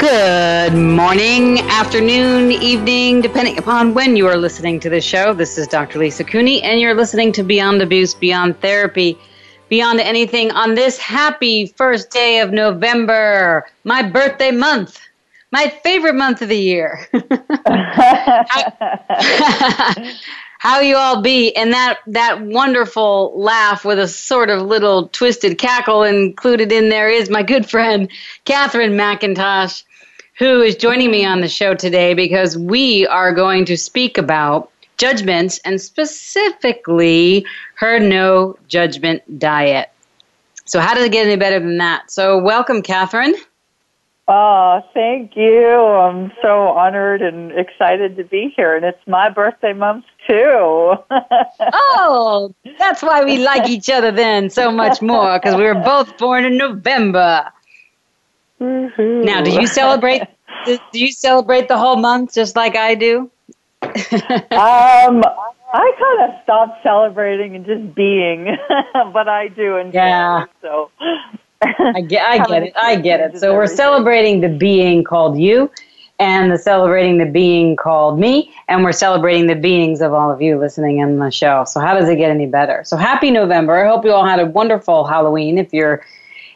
Good 0.00 0.72
morning, 0.72 1.60
afternoon, 1.60 2.50
evening, 2.52 3.20
depending 3.20 3.58
upon 3.58 3.92
when 3.92 4.16
you 4.16 4.26
are 4.28 4.36
listening 4.38 4.80
to 4.80 4.88
this 4.88 5.04
show. 5.04 5.34
This 5.34 5.58
is 5.58 5.66
Dr. 5.66 5.98
Lisa 5.98 6.24
Cooney, 6.24 6.62
and 6.62 6.80
you're 6.80 6.94
listening 6.94 7.32
to 7.32 7.42
Beyond 7.42 7.82
Abuse, 7.82 8.14
Beyond 8.14 8.58
Therapy, 8.62 9.18
Beyond 9.68 10.00
Anything 10.00 10.52
on 10.52 10.74
this 10.74 10.96
happy 10.96 11.66
first 11.66 12.08
day 12.08 12.40
of 12.40 12.50
November, 12.50 13.66
my 13.84 14.02
birthday 14.02 14.52
month, 14.52 14.98
my 15.52 15.68
favorite 15.68 16.14
month 16.14 16.40
of 16.40 16.48
the 16.48 16.56
year. 16.56 17.06
how 20.60 20.80
you 20.80 20.94
all 20.94 21.22
be 21.22 21.56
and 21.56 21.72
that 21.72 22.00
that 22.06 22.42
wonderful 22.42 23.32
laugh 23.34 23.82
with 23.82 23.98
a 23.98 24.06
sort 24.06 24.50
of 24.50 24.60
little 24.60 25.08
twisted 25.08 25.56
cackle 25.56 26.02
included 26.02 26.70
in 26.70 26.90
there 26.90 27.08
is 27.08 27.30
my 27.30 27.42
good 27.42 27.68
friend 27.68 28.10
Katherine 28.44 28.92
McIntosh 28.92 29.84
who 30.40 30.62
is 30.62 30.74
joining 30.74 31.10
me 31.10 31.22
on 31.22 31.42
the 31.42 31.48
show 31.48 31.74
today 31.74 32.14
because 32.14 32.56
we 32.56 33.06
are 33.08 33.30
going 33.30 33.66
to 33.66 33.76
speak 33.76 34.16
about 34.16 34.72
judgments 34.96 35.60
and 35.66 35.78
specifically 35.78 37.44
her 37.74 38.00
no 38.00 38.56
judgment 38.66 39.38
diet. 39.38 39.90
So, 40.64 40.80
how 40.80 40.94
does 40.94 41.04
it 41.04 41.12
get 41.12 41.26
any 41.26 41.36
better 41.36 41.60
than 41.60 41.76
that? 41.76 42.10
So, 42.10 42.38
welcome, 42.38 42.80
Katherine. 42.80 43.34
Oh, 44.28 44.80
thank 44.94 45.36
you. 45.36 45.74
I'm 45.76 46.32
so 46.40 46.68
honored 46.68 47.20
and 47.20 47.52
excited 47.52 48.16
to 48.16 48.24
be 48.24 48.50
here. 48.56 48.76
And 48.76 48.84
it's 48.84 49.06
my 49.06 49.28
birthday 49.28 49.74
month, 49.74 50.06
too. 50.26 50.34
oh, 51.60 52.54
that's 52.78 53.02
why 53.02 53.24
we 53.24 53.38
like 53.38 53.68
each 53.68 53.90
other 53.90 54.10
then 54.10 54.48
so 54.48 54.70
much 54.70 55.02
more, 55.02 55.38
because 55.38 55.54
we 55.54 55.64
were 55.64 55.74
both 55.74 56.16
born 56.16 56.46
in 56.46 56.56
November. 56.56 57.52
Mm-hmm. 58.60 59.24
Now, 59.24 59.42
do 59.42 59.50
you 59.52 59.66
celebrate? 59.66 60.22
do, 60.66 60.78
you 60.92 61.12
celebrate 61.12 61.68
the 61.68 61.78
whole 61.78 61.96
month 61.96 62.34
just 62.34 62.56
like 62.56 62.76
I 62.76 62.94
do? 62.94 63.30
um, 63.82 65.22
I 65.72 65.92
kind 65.98 66.30
of 66.30 66.42
stopped 66.42 66.82
celebrating 66.82 67.56
and 67.56 67.64
just 67.64 67.94
being, 67.94 68.56
but 69.12 69.28
I 69.28 69.48
do 69.48 69.76
enjoy 69.76 69.98
yeah. 69.98 70.42
it. 70.42 70.50
So 70.60 70.90
I 71.62 72.02
get, 72.06 72.24
I 72.24 72.46
get 72.46 72.62
it. 72.64 72.72
I 72.76 72.96
get 72.96 73.20
it. 73.20 73.38
So 73.38 73.54
we're 73.54 73.66
celebrating 73.66 74.40
the 74.40 74.48
being 74.48 75.04
called 75.04 75.38
you, 75.38 75.70
and 76.18 76.52
the 76.52 76.58
celebrating 76.58 77.18
the 77.18 77.26
being 77.26 77.76
called 77.76 78.18
me, 78.18 78.52
and 78.68 78.84
we're 78.84 78.92
celebrating 78.92 79.46
the 79.46 79.54
beings 79.54 80.02
of 80.02 80.12
all 80.12 80.30
of 80.30 80.42
you 80.42 80.58
listening 80.58 80.98
in 80.98 81.18
the 81.18 81.30
show. 81.30 81.64
So 81.66 81.80
how 81.80 81.94
does 81.94 82.08
it 82.08 82.16
get 82.16 82.30
any 82.30 82.46
better? 82.46 82.82
So 82.84 82.96
happy 82.96 83.30
November! 83.30 83.84
I 83.84 83.88
hope 83.88 84.04
you 84.04 84.12
all 84.12 84.26
had 84.26 84.40
a 84.40 84.46
wonderful 84.46 85.06
Halloween. 85.06 85.56
If 85.56 85.72
you're 85.72 86.04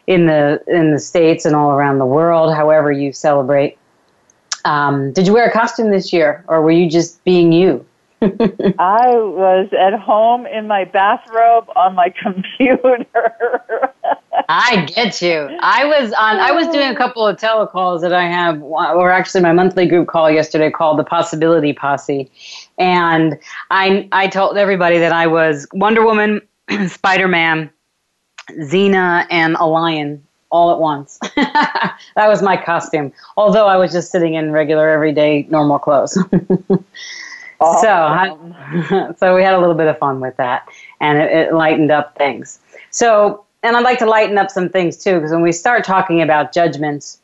in 0.06 0.26
the 0.26 0.62
in 0.66 0.92
the 0.92 0.98
states 0.98 1.44
and 1.44 1.56
all 1.56 1.70
around 1.70 1.98
the 1.98 2.06
world, 2.06 2.54
however 2.54 2.92
you 2.92 3.12
celebrate. 3.12 3.78
Um, 4.64 5.12
did 5.12 5.26
you 5.26 5.34
wear 5.34 5.46
a 5.46 5.52
costume 5.52 5.90
this 5.90 6.12
year, 6.12 6.44
or 6.48 6.62
were 6.62 6.70
you 6.70 6.88
just 6.88 7.22
being 7.24 7.52
you? 7.52 7.84
I 8.22 9.10
was 9.16 9.68
at 9.78 9.98
home 9.98 10.46
in 10.46 10.66
my 10.66 10.84
bathrobe 10.84 11.68
on 11.76 11.94
my 11.94 12.12
computer. 12.22 13.04
I 14.48 14.86
get 14.86 15.20
you. 15.20 15.48
I 15.60 15.84
was 15.84 16.12
on. 16.12 16.38
I 16.38 16.52
was 16.52 16.68
doing 16.68 16.88
a 16.88 16.96
couple 16.96 17.26
of 17.26 17.36
telecalls 17.36 18.00
that 18.00 18.12
I 18.12 18.24
have, 18.24 18.62
or 18.62 19.10
actually 19.10 19.42
my 19.42 19.52
monthly 19.52 19.86
group 19.86 20.08
call 20.08 20.30
yesterday 20.30 20.70
called 20.70 20.98
the 20.98 21.04
Possibility 21.04 21.72
Posse, 21.72 22.30
and 22.78 23.38
I 23.70 24.08
I 24.12 24.26
told 24.28 24.56
everybody 24.56 24.98
that 24.98 25.12
I 25.12 25.26
was 25.26 25.66
Wonder 25.72 26.04
Woman, 26.04 26.40
Spider 26.88 27.28
Man, 27.28 27.70
Xena 28.50 29.26
and 29.30 29.56
a 29.56 29.66
lion 29.66 30.22
all 30.50 30.70
at 30.70 30.78
once. 30.78 31.18
that 31.36 31.98
was 32.16 32.42
my 32.42 32.56
costume. 32.56 33.12
Although 33.36 33.66
I 33.66 33.76
was 33.76 33.92
just 33.92 34.12
sitting 34.12 34.34
in 34.34 34.52
regular, 34.52 34.88
everyday, 34.88 35.46
normal 35.50 35.78
clothes. 35.78 36.16
awesome. 36.16 36.84
So, 37.60 37.88
I, 37.88 39.14
so 39.16 39.34
we 39.34 39.42
had 39.42 39.54
a 39.54 39.58
little 39.58 39.74
bit 39.74 39.86
of 39.86 39.96
fun 39.98 40.20
with 40.20 40.36
that, 40.36 40.68
and 41.00 41.18
it, 41.18 41.32
it 41.32 41.54
lightened 41.54 41.90
up 41.90 42.14
things. 42.18 42.58
So, 42.90 43.44
and 43.62 43.74
I'd 43.76 43.84
like 43.84 43.98
to 44.00 44.06
lighten 44.06 44.36
up 44.36 44.50
some 44.50 44.68
things 44.68 45.02
too, 45.02 45.14
because 45.14 45.30
when 45.30 45.40
we 45.40 45.52
start 45.52 45.82
talking 45.82 46.20
about 46.20 46.52
judgments, 46.52 47.20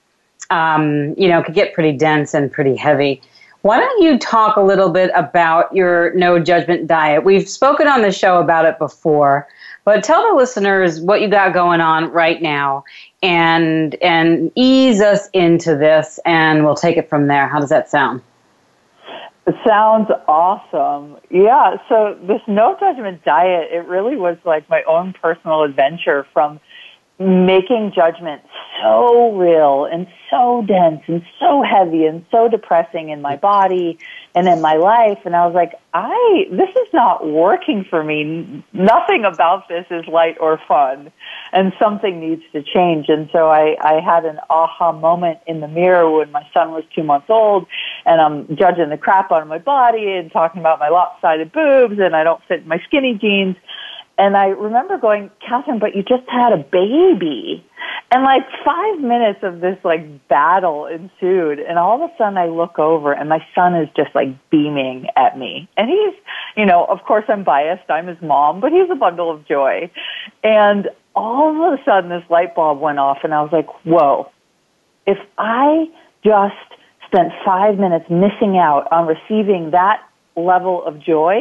um, 0.49 1.15
you 1.19 1.29
know, 1.29 1.41
it 1.41 1.45
could 1.45 1.55
get 1.55 1.75
pretty 1.75 1.93
dense 1.93 2.33
and 2.33 2.51
pretty 2.51 2.75
heavy. 2.75 3.21
Why 3.63 3.79
don't 3.79 4.03
you 4.03 4.19
talk 4.19 4.57
a 4.57 4.63
little 4.63 4.89
bit 4.89 5.11
about 5.15 5.75
your 5.75 6.15
no 6.15 6.39
judgment 6.39 6.87
diet? 6.87 7.25
We've 7.25 7.49
spoken 7.49 7.87
on 7.89 8.01
the 8.01 8.11
show 8.11 8.41
about 8.41 8.65
it 8.65 8.79
before, 8.79 9.47
but 9.85 10.03
tell 10.03 10.31
the 10.31 10.37
listeners 10.37 11.01
what 11.01 11.21
you 11.21 11.29
got 11.29 11.53
going 11.53 11.83
on 11.83 12.11
right 12.11 12.41
now 12.41 12.85
and 13.23 13.95
and 13.97 14.51
ease 14.55 15.03
us 15.03 15.29
into 15.35 15.77
this 15.77 16.19
and 16.25 16.65
we'll 16.65 16.75
take 16.75 16.97
it 16.97 17.11
from 17.11 17.27
there. 17.27 17.49
How 17.49 17.61
does 17.61 17.69
that 17.69 17.91
sound? 17.91 18.23
It 19.47 19.57
sounds 19.67 20.09
awesome. 20.29 21.19
Yeah, 21.31 21.77
so 21.89 22.17
this 22.23 22.41
no 22.47 22.77
judgment 22.79 23.25
diet, 23.25 23.69
it 23.73 23.87
really 23.87 24.17
was 24.17 24.39
like 24.45 24.69
my 24.71 24.83
own 24.85 25.13
personal 25.13 25.65
adventure 25.65 26.27
from 26.33 26.61
making 27.21 27.93
judgment 27.95 28.41
so 28.83 29.37
real 29.37 29.85
and 29.85 30.07
so 30.31 30.65
dense 30.67 31.03
and 31.07 31.23
so 31.39 31.63
heavy 31.63 32.07
and 32.07 32.25
so 32.31 32.49
depressing 32.49 33.11
in 33.11 33.21
my 33.21 33.37
body 33.37 33.99
and 34.35 34.49
in 34.49 34.63
my 34.63 34.75
life 34.75 35.19
and 35.27 35.37
I 35.37 35.45
was 35.45 35.55
like, 35.55 35.73
I 35.93 36.45
this 36.51 36.71
is 36.71 36.89
not 36.95 37.27
working 37.27 37.85
for 37.91 38.03
me. 38.03 38.65
Nothing 38.73 39.25
about 39.27 39.69
this 39.69 39.85
is 39.91 40.07
light 40.07 40.37
or 40.41 40.59
fun 40.67 41.13
and 41.53 41.75
something 41.79 42.21
needs 42.21 42.43
to 42.53 42.63
change. 42.63 43.07
And 43.09 43.29
so 43.33 43.51
I 43.51 43.77
I 43.83 44.01
had 44.01 44.25
an 44.25 44.39
aha 44.49 44.93
moment 44.93 45.41
in 45.47 45.61
the 45.61 45.69
mirror 45.69 46.11
when 46.11 46.31
my 46.33 46.47
son 46.55 46.71
was 46.71 46.85
2 46.95 47.03
months 47.03 47.29
old 47.29 47.67
and 48.07 48.19
I'm 48.19 48.57
judging 48.57 48.89
the 48.89 48.97
crap 48.97 49.31
out 49.31 49.43
of 49.43 49.49
my 49.49 49.59
body 49.59 50.11
and 50.13 50.33
talking 50.33 50.61
about 50.61 50.79
my 50.79 50.89
lopsided 50.89 51.53
boobs 51.53 51.99
and 51.99 52.17
I 52.17 52.25
don't 52.25 52.43
fit 52.49 52.67
my 52.67 52.81
skinny 52.87 53.19
jeans 53.21 53.57
and 54.21 54.37
I 54.37 54.49
remember 54.49 54.99
going, 54.99 55.31
Katherine, 55.41 55.79
but 55.79 55.97
you 55.97 56.03
just 56.03 56.29
had 56.29 56.53
a 56.53 56.59
baby. 56.59 57.65
And 58.13 58.23
like 58.23 58.43
five 58.63 59.01
minutes 59.01 59.39
of 59.43 59.63
this 59.63 59.79
like 59.83 60.29
battle 60.29 60.85
ensued. 60.85 61.59
And 61.59 61.79
all 61.79 62.03
of 62.05 62.11
a 62.11 62.13
sudden 62.19 62.37
I 62.37 62.49
look 62.49 62.79
over 62.79 63.15
and 63.15 63.31
my 63.31 63.43
son 63.55 63.75
is 63.75 63.89
just 63.97 64.15
like 64.15 64.29
beaming 64.51 65.07
at 65.17 65.39
me. 65.39 65.71
And 65.79 65.89
he's, 65.89 66.15
you 66.55 66.67
know, 66.67 66.85
of 66.85 67.03
course 67.05 67.25
I'm 67.29 67.45
biased. 67.45 67.89
I'm 67.89 68.09
his 68.09 68.21
mom, 68.21 68.61
but 68.61 68.73
he's 68.73 68.91
a 68.91 68.95
bundle 68.95 69.31
of 69.31 69.49
joy. 69.49 69.91
And 70.45 70.91
all 71.15 71.73
of 71.73 71.81
a 71.81 71.83
sudden 71.83 72.11
this 72.11 72.29
light 72.29 72.55
bulb 72.55 72.79
went 72.79 72.99
off 72.99 73.21
and 73.25 73.33
I 73.33 73.41
was 73.41 73.53
like, 73.53 73.69
whoa, 73.87 74.31
if 75.07 75.19
I 75.39 75.87
just 76.23 76.55
spent 77.07 77.33
five 77.43 77.79
minutes 77.79 78.05
missing 78.11 78.59
out 78.59 78.87
on 78.93 79.07
receiving 79.07 79.71
that 79.71 80.07
level 80.37 80.85
of 80.85 81.01
joy, 81.01 81.41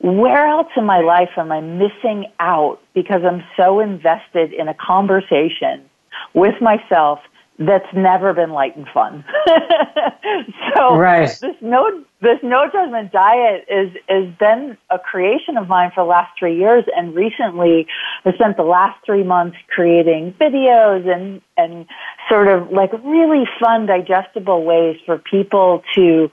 where 0.00 0.46
else 0.46 0.68
in 0.76 0.84
my 0.84 1.00
life 1.00 1.30
am 1.36 1.50
I 1.50 1.60
missing 1.60 2.26
out 2.38 2.78
because 2.94 3.22
I'm 3.24 3.42
so 3.56 3.80
invested 3.80 4.52
in 4.52 4.68
a 4.68 4.74
conversation 4.74 5.88
with 6.34 6.54
myself 6.60 7.20
that's 7.58 7.92
never 7.92 8.32
been 8.32 8.50
light 8.50 8.76
and 8.76 8.86
fun. 8.94 9.24
so 10.76 10.96
right. 10.96 11.28
this 11.40 11.56
no 11.60 12.04
this 12.20 12.38
no 12.42 12.66
judgment 12.72 13.10
diet 13.10 13.66
is 13.68 13.90
has 14.08 14.32
been 14.38 14.76
a 14.90 14.98
creation 14.98 15.56
of 15.56 15.66
mine 15.66 15.90
for 15.92 16.04
the 16.04 16.08
last 16.08 16.30
three 16.38 16.56
years 16.56 16.84
and 16.96 17.16
recently 17.16 17.88
I 18.24 18.32
spent 18.34 18.56
the 18.56 18.62
last 18.62 19.04
three 19.04 19.24
months 19.24 19.56
creating 19.74 20.34
videos 20.40 21.08
and 21.12 21.40
and 21.56 21.86
sort 22.30 22.46
of 22.46 22.70
like 22.70 22.92
really 23.04 23.44
fun 23.60 23.86
digestible 23.86 24.64
ways 24.64 24.96
for 25.04 25.18
people 25.18 25.82
to 25.96 26.30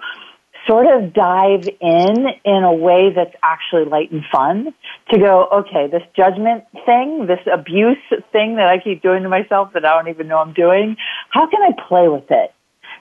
sort 0.67 0.87
of 0.87 1.13
dive 1.13 1.67
in 1.81 2.27
in 2.43 2.63
a 2.63 2.73
way 2.73 3.11
that's 3.15 3.35
actually 3.43 3.85
light 3.85 4.11
and 4.11 4.23
fun 4.31 4.73
to 5.11 5.19
go, 5.19 5.47
okay, 5.53 5.87
this 5.87 6.01
judgment 6.15 6.63
thing, 6.85 7.27
this 7.27 7.39
abuse 7.51 7.97
thing 8.31 8.55
that 8.55 8.67
I 8.67 8.79
keep 8.79 9.01
doing 9.01 9.23
to 9.23 9.29
myself 9.29 9.73
that 9.73 9.85
I 9.85 9.93
don't 9.95 10.09
even 10.09 10.27
know 10.27 10.37
I'm 10.37 10.53
doing, 10.53 10.97
how 11.29 11.47
can 11.47 11.61
I 11.61 11.71
play 11.87 12.07
with 12.07 12.29
it? 12.29 12.53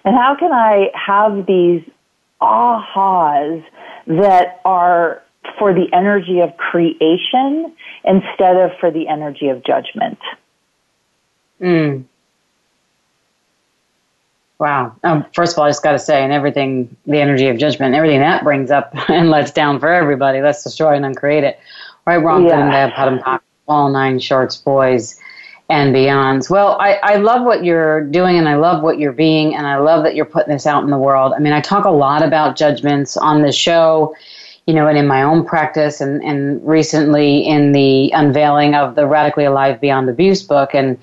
And 0.04 0.14
how 0.14 0.36
can 0.38 0.52
I 0.52 0.88
have 0.94 1.46
these 1.46 1.82
ahas 2.40 3.64
that 4.06 4.60
are 4.64 5.22
for 5.58 5.72
the 5.72 5.86
energy 5.92 6.40
of 6.40 6.56
creation 6.56 7.74
instead 8.04 8.56
of 8.56 8.72
for 8.80 8.90
the 8.90 9.08
energy 9.08 9.48
of 9.48 9.64
judgment? 9.64 10.18
Mm. 11.60 12.04
Wow. 14.64 14.96
Um, 15.04 15.26
first 15.34 15.52
of 15.52 15.58
all, 15.58 15.66
I 15.66 15.68
just 15.68 15.82
got 15.82 15.92
to 15.92 15.98
say, 15.98 16.24
and 16.24 16.32
everything, 16.32 16.96
the 17.04 17.20
energy 17.20 17.48
of 17.48 17.58
judgment, 17.58 17.94
everything 17.94 18.20
that 18.20 18.42
brings 18.42 18.70
up 18.70 18.94
and 19.10 19.28
lets 19.28 19.50
down 19.50 19.78
for 19.78 19.92
everybody, 19.92 20.40
let's 20.40 20.64
destroy 20.64 20.94
and 20.94 21.04
uncreate 21.04 21.44
it. 21.44 21.60
Right, 22.06 22.16
wrong, 22.16 22.46
yeah. 22.46 22.70
bad, 22.70 22.94
padam, 22.94 23.40
all 23.68 23.90
nine 23.90 24.18
shorts, 24.18 24.56
boys, 24.56 25.20
and 25.68 25.94
beyonds. 25.94 26.48
Well, 26.48 26.78
I, 26.80 26.94
I 27.02 27.16
love 27.16 27.44
what 27.44 27.62
you're 27.62 28.04
doing 28.04 28.38
and 28.38 28.48
I 28.48 28.56
love 28.56 28.82
what 28.82 28.98
you're 28.98 29.12
being, 29.12 29.54
and 29.54 29.66
I 29.66 29.76
love 29.76 30.02
that 30.04 30.14
you're 30.14 30.24
putting 30.24 30.54
this 30.54 30.66
out 30.66 30.82
in 30.82 30.88
the 30.88 30.96
world. 30.96 31.34
I 31.34 31.40
mean, 31.40 31.52
I 31.52 31.60
talk 31.60 31.84
a 31.84 31.90
lot 31.90 32.22
about 32.22 32.56
judgments 32.56 33.18
on 33.18 33.42
the 33.42 33.52
show 33.52 34.14
you 34.66 34.72
know, 34.72 34.88
and 34.88 34.96
in 34.96 35.06
my 35.06 35.22
own 35.22 35.44
practice 35.44 36.00
and, 36.00 36.24
and 36.24 36.66
recently 36.66 37.40
in 37.46 37.72
the 37.72 38.10
unveiling 38.12 38.74
of 38.74 38.94
the 38.94 39.06
Radically 39.06 39.44
Alive 39.44 39.78
Beyond 39.78 40.08
Abuse 40.08 40.42
book. 40.42 40.70
And, 40.74 40.96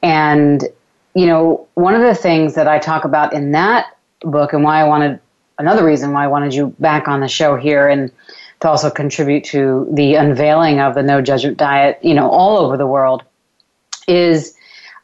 and, 0.00 0.68
you 1.14 1.26
know, 1.26 1.66
one 1.74 1.94
of 1.94 2.02
the 2.02 2.14
things 2.14 2.54
that 2.54 2.68
I 2.68 2.78
talk 2.78 3.04
about 3.04 3.32
in 3.32 3.52
that 3.52 3.96
book 4.22 4.52
and 4.52 4.62
why 4.62 4.80
I 4.80 4.84
wanted, 4.84 5.20
another 5.58 5.84
reason 5.84 6.12
why 6.12 6.24
I 6.24 6.28
wanted 6.28 6.54
you 6.54 6.74
back 6.78 7.08
on 7.08 7.20
the 7.20 7.28
show 7.28 7.56
here 7.56 7.88
and 7.88 8.10
to 8.60 8.68
also 8.68 8.90
contribute 8.90 9.44
to 9.44 9.88
the 9.92 10.14
unveiling 10.14 10.80
of 10.80 10.94
the 10.94 11.02
no 11.02 11.20
judgment 11.22 11.56
diet, 11.56 11.98
you 12.02 12.14
know, 12.14 12.30
all 12.30 12.58
over 12.58 12.76
the 12.76 12.86
world 12.86 13.22
is, 14.06 14.54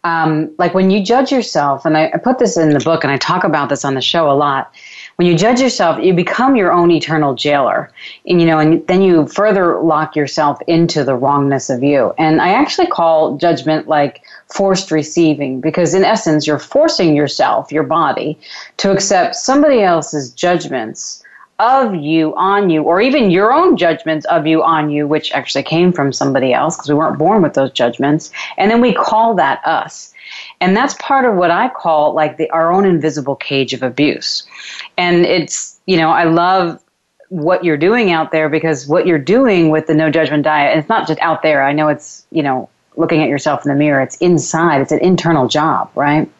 um, 0.05 0.55
like 0.59 0.75
when 0.75 0.91
you 0.91 1.03
judge 1.03 1.33
yourself, 1.33 1.85
and 1.85 1.97
I, 1.97 2.11
I 2.15 2.19
put 2.19 2.39
this 2.39 2.57
in 2.57 2.71
the 2.71 2.81
book 2.81 3.03
and 3.03 3.13
I 3.13 3.17
talk 3.17 3.45
about 3.45 3.71
this 3.71 3.85
on 3.85 3.95
the 3.95 4.01
show 4.01 4.31
a 4.31 4.35
lot, 4.35 4.73
when 5.17 5.27
you 5.27 5.37
judge 5.37 5.61
yourself, 5.61 5.99
you 6.05 6.13
become 6.13 6.55
your 6.55 6.71
own 6.71 6.91
eternal 6.91 7.35
jailer. 7.35 7.91
And, 8.27 8.41
you 8.41 8.47
know, 8.47 8.59
and 8.59 8.87
then 8.87 9.01
you 9.01 9.27
further 9.27 9.81
lock 9.81 10.15
yourself 10.15 10.61
into 10.67 11.03
the 11.03 11.17
wrongness 11.17 11.71
of 11.71 11.83
you. 11.83 12.13
And 12.19 12.41
I 12.41 12.51
actually 12.51 12.87
call 12.87 13.37
judgment 13.39 13.89
like 13.89 14.23
forced 14.49 14.91
receiving 14.91 15.61
because 15.61 15.95
in 15.95 16.05
essence, 16.05 16.47
you're 16.47 16.59
forcing 16.59 17.17
yourself, 17.17 17.73
your 17.73 17.83
body, 17.83 18.39
to 18.79 18.91
accept 18.91 19.35
somebody 19.35 19.83
else's 19.83 20.31
judgments 20.31 21.23
of 21.59 21.95
you 21.95 22.35
on 22.37 22.69
you, 22.69 22.83
or 22.83 23.01
even 23.01 23.31
your 23.31 23.53
own 23.53 23.77
judgments 23.77 24.27
of 24.27 24.47
you 24.47 24.63
on 24.63 24.91
you, 24.91 25.07
which 25.07 25.33
actually 25.33 25.63
came 25.63 25.91
from 25.91 26.13
somebody 26.13 26.53
else 26.53 26.77
because 26.77 26.89
we 26.89 26.95
weren't 26.95 27.19
born 27.19 27.43
with 27.43 27.55
those 27.55 27.73
judgments. 27.73 28.31
And 28.59 28.71
then 28.71 28.81
we 28.81 28.93
call 28.93 29.35
that 29.37 29.67
us. 29.67 30.13
And 30.61 30.77
that's 30.77 30.95
part 31.01 31.25
of 31.25 31.35
what 31.37 31.51
I 31.51 31.69
call 31.71 32.13
like 32.13 32.37
the 32.37 32.51
our 32.51 32.73
own 32.73 32.85
invisible 32.85 33.37
cage 33.37 33.73
of 33.73 33.83
abuse. 33.83 34.47
And 34.99 35.25
it's, 35.25 35.81
you 35.87 35.97
know, 35.97 36.11
I 36.11 36.25
love 36.25 36.83
what 37.29 37.65
you're 37.65 37.77
doing 37.77 38.11
out 38.11 38.33
there 38.33 38.49
because 38.49 38.87
what 38.87 39.07
you're 39.07 39.19
doing 39.19 39.71
with 39.71 39.87
the 39.87 39.95
no 39.95 40.11
judgment 40.11 40.45
diet, 40.45 40.77
it's 40.77 40.89
not 40.89 41.09
just 41.09 41.21
out 41.21 41.43
there. 41.43 41.63
I 41.63 41.73
know 41.73 41.89
it's, 41.89 42.27
you 42.31 42.43
know, 42.43 42.69
looking 42.97 43.23
at 43.23 43.29
yourself 43.29 43.65
in 43.65 43.71
the 43.71 43.79
mirror. 43.79 44.01
It's 44.01 44.17
inside. 44.17 44.81
It's 44.81 44.93
an 44.93 45.01
internal 45.01 45.49
job, 45.49 45.91
right? 45.95 46.31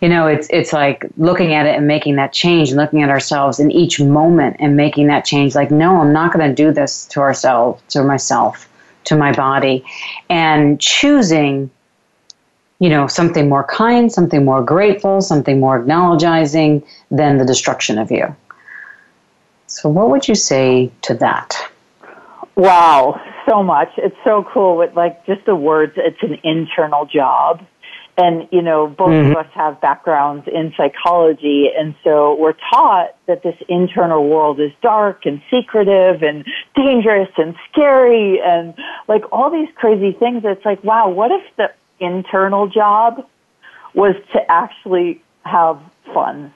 You 0.00 0.08
know, 0.08 0.26
it's 0.26 0.48
it's 0.50 0.72
like 0.72 1.06
looking 1.18 1.52
at 1.52 1.66
it 1.66 1.76
and 1.76 1.86
making 1.86 2.16
that 2.16 2.32
change 2.32 2.70
and 2.70 2.78
looking 2.78 3.02
at 3.02 3.10
ourselves 3.10 3.60
in 3.60 3.70
each 3.70 4.00
moment 4.00 4.56
and 4.58 4.74
making 4.76 5.08
that 5.08 5.24
change 5.24 5.54
like 5.54 5.70
no, 5.70 6.00
I'm 6.00 6.12
not 6.12 6.32
going 6.32 6.48
to 6.48 6.54
do 6.54 6.72
this 6.72 7.06
to 7.08 7.20
ourselves, 7.20 7.82
to 7.90 8.02
myself, 8.02 8.68
to 9.04 9.16
my 9.16 9.32
body 9.32 9.84
and 10.30 10.80
choosing 10.80 11.70
you 12.80 12.88
know, 12.88 13.06
something 13.06 13.48
more 13.48 13.62
kind, 13.64 14.10
something 14.10 14.44
more 14.44 14.62
grateful, 14.62 15.20
something 15.20 15.60
more 15.60 15.78
acknowledging 15.78 16.82
than 17.10 17.36
the 17.36 17.44
destruction 17.44 17.98
of 17.98 18.10
you. 18.10 18.34
So, 19.66 19.88
what 19.88 20.10
would 20.10 20.26
you 20.26 20.34
say 20.34 20.90
to 21.02 21.14
that? 21.14 21.70
Wow, 22.56 23.20
so 23.50 23.62
much. 23.62 23.88
It's 23.96 24.16
so 24.24 24.44
cool 24.52 24.76
with 24.76 24.94
like 24.94 25.26
just 25.26 25.44
the 25.46 25.56
words, 25.56 25.92
it's 25.96 26.22
an 26.22 26.38
internal 26.44 27.06
job. 27.06 27.66
And, 28.16 28.48
you 28.52 28.60
know, 28.60 28.86
both 28.86 29.10
mm-hmm. 29.10 29.30
of 29.30 29.36
us 29.38 29.46
have 29.54 29.80
backgrounds 29.80 30.46
in 30.46 30.74
psychology. 30.76 31.68
And 31.74 31.94
so 32.04 32.36
we're 32.38 32.56
taught 32.70 33.16
that 33.26 33.42
this 33.42 33.54
internal 33.68 34.28
world 34.28 34.60
is 34.60 34.72
dark 34.82 35.24
and 35.24 35.40
secretive 35.50 36.22
and 36.22 36.44
dangerous 36.76 37.30
and 37.38 37.54
scary 37.70 38.40
and 38.44 38.74
like 39.08 39.22
all 39.32 39.50
these 39.50 39.68
crazy 39.76 40.12
things. 40.12 40.42
It's 40.44 40.64
like, 40.66 40.84
wow, 40.84 41.08
what 41.08 41.30
if 41.30 41.42
the 41.56 41.70
internal 42.00 42.68
job 42.68 43.26
was 43.94 44.14
to 44.32 44.40
actually 44.50 45.22
have 45.44 45.80
fun. 46.12 46.52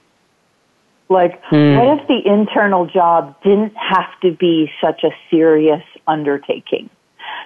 Like, 1.09 1.43
mm. 1.45 1.77
what 1.79 2.01
if 2.01 2.09
the 2.09 2.21
internal 2.25 2.87
job 2.87 3.37
didn't 3.43 3.75
have 3.77 4.19
to 4.23 4.33
be 4.33 4.71
such 4.83 5.03
a 5.05 5.11
serious 5.31 5.83
undertaking? 6.07 6.91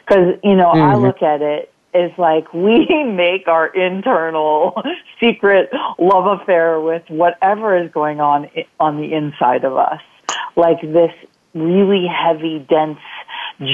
Because, 0.07 0.39
you 0.43 0.57
know, 0.57 0.73
mm-hmm. 0.73 0.83
I 0.83 0.95
look 0.97 1.23
at 1.23 1.43
it 1.43 1.73
as 1.95 2.11
like 2.19 2.53
we 2.53 2.87
make 3.05 3.49
our 3.49 3.67
internal 3.67 4.83
secret 5.21 5.71
love 5.99 6.41
affair 6.41 6.81
with 6.81 7.03
whatever 7.09 7.77
is 7.77 7.91
going 7.93 8.21
on 8.21 8.49
on 8.79 8.97
the 9.01 9.13
inside 9.15 9.65
of 9.65 9.77
us. 9.77 10.01
Like 10.57 10.81
this 10.81 11.13
really 11.55 12.07
heavy, 12.07 12.59
dense 12.69 12.99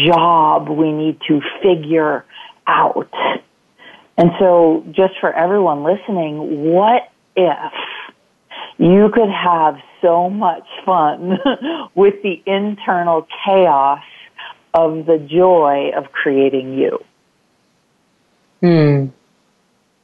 job 0.07 0.69
we 0.69 0.93
need 0.93 1.21
to 1.29 1.41
figure 1.63 2.25
out 2.67 3.13
and 4.17 4.31
so 4.39 4.85
just 4.93 5.15
for 5.21 5.33
everyone 5.33 5.83
listening, 5.83 6.73
what 6.73 7.11
if 7.37 7.73
you 8.79 9.11
could 9.13 9.31
have 9.31 9.77
so 10.01 10.31
much 10.31 10.67
fun 10.85 11.39
with 11.95 12.15
the 12.23 12.41
internal 12.47 13.27
chaos 13.45 14.03
of 14.75 15.06
the 15.06 15.19
joy 15.19 15.91
of 15.97 16.12
creating 16.12 16.75
you? 16.75 16.99
Hmm. 18.61 19.06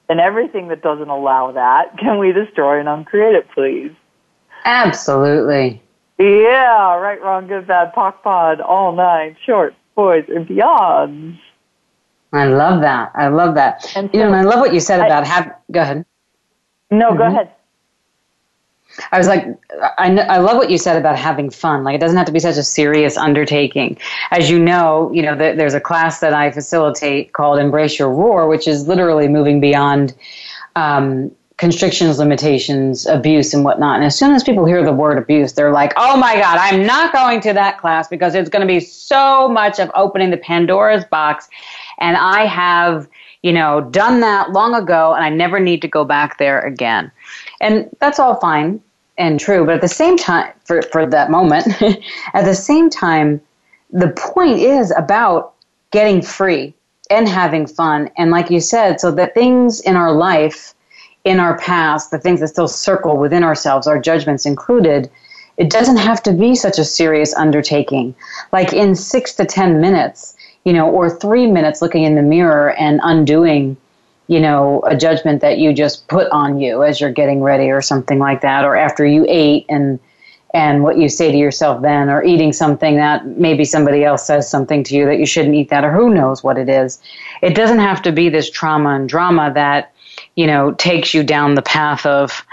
And 0.08 0.20
everything 0.20 0.68
that 0.68 0.82
doesn't 0.82 1.08
allow 1.08 1.52
that, 1.52 1.96
can 1.98 2.18
we 2.18 2.32
destroy 2.32 2.80
and 2.80 2.88
uncreate 2.88 3.34
it, 3.34 3.50
please? 3.54 3.92
Absolutely. 4.64 5.82
Yeah, 6.18 6.96
right, 6.96 7.20
wrong, 7.22 7.46
good, 7.46 7.66
bad, 7.66 7.94
POC 7.94 8.22
pod, 8.22 8.60
all 8.60 8.94
nine, 8.94 9.36
short, 9.46 9.74
boys, 9.94 10.24
and 10.28 10.46
beyond. 10.46 11.38
I 12.32 12.44
love 12.44 12.82
that. 12.82 13.10
I 13.14 13.28
love 13.28 13.54
that. 13.54 13.90
And 13.96 14.10
so, 14.12 14.18
you 14.18 14.24
know, 14.24 14.32
I 14.32 14.42
love 14.42 14.60
what 14.60 14.74
you 14.74 14.80
said 14.80 15.00
about 15.00 15.26
have. 15.26 15.52
Go 15.72 15.80
ahead. 15.80 16.04
No, 16.90 17.08
mm-hmm. 17.08 17.18
go 17.18 17.24
ahead. 17.24 17.52
I 19.12 19.18
was 19.18 19.26
like, 19.26 19.46
I, 19.98 20.14
I 20.16 20.38
love 20.38 20.56
what 20.56 20.70
you 20.70 20.78
said 20.78 20.96
about 20.96 21.16
having 21.16 21.50
fun. 21.50 21.84
Like, 21.84 21.94
it 21.94 22.00
doesn't 22.00 22.16
have 22.16 22.26
to 22.26 22.32
be 22.32 22.38
such 22.38 22.56
a 22.56 22.62
serious 22.62 23.16
undertaking. 23.16 23.98
As 24.30 24.50
you 24.50 24.58
know, 24.58 25.10
you 25.12 25.22
know, 25.22 25.34
there's 25.36 25.74
a 25.74 25.80
class 25.80 26.20
that 26.20 26.34
I 26.34 26.50
facilitate 26.50 27.32
called 27.32 27.58
Embrace 27.58 27.98
Your 27.98 28.10
Roar, 28.10 28.48
which 28.48 28.68
is 28.68 28.88
literally 28.88 29.28
moving 29.28 29.60
beyond 29.60 30.14
um, 30.76 31.30
constrictions, 31.60 32.18
limitations, 32.18 33.06
abuse, 33.06 33.52
and 33.52 33.64
whatnot. 33.64 33.96
And 33.96 34.04
as 34.04 34.18
soon 34.18 34.32
as 34.32 34.42
people 34.42 34.64
hear 34.64 34.82
the 34.82 34.94
word 34.94 35.18
abuse, 35.18 35.52
they're 35.52 35.72
like, 35.72 35.92
oh 35.96 36.16
my 36.16 36.34
God, 36.36 36.56
I'm 36.58 36.86
not 36.86 37.12
going 37.12 37.42
to 37.42 37.52
that 37.52 37.76
class 37.76 38.08
because 38.08 38.34
it's 38.34 38.48
going 38.48 38.62
to 38.62 38.66
be 38.66 38.80
so 38.80 39.46
much 39.46 39.78
of 39.78 39.90
opening 39.94 40.30
the 40.30 40.38
Pandora's 40.38 41.04
box 41.04 41.50
and 41.98 42.16
I 42.16 42.46
have, 42.46 43.06
you 43.42 43.52
know, 43.52 43.82
done 43.82 44.20
that 44.20 44.52
long 44.52 44.74
ago 44.74 45.12
and 45.12 45.22
I 45.22 45.28
never 45.28 45.60
need 45.60 45.82
to 45.82 45.88
go 45.88 46.02
back 46.02 46.38
there 46.38 46.60
again. 46.60 47.12
And 47.60 47.88
that's 48.00 48.18
all 48.18 48.36
fine 48.36 48.80
and 49.18 49.38
true. 49.38 49.64
But 49.66 49.76
at 49.76 49.80
the 49.80 49.88
same 49.88 50.16
time, 50.16 50.52
for, 50.64 50.82
for 50.82 51.06
that 51.06 51.30
moment, 51.30 51.68
at 52.34 52.44
the 52.44 52.54
same 52.54 52.90
time, 52.90 53.40
the 53.92 54.08
point 54.08 54.58
is 54.58 54.92
about 54.96 55.54
getting 55.90 56.22
free 56.22 56.74
and 57.10 57.28
having 57.28 57.66
fun. 57.66 58.10
And 58.16 58.30
like 58.30 58.50
you 58.50 58.60
said, 58.60 59.00
so 59.00 59.10
the 59.10 59.26
things 59.26 59.80
in 59.80 59.96
our 59.96 60.12
life, 60.12 60.74
in 61.24 61.40
our 61.40 61.58
past, 61.58 62.10
the 62.10 62.18
things 62.18 62.40
that 62.40 62.48
still 62.48 62.68
circle 62.68 63.16
within 63.16 63.44
ourselves, 63.44 63.86
our 63.86 63.98
judgments 63.98 64.46
included, 64.46 65.10
it 65.56 65.68
doesn't 65.68 65.98
have 65.98 66.22
to 66.22 66.32
be 66.32 66.54
such 66.54 66.78
a 66.78 66.84
serious 66.84 67.34
undertaking. 67.34 68.14
Like 68.52 68.72
in 68.72 68.94
six 68.94 69.34
to 69.34 69.44
10 69.44 69.80
minutes, 69.80 70.34
you 70.64 70.72
know, 70.72 70.88
or 70.88 71.10
three 71.10 71.46
minutes 71.46 71.82
looking 71.82 72.04
in 72.04 72.14
the 72.14 72.22
mirror 72.22 72.72
and 72.72 73.00
undoing, 73.02 73.76
you 74.30 74.38
know, 74.38 74.80
a 74.86 74.96
judgment 74.96 75.40
that 75.40 75.58
you 75.58 75.72
just 75.72 76.06
put 76.06 76.30
on 76.30 76.60
you 76.60 76.84
as 76.84 77.00
you're 77.00 77.12
getting 77.12 77.42
ready 77.42 77.68
or 77.70 77.82
something 77.82 78.18
like 78.18 78.40
that, 78.42 78.64
or 78.64 78.76
after 78.76 79.04
you 79.04 79.26
ate 79.28 79.66
and 79.68 79.98
and 80.52 80.82
what 80.82 80.98
you 80.98 81.08
say 81.08 81.30
to 81.30 81.36
yourself 81.36 81.82
then, 81.82 82.08
or 82.08 82.24
eating 82.24 82.52
something 82.52 82.96
that 82.96 83.24
maybe 83.26 83.64
somebody 83.64 84.04
else 84.04 84.26
says 84.26 84.50
something 84.50 84.82
to 84.84 84.96
you 84.96 85.06
that 85.06 85.18
you 85.18 85.26
shouldn't 85.26 85.54
eat 85.54 85.68
that, 85.70 85.84
or 85.84 85.92
who 85.92 86.12
knows 86.14 86.42
what 86.42 86.58
it 86.58 86.68
is. 86.68 87.00
It 87.42 87.54
doesn't 87.54 87.78
have 87.78 88.02
to 88.02 88.12
be 88.12 88.28
this 88.28 88.50
trauma 88.50 88.90
and 88.90 89.08
drama 89.08 89.52
that, 89.54 89.92
you 90.36 90.46
know, 90.46 90.72
takes 90.72 91.14
you 91.14 91.22
down 91.22 91.54
the 91.54 91.62
path 91.62 92.04
of, 92.04 92.44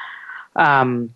um, 0.55 1.13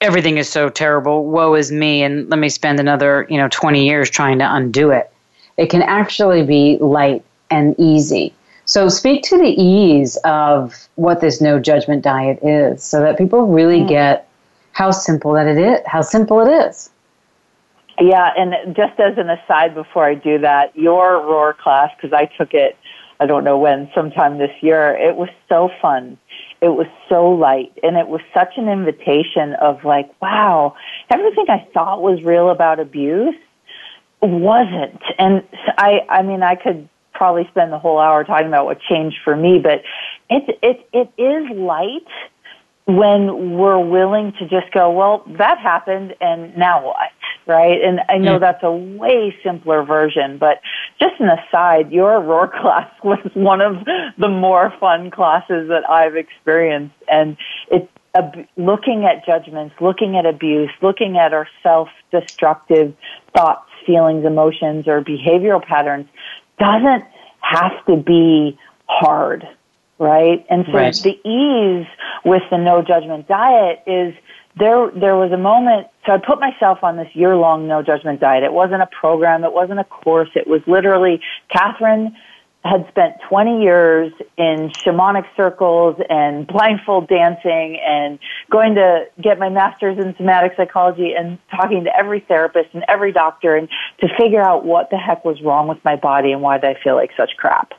everything 0.00 0.38
is 0.38 0.48
so 0.48 0.70
terrible, 0.70 1.26
woe 1.26 1.54
is 1.54 1.70
me, 1.70 2.02
and 2.02 2.28
let 2.30 2.38
me 2.38 2.48
spend 2.48 2.80
another, 2.80 3.26
you 3.28 3.36
know, 3.36 3.48
20 3.50 3.86
years 3.86 4.08
trying 4.08 4.38
to 4.38 4.54
undo 4.54 4.90
it 4.90 5.12
it 5.56 5.70
can 5.70 5.82
actually 5.82 6.42
be 6.42 6.78
light 6.80 7.24
and 7.50 7.74
easy. 7.78 8.34
So, 8.66 8.88
speak 8.88 9.22
to 9.24 9.38
the 9.38 9.48
ease 9.48 10.16
of 10.24 10.74
what 10.96 11.20
this 11.20 11.40
no 11.40 11.58
judgment 11.58 12.02
diet 12.02 12.38
is 12.42 12.82
so 12.82 13.00
that 13.00 13.16
people 13.16 13.46
really 13.46 13.80
mm. 13.80 13.88
get 13.88 14.28
how 14.72 14.90
simple 14.90 15.32
that 15.32 15.46
it 15.46 15.58
is, 15.58 15.80
how 15.86 16.02
simple 16.02 16.40
it 16.46 16.50
is. 16.66 16.90
Yeah, 17.98 18.30
and 18.36 18.76
just 18.76 19.00
as 19.00 19.16
an 19.16 19.30
aside 19.30 19.74
before 19.74 20.04
I 20.04 20.14
do 20.14 20.38
that, 20.40 20.76
your 20.76 21.22
roar 21.22 21.54
class, 21.54 21.90
because 21.96 22.12
I 22.12 22.26
took 22.36 22.52
it 22.52 22.76
I 23.18 23.26
don't 23.26 23.44
know 23.44 23.58
when, 23.58 23.90
sometime 23.94 24.38
this 24.38 24.50
year. 24.60 24.94
It 24.94 25.16
was 25.16 25.30
so 25.48 25.70
fun. 25.80 26.18
It 26.60 26.68
was 26.68 26.86
so 27.08 27.28
light 27.30 27.72
and 27.82 27.96
it 27.96 28.08
was 28.08 28.20
such 28.34 28.54
an 28.56 28.68
invitation 28.68 29.54
of 29.54 29.84
like, 29.84 30.10
wow, 30.20 30.74
everything 31.10 31.46
I 31.48 31.66
thought 31.72 32.02
was 32.02 32.22
real 32.22 32.50
about 32.50 32.80
abuse 32.80 33.34
wasn't. 34.22 35.02
And 35.18 35.42
I, 35.78 36.00
I 36.08 36.22
mean, 36.22 36.42
I 36.42 36.56
could 36.56 36.88
probably 37.16 37.46
spend 37.50 37.72
the 37.72 37.78
whole 37.78 37.98
hour 37.98 38.24
talking 38.24 38.46
about 38.46 38.66
what 38.66 38.78
changed 38.80 39.16
for 39.24 39.34
me, 39.34 39.58
but 39.62 39.82
it, 40.28 40.58
it, 40.62 40.88
it 40.92 41.20
is 41.20 41.50
light 41.56 42.06
when 42.86 43.56
we're 43.56 43.84
willing 43.84 44.32
to 44.38 44.48
just 44.48 44.72
go, 44.72 44.90
well, 44.90 45.24
that 45.38 45.58
happened 45.58 46.14
and 46.20 46.56
now 46.56 46.84
what? 46.84 47.10
Right? 47.44 47.80
And 47.82 48.00
I 48.08 48.18
know 48.18 48.38
that's 48.38 48.62
a 48.62 48.72
way 48.72 49.36
simpler 49.44 49.84
version, 49.84 50.38
but 50.38 50.60
just 51.00 51.14
an 51.20 51.28
aside, 51.28 51.92
your 51.92 52.20
roar 52.20 52.48
class 52.60 52.90
was 53.02 53.18
one 53.34 53.60
of 53.60 53.84
the 54.18 54.28
more 54.28 54.72
fun 54.80 55.10
classes 55.10 55.68
that 55.68 55.88
I've 55.88 56.16
experienced. 56.16 56.94
And 57.10 57.36
it's 57.70 57.88
uh, 58.14 58.30
looking 58.56 59.04
at 59.04 59.26
judgments, 59.26 59.74
looking 59.80 60.16
at 60.16 60.24
abuse, 60.24 60.70
looking 60.80 61.16
at 61.18 61.32
our 61.32 61.48
self-destructive 61.62 62.94
thoughts, 63.36 63.68
feelings, 63.84 64.24
emotions, 64.24 64.88
or 64.88 65.02
behavioral 65.02 65.62
patterns 65.62 66.08
doesn't 66.58 67.04
have 67.40 67.84
to 67.86 67.96
be 67.96 68.58
hard 68.86 69.46
right? 69.98 70.44
And 70.50 70.64
so 70.66 70.72
right. 70.72 70.94
the 70.94 71.16
ease 71.28 71.86
with 72.24 72.42
the 72.50 72.58
no 72.58 72.82
judgment 72.82 73.28
diet 73.28 73.82
is 73.86 74.14
there 74.58 74.90
there 74.90 75.16
was 75.16 75.32
a 75.32 75.38
moment 75.38 75.88
so 76.06 76.12
I 76.12 76.18
put 76.18 76.40
myself 76.40 76.78
on 76.82 76.96
this 76.96 77.08
year 77.14 77.36
long 77.36 77.66
no 77.66 77.82
judgment 77.82 78.20
diet. 78.20 78.42
It 78.42 78.52
wasn't 78.52 78.82
a 78.82 78.88
program, 79.00 79.44
it 79.44 79.52
wasn't 79.52 79.80
a 79.80 79.84
course, 79.84 80.30
it 80.34 80.46
was 80.46 80.60
literally 80.66 81.20
Katherine 81.50 82.16
had 82.66 82.86
spent 82.88 83.14
20 83.28 83.62
years 83.62 84.12
in 84.36 84.70
shamanic 84.70 85.24
circles 85.36 85.96
and 86.08 86.46
blindfold 86.52 87.08
dancing 87.08 87.80
and 87.86 88.18
going 88.50 88.74
to 88.74 89.04
get 89.22 89.38
my 89.38 89.48
master's 89.48 89.98
in 89.98 90.14
somatic 90.16 90.52
psychology 90.56 91.12
and 91.16 91.38
talking 91.50 91.84
to 91.84 91.96
every 91.96 92.20
therapist 92.20 92.70
and 92.72 92.84
every 92.88 93.12
doctor 93.12 93.56
and 93.56 93.68
to 94.00 94.08
figure 94.18 94.42
out 94.42 94.64
what 94.64 94.90
the 94.90 94.96
heck 94.96 95.24
was 95.24 95.40
wrong 95.42 95.68
with 95.68 95.78
my 95.84 95.96
body 95.96 96.32
and 96.32 96.42
why 96.42 96.58
did 96.58 96.76
I 96.76 96.82
feel 96.82 96.94
like 96.94 97.10
such 97.16 97.30
crap. 97.36 97.72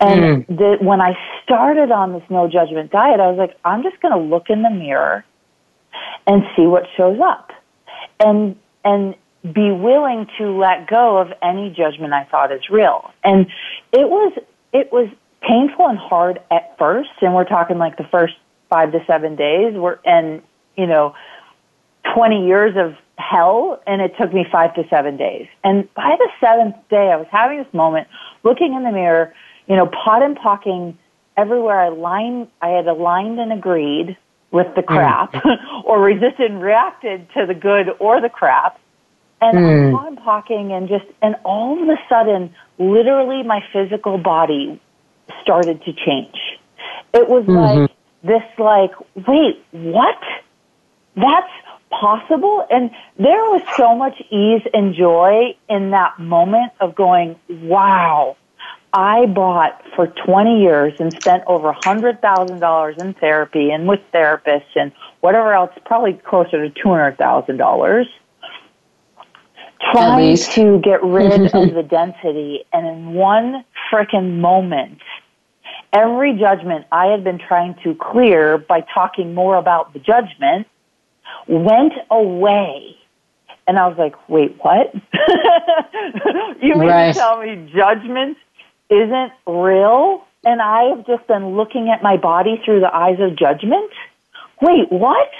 And 0.00 0.46
mm. 0.46 0.56
the, 0.58 0.84
when 0.84 1.00
I 1.00 1.16
started 1.44 1.90
on 1.92 2.12
this 2.12 2.24
no 2.28 2.48
judgment 2.48 2.90
diet, 2.90 3.20
I 3.20 3.28
was 3.28 3.38
like, 3.38 3.56
I'm 3.64 3.82
just 3.82 4.00
going 4.00 4.12
to 4.12 4.18
look 4.18 4.50
in 4.50 4.62
the 4.62 4.70
mirror 4.70 5.24
and 6.26 6.42
see 6.56 6.66
what 6.66 6.84
shows 6.96 7.18
up, 7.22 7.50
and 8.18 8.56
and 8.84 9.14
be 9.42 9.72
willing 9.72 10.26
to 10.38 10.50
let 10.50 10.88
go 10.88 11.18
of 11.18 11.32
any 11.42 11.70
judgment 11.70 12.12
I 12.12 12.24
thought 12.24 12.52
is 12.52 12.68
real. 12.70 13.10
And 13.24 13.46
it 13.92 14.08
was 14.08 14.32
it 14.72 14.92
was 14.92 15.08
painful 15.40 15.86
and 15.86 15.98
hard 15.98 16.40
at 16.50 16.76
first, 16.78 17.10
and 17.20 17.34
we're 17.34 17.44
talking 17.44 17.78
like 17.78 17.96
the 17.96 18.06
first 18.10 18.34
five 18.70 18.92
to 18.92 19.04
seven 19.06 19.36
days. 19.36 19.74
Were 19.74 20.00
and 20.04 20.42
you 20.76 20.86
know, 20.86 21.14
twenty 22.14 22.46
years 22.46 22.74
of 22.76 22.96
hell, 23.18 23.82
and 23.86 24.00
it 24.00 24.12
took 24.20 24.32
me 24.32 24.46
five 24.50 24.74
to 24.74 24.84
seven 24.88 25.16
days. 25.16 25.46
And 25.62 25.92
by 25.94 26.16
the 26.18 26.28
seventh 26.40 26.76
day, 26.88 27.10
I 27.12 27.16
was 27.16 27.26
having 27.30 27.58
this 27.58 27.74
moment, 27.74 28.08
looking 28.42 28.74
in 28.74 28.84
the 28.84 28.92
mirror 28.92 29.32
you 29.66 29.76
know, 29.76 29.86
POD 29.86 30.22
and 30.22 30.38
POCking 30.38 30.96
everywhere 31.36 31.80
I 31.80 31.88
lined, 31.88 32.48
I 32.60 32.68
had 32.68 32.86
aligned 32.86 33.38
and 33.38 33.52
agreed 33.52 34.16
with 34.50 34.66
the 34.76 34.82
crap 34.82 35.32
mm. 35.32 35.56
or 35.84 36.00
resisted 36.00 36.50
and 36.50 36.62
reacted 36.62 37.26
to 37.34 37.46
the 37.46 37.54
good 37.54 37.86
or 37.98 38.20
the 38.20 38.28
crap. 38.28 38.78
And 39.42 39.58
mm. 39.58 39.98
I'm 39.98 40.16
PODD 40.16 40.22
POCking 40.22 40.70
and 40.70 40.88
just, 40.88 41.04
and 41.20 41.34
all 41.44 41.82
of 41.82 41.88
a 41.88 41.98
sudden, 42.08 42.54
literally 42.78 43.42
my 43.42 43.60
physical 43.72 44.16
body 44.16 44.80
started 45.42 45.82
to 45.82 45.92
change. 45.92 46.36
It 47.12 47.28
was 47.28 47.44
mm-hmm. 47.44 47.80
like 47.80 47.90
this 48.22 48.42
like, 48.56 48.92
wait, 49.26 49.64
what? 49.72 50.18
That's 51.16 51.50
possible? 51.90 52.64
And 52.70 52.90
there 53.18 53.42
was 53.50 53.62
so 53.76 53.96
much 53.96 54.20
ease 54.30 54.62
and 54.72 54.94
joy 54.94 55.56
in 55.68 55.90
that 55.90 56.20
moment 56.20 56.72
of 56.80 56.94
going, 56.94 57.36
wow, 57.48 58.36
I 58.92 59.26
bought 59.26 59.82
for 59.96 60.06
20 60.06 60.60
years 60.62 60.92
and 61.00 61.12
spent 61.12 61.42
over 61.46 61.72
$100,000 61.72 62.98
in 62.98 63.14
therapy 63.14 63.70
and 63.70 63.88
with 63.88 64.00
therapists 64.14 64.76
and 64.76 64.92
whatever 65.20 65.52
else, 65.52 65.72
probably 65.84 66.12
closer 66.12 66.68
to 66.68 66.80
$200,000, 66.80 68.04
trying 69.90 70.36
to 70.36 70.80
get 70.80 71.02
rid 71.02 71.46
of 71.46 71.52
the 71.74 71.86
density. 71.88 72.64
And 72.72 72.86
in 72.86 73.14
one 73.14 73.64
frickin' 73.90 74.40
moment, 74.40 75.00
every 75.92 76.38
judgment 76.38 76.86
I 76.92 77.06
had 77.06 77.24
been 77.24 77.38
trying 77.38 77.74
to 77.84 77.94
clear 77.94 78.58
by 78.58 78.84
talking 78.94 79.34
more 79.34 79.56
about 79.56 79.92
the 79.92 79.98
judgment 79.98 80.66
went 81.48 81.92
away. 82.10 82.96
And 83.66 83.78
I 83.78 83.86
was 83.86 83.96
like, 83.96 84.14
wait, 84.28 84.56
what? 84.60 84.92
you 86.62 86.74
mean 86.74 86.88
right. 86.88 87.12
to 87.12 87.18
tell 87.18 87.40
me 87.40 87.70
judgment 87.74 88.36
isn't 88.90 89.32
real 89.46 90.24
and 90.44 90.60
I 90.60 90.94
have 90.94 91.06
just 91.06 91.26
been 91.28 91.56
looking 91.56 91.88
at 91.88 92.02
my 92.02 92.16
body 92.16 92.60
through 92.64 92.80
the 92.80 92.94
eyes 92.94 93.18
of 93.20 93.36
judgment? 93.36 93.90
Wait, 94.60 94.90
what? 94.90 95.30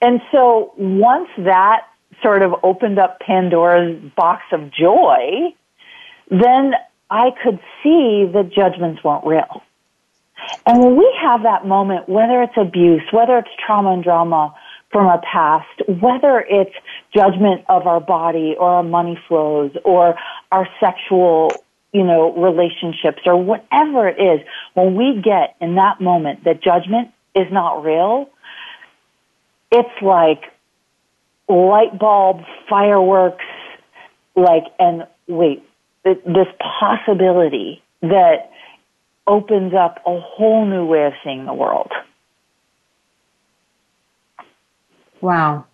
And 0.00 0.20
so 0.30 0.72
once 0.76 1.28
that 1.38 1.86
sort 2.22 2.42
of 2.42 2.52
opened 2.62 2.98
up 2.98 3.20
Pandora's 3.20 4.00
box 4.16 4.42
of 4.52 4.72
joy, 4.72 5.54
then 6.30 6.72
I 7.10 7.30
could 7.42 7.60
see 7.82 8.28
that 8.32 8.50
judgments 8.54 9.02
weren't 9.04 9.24
real. 9.26 9.62
And 10.66 10.82
when 10.82 10.96
we 10.96 11.18
have 11.22 11.42
that 11.44 11.66
moment, 11.66 12.08
whether 12.08 12.42
it's 12.42 12.56
abuse, 12.56 13.02
whether 13.10 13.38
it's 13.38 13.48
trauma 13.64 13.92
and 13.92 14.04
drama 14.04 14.54
from 14.92 15.06
our 15.06 15.20
past, 15.20 15.82
whether 15.88 16.44
it's 16.48 16.74
judgment 17.14 17.64
of 17.68 17.86
our 17.86 18.00
body 18.00 18.54
or 18.58 18.68
our 18.70 18.82
money 18.82 19.18
flows 19.28 19.72
or 19.84 20.16
our 20.52 20.68
sexual 20.80 21.50
you 21.92 22.04
know, 22.04 22.34
relationships 22.34 23.22
or 23.24 23.42
whatever 23.42 24.06
it 24.06 24.20
is, 24.20 24.46
when 24.74 24.94
we 24.96 25.22
get 25.22 25.56
in 25.62 25.76
that 25.76 25.98
moment 25.98 26.44
that 26.44 26.62
judgment 26.62 27.08
is 27.34 27.46
not 27.50 27.82
real, 27.82 28.28
it's 29.72 30.02
like 30.02 30.42
light 31.48 31.98
bulb, 31.98 32.42
fireworks, 32.68 33.44
like, 34.34 34.64
and 34.78 35.06
wait, 35.26 35.62
this 36.04 36.48
possibility 36.80 37.82
that 38.02 38.50
opens 39.26 39.74
up 39.74 40.00
a 40.06 40.20
whole 40.20 40.66
new 40.66 40.84
way 40.84 41.04
of 41.04 41.12
seeing 41.24 41.46
the 41.46 41.54
world. 41.54 41.90
Wow. 45.20 45.64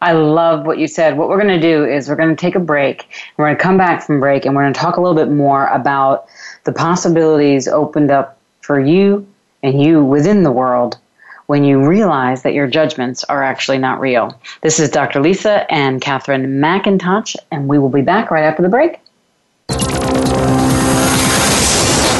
I 0.00 0.12
love 0.12 0.66
what 0.66 0.78
you 0.78 0.86
said. 0.86 1.16
What 1.16 1.28
we're 1.28 1.40
going 1.40 1.60
to 1.60 1.60
do 1.60 1.84
is 1.84 2.08
we're 2.08 2.16
going 2.16 2.34
to 2.34 2.40
take 2.40 2.54
a 2.54 2.60
break. 2.60 3.08
We're 3.36 3.46
going 3.46 3.56
to 3.56 3.62
come 3.62 3.78
back 3.78 4.02
from 4.02 4.20
break 4.20 4.44
and 4.44 4.54
we're 4.54 4.62
going 4.62 4.74
to 4.74 4.80
talk 4.80 4.96
a 4.96 5.00
little 5.00 5.16
bit 5.16 5.30
more 5.30 5.66
about 5.68 6.26
the 6.64 6.72
possibilities 6.72 7.68
opened 7.68 8.10
up 8.10 8.38
for 8.60 8.78
you 8.80 9.26
and 9.62 9.82
you 9.82 10.04
within 10.04 10.42
the 10.42 10.52
world 10.52 10.98
when 11.46 11.64
you 11.64 11.86
realize 11.86 12.42
that 12.42 12.54
your 12.54 12.66
judgments 12.66 13.24
are 13.24 13.42
actually 13.42 13.78
not 13.78 14.00
real. 14.00 14.38
This 14.60 14.78
is 14.78 14.90
Dr. 14.90 15.20
Lisa 15.20 15.70
and 15.72 16.00
Katherine 16.00 16.60
McIntosh, 16.60 17.36
and 17.50 17.68
we 17.68 17.78
will 17.78 17.88
be 17.88 18.02
back 18.02 18.30
right 18.30 18.44
after 18.44 18.62
the 18.62 18.68
break. 18.68 18.98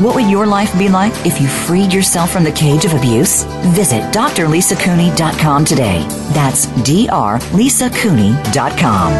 What 0.00 0.14
would 0.14 0.30
your 0.30 0.46
life 0.46 0.72
be 0.78 0.88
like 0.88 1.12
if 1.26 1.42
you 1.42 1.46
freed 1.46 1.92
yourself 1.92 2.32
from 2.32 2.42
the 2.42 2.52
cage 2.52 2.86
of 2.86 2.94
abuse? 2.94 3.44
Visit 3.74 4.00
drlisacooney.com 4.14 5.64
today. 5.66 6.06
That's 6.32 6.68
drlisacooney.com. 6.68 9.12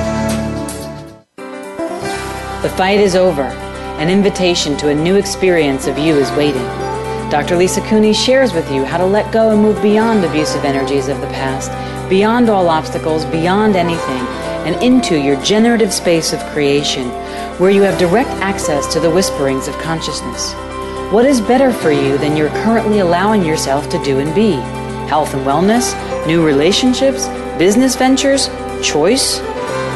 The 2.62 2.70
fight 2.70 2.98
is 2.98 3.14
over. 3.14 3.42
An 3.42 4.08
invitation 4.08 4.74
to 4.78 4.88
a 4.88 4.94
new 4.94 5.16
experience 5.16 5.86
of 5.86 5.98
you 5.98 6.16
is 6.16 6.30
waiting. 6.30 6.64
Dr. 7.28 7.58
Lisa 7.58 7.82
Cooney 7.82 8.14
shares 8.14 8.54
with 8.54 8.72
you 8.72 8.86
how 8.86 8.96
to 8.96 9.04
let 9.04 9.30
go 9.34 9.50
and 9.50 9.60
move 9.60 9.82
beyond 9.82 10.24
abusive 10.24 10.64
energies 10.64 11.08
of 11.08 11.20
the 11.20 11.26
past, 11.26 11.70
beyond 12.08 12.48
all 12.48 12.70
obstacles, 12.70 13.26
beyond 13.26 13.76
anything, 13.76 14.26
and 14.64 14.82
into 14.82 15.20
your 15.20 15.36
generative 15.42 15.92
space 15.92 16.32
of 16.32 16.40
creation, 16.54 17.06
where 17.58 17.70
you 17.70 17.82
have 17.82 17.98
direct 17.98 18.30
access 18.40 18.90
to 18.94 18.98
the 18.98 19.10
whisperings 19.10 19.68
of 19.68 19.76
consciousness. 19.76 20.54
What 21.10 21.26
is 21.26 21.40
better 21.40 21.72
for 21.72 21.90
you 21.90 22.16
than 22.18 22.36
you're 22.36 22.56
currently 22.62 23.00
allowing 23.00 23.44
yourself 23.44 23.88
to 23.88 24.00
do 24.04 24.20
and 24.20 24.32
be? 24.32 24.52
Health 25.08 25.34
and 25.34 25.44
wellness, 25.44 25.92
new 26.24 26.46
relationships, 26.46 27.26
business 27.58 27.96
ventures, 27.96 28.48
choice? 28.80 29.40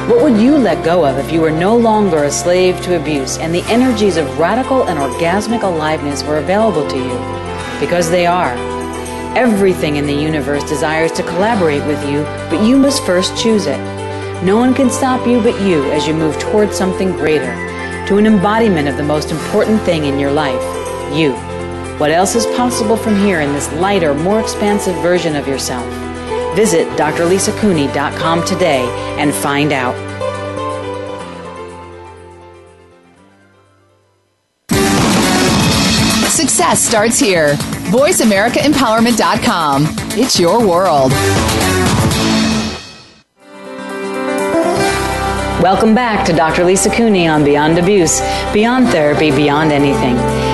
What 0.08 0.24
would 0.24 0.42
you 0.42 0.58
let 0.58 0.84
go 0.84 1.06
of 1.06 1.16
if 1.18 1.30
you 1.30 1.40
were 1.40 1.52
no 1.52 1.76
longer 1.76 2.24
a 2.24 2.32
slave 2.32 2.82
to 2.82 3.00
abuse 3.00 3.38
and 3.38 3.54
the 3.54 3.62
energies 3.66 4.16
of 4.16 4.40
radical 4.40 4.88
and 4.88 4.98
orgasmic 4.98 5.62
aliveness 5.62 6.24
were 6.24 6.38
available 6.38 6.84
to 6.88 6.96
you? 6.96 7.78
Because 7.78 8.10
they 8.10 8.26
are. 8.26 8.56
Everything 9.36 9.94
in 9.94 10.06
the 10.08 10.12
universe 10.12 10.68
desires 10.68 11.12
to 11.12 11.22
collaborate 11.22 11.86
with 11.86 12.04
you, 12.10 12.24
but 12.50 12.66
you 12.66 12.76
must 12.76 13.06
first 13.06 13.40
choose 13.40 13.66
it. 13.68 13.78
No 14.42 14.56
one 14.56 14.74
can 14.74 14.90
stop 14.90 15.28
you 15.28 15.40
but 15.40 15.62
you 15.62 15.88
as 15.92 16.08
you 16.08 16.12
move 16.12 16.36
towards 16.40 16.74
something 16.76 17.12
greater, 17.12 17.54
to 18.08 18.18
an 18.18 18.26
embodiment 18.26 18.88
of 18.88 18.96
the 18.96 19.04
most 19.04 19.30
important 19.30 19.80
thing 19.82 20.06
in 20.06 20.18
your 20.18 20.32
life 20.32 20.83
you. 21.14 21.34
What 21.98 22.10
else 22.10 22.34
is 22.34 22.44
possible 22.56 22.96
from 22.96 23.14
here 23.16 23.40
in 23.40 23.52
this 23.52 23.72
lighter, 23.74 24.14
more 24.14 24.40
expansive 24.40 24.96
version 24.96 25.36
of 25.36 25.46
yourself? 25.46 25.86
Visit 26.56 26.88
drlisacooney.com 26.98 28.44
today 28.44 28.84
and 29.18 29.32
find 29.32 29.72
out. 29.72 29.94
Success 36.30 36.82
starts 36.82 37.18
here. 37.18 37.54
VoiceAmericaEmpowerment.com. 37.90 39.86
It's 40.18 40.40
your 40.40 40.66
world. 40.66 41.12
Welcome 45.62 45.94
back 45.94 46.26
to 46.26 46.32
Dr. 46.32 46.64
Lisa 46.64 46.90
Cooney 46.90 47.28
on 47.28 47.44
Beyond 47.44 47.78
Abuse, 47.78 48.20
Beyond 48.52 48.88
Therapy, 48.88 49.30
Beyond 49.30 49.70
Anything 49.72 50.43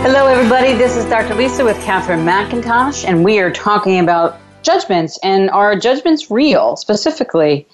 Hello, 0.00 0.28
everybody. 0.28 0.74
This 0.74 0.96
is 0.96 1.04
Dr. 1.06 1.34
Lisa 1.34 1.64
with 1.64 1.76
Katherine 1.82 2.20
McIntosh, 2.20 3.04
and 3.04 3.24
we 3.24 3.40
are 3.40 3.50
talking 3.50 3.98
about 3.98 4.38
judgments 4.62 5.18
and 5.24 5.50
are 5.50 5.74
judgments 5.76 6.30
real 6.30 6.76
specifically? 6.76 7.66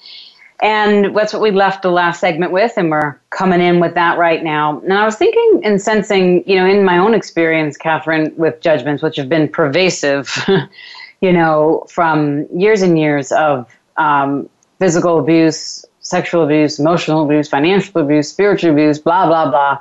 And 0.59 1.15
that's 1.15 1.33
what 1.33 1.41
we 1.43 1.51
left 1.51 1.83
the 1.83 1.91
last 1.91 2.19
segment 2.19 2.51
with, 2.51 2.73
and 2.77 2.89
we're 2.89 3.19
coming 3.29 3.61
in 3.61 3.79
with 3.79 3.93
that 3.93 4.17
right 4.17 4.43
now. 4.43 4.79
And 4.79 4.91
I 4.91 5.05
was 5.05 5.15
thinking 5.17 5.61
and 5.63 5.79
sensing, 5.79 6.43
you 6.49 6.55
know, 6.55 6.65
in 6.65 6.83
my 6.83 6.97
own 6.97 7.13
experience, 7.13 7.77
Katherine, 7.77 8.33
with 8.37 8.59
judgments, 8.59 9.03
which 9.03 9.17
have 9.17 9.29
been 9.29 9.47
pervasive, 9.47 10.35
you 11.21 11.31
know, 11.31 11.85
from 11.89 12.47
years 12.57 12.81
and 12.81 12.97
years 12.97 13.31
of 13.33 13.71
um, 13.97 14.49
physical 14.79 15.19
abuse, 15.19 15.85
sexual 15.99 16.43
abuse, 16.43 16.79
emotional 16.79 17.23
abuse, 17.23 17.47
financial 17.47 18.01
abuse, 18.01 18.27
spiritual 18.27 18.71
abuse, 18.71 18.97
blah, 18.97 19.27
blah, 19.27 19.47
blah 19.51 19.79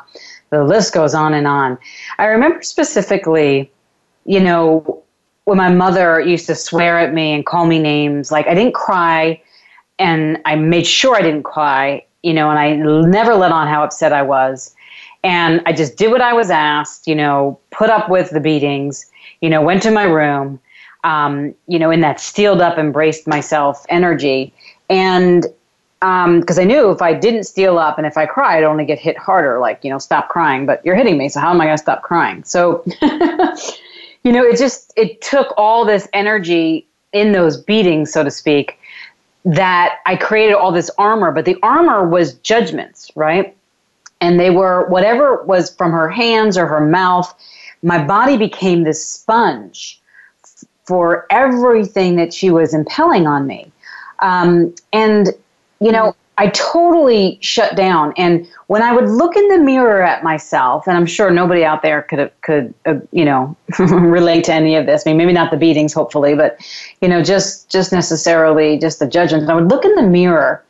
the 0.54 0.64
list 0.64 0.92
goes 0.92 1.14
on 1.14 1.34
and 1.34 1.46
on. 1.46 1.78
I 2.18 2.26
remember 2.26 2.62
specifically, 2.62 3.70
you 4.24 4.40
know, 4.40 5.02
when 5.44 5.58
my 5.58 5.68
mother 5.68 6.20
used 6.20 6.46
to 6.46 6.54
swear 6.54 6.98
at 6.98 7.12
me 7.12 7.32
and 7.32 7.44
call 7.44 7.66
me 7.66 7.78
names, 7.78 8.32
like 8.32 8.46
I 8.46 8.54
didn't 8.54 8.74
cry 8.74 9.40
and 9.98 10.40
I 10.44 10.56
made 10.56 10.86
sure 10.86 11.16
I 11.16 11.22
didn't 11.22 11.42
cry, 11.42 12.04
you 12.22 12.32
know, 12.32 12.50
and 12.50 12.58
I 12.58 12.74
never 12.76 13.34
let 13.34 13.52
on 13.52 13.68
how 13.68 13.84
upset 13.84 14.12
I 14.12 14.22
was. 14.22 14.74
And 15.22 15.62
I 15.66 15.72
just 15.72 15.96
did 15.96 16.10
what 16.10 16.20
I 16.20 16.32
was 16.32 16.50
asked, 16.50 17.06
you 17.06 17.14
know, 17.14 17.58
put 17.70 17.90
up 17.90 18.08
with 18.08 18.30
the 18.30 18.40
beatings, 18.40 19.10
you 19.40 19.48
know, 19.48 19.62
went 19.62 19.82
to 19.82 19.90
my 19.90 20.04
room, 20.04 20.60
um, 21.04 21.54
you 21.66 21.78
know, 21.78 21.90
in 21.90 22.00
that 22.00 22.20
steeled 22.20 22.60
up, 22.60 22.78
embraced 22.78 23.26
myself 23.26 23.84
energy. 23.88 24.52
And 24.90 25.46
because 26.04 26.58
um, 26.58 26.62
I 26.62 26.64
knew 26.64 26.90
if 26.90 27.00
I 27.00 27.14
didn't 27.14 27.44
steel 27.44 27.78
up 27.78 27.96
and 27.96 28.06
if 28.06 28.18
I 28.18 28.26
cried, 28.26 28.58
I'd 28.58 28.64
only 28.64 28.84
get 28.84 28.98
hit 28.98 29.16
harder. 29.16 29.58
Like 29.58 29.82
you 29.82 29.88
know, 29.88 29.96
stop 29.96 30.28
crying. 30.28 30.66
But 30.66 30.84
you're 30.84 30.96
hitting 30.96 31.16
me, 31.16 31.30
so 31.30 31.40
how 31.40 31.50
am 31.50 31.60
I 31.62 31.64
going 31.64 31.78
to 31.78 31.82
stop 31.82 32.02
crying? 32.02 32.44
So, 32.44 32.84
you 34.22 34.30
know, 34.32 34.44
it 34.44 34.58
just 34.58 34.92
it 34.96 35.22
took 35.22 35.54
all 35.56 35.86
this 35.86 36.06
energy 36.12 36.86
in 37.14 37.32
those 37.32 37.56
beatings, 37.56 38.12
so 38.12 38.22
to 38.22 38.30
speak, 38.30 38.78
that 39.46 40.00
I 40.04 40.16
created 40.16 40.56
all 40.56 40.72
this 40.72 40.90
armor. 40.98 41.32
But 41.32 41.46
the 41.46 41.56
armor 41.62 42.06
was 42.06 42.34
judgments, 42.34 43.10
right? 43.14 43.56
And 44.20 44.38
they 44.38 44.50
were 44.50 44.86
whatever 44.88 45.42
was 45.44 45.74
from 45.74 45.92
her 45.92 46.10
hands 46.10 46.58
or 46.58 46.66
her 46.66 46.84
mouth. 46.84 47.34
My 47.82 48.04
body 48.04 48.36
became 48.36 48.82
this 48.82 49.06
sponge 49.06 50.02
for 50.84 51.26
everything 51.30 52.16
that 52.16 52.34
she 52.34 52.50
was 52.50 52.74
impelling 52.74 53.26
on 53.26 53.46
me. 53.46 53.72
Um, 54.18 54.74
and 54.92 55.32
you 55.85 55.92
know, 55.92 56.16
I 56.38 56.49
totally 56.49 57.38
shut 57.42 57.77
down. 57.77 58.14
And 58.16 58.49
when 58.68 58.83
I 58.83 58.92
would 58.92 59.09
look 59.09 59.37
in 59.37 59.47
the 59.49 59.59
mirror 59.59 60.03
at 60.03 60.25
myself, 60.25 60.87
and 60.87 60.97
I'm 60.97 61.05
sure 61.05 61.31
nobody 61.31 61.62
out 61.62 61.83
there 61.83 62.03
could 62.03 62.33
could 62.40 62.73
uh, 62.87 62.94
you 63.12 63.25
know 63.25 63.55
relate 63.79 64.44
to 64.44 64.55
any 64.55 64.77
of 64.77 64.87
this. 64.87 65.07
I 65.07 65.11
mean, 65.11 65.18
maybe 65.18 65.35
not 65.35 65.51
the 65.51 65.59
beatings, 65.59 65.92
hopefully, 65.92 66.35
but 66.35 66.59
you 67.03 67.09
know, 67.09 67.23
just 67.23 67.70
just 67.70 67.92
necessarily 67.92 68.79
just 68.79 68.99
the 68.99 69.07
judgment. 69.07 69.49
I 69.49 69.55
would 69.55 69.70
look 69.70 69.85
in 69.85 69.94
the 69.94 70.03
mirror. 70.03 70.64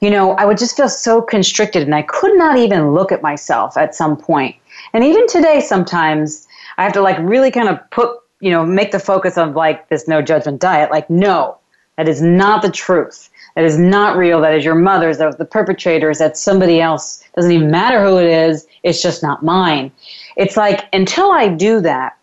You 0.00 0.10
know, 0.10 0.32
I 0.32 0.46
would 0.46 0.58
just 0.58 0.76
feel 0.76 0.88
so 0.88 1.20
constricted, 1.20 1.82
and 1.82 1.94
I 1.94 2.02
could 2.02 2.36
not 2.38 2.56
even 2.56 2.92
look 2.92 3.12
at 3.12 3.20
myself 3.20 3.76
at 3.76 3.94
some 3.94 4.16
point. 4.16 4.56
And 4.94 5.04
even 5.04 5.26
today, 5.26 5.60
sometimes 5.60 6.48
I 6.78 6.84
have 6.84 6.92
to 6.94 7.02
like 7.02 7.18
really 7.20 7.50
kind 7.50 7.68
of 7.68 7.78
put 7.90 8.18
you 8.40 8.50
know 8.50 8.64
make 8.64 8.92
the 8.92 9.00
focus 9.00 9.36
of 9.36 9.54
like 9.54 9.90
this 9.90 10.08
no 10.08 10.22
judgment 10.22 10.60
diet. 10.60 10.90
Like, 10.90 11.10
no, 11.10 11.58
that 11.98 12.08
is 12.08 12.22
not 12.22 12.62
the 12.62 12.70
truth 12.70 13.28
that 13.58 13.64
is 13.64 13.76
not 13.76 14.16
real, 14.16 14.40
that 14.40 14.54
is 14.54 14.64
your 14.64 14.76
mother's, 14.76 15.18
that 15.18 15.26
was 15.26 15.34
the 15.34 15.44
perpetrator's, 15.44 16.18
that's 16.18 16.40
somebody 16.40 16.80
else. 16.80 17.24
Doesn't 17.34 17.50
even 17.50 17.72
matter 17.72 18.04
who 18.04 18.16
it 18.16 18.26
is, 18.26 18.68
it's 18.84 19.02
just 19.02 19.20
not 19.20 19.44
mine. 19.44 19.90
It's 20.36 20.56
like 20.56 20.84
until 20.92 21.32
I 21.32 21.48
do 21.48 21.80
that, 21.80 22.16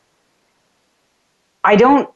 I 1.66 1.76
don't 1.76 2.10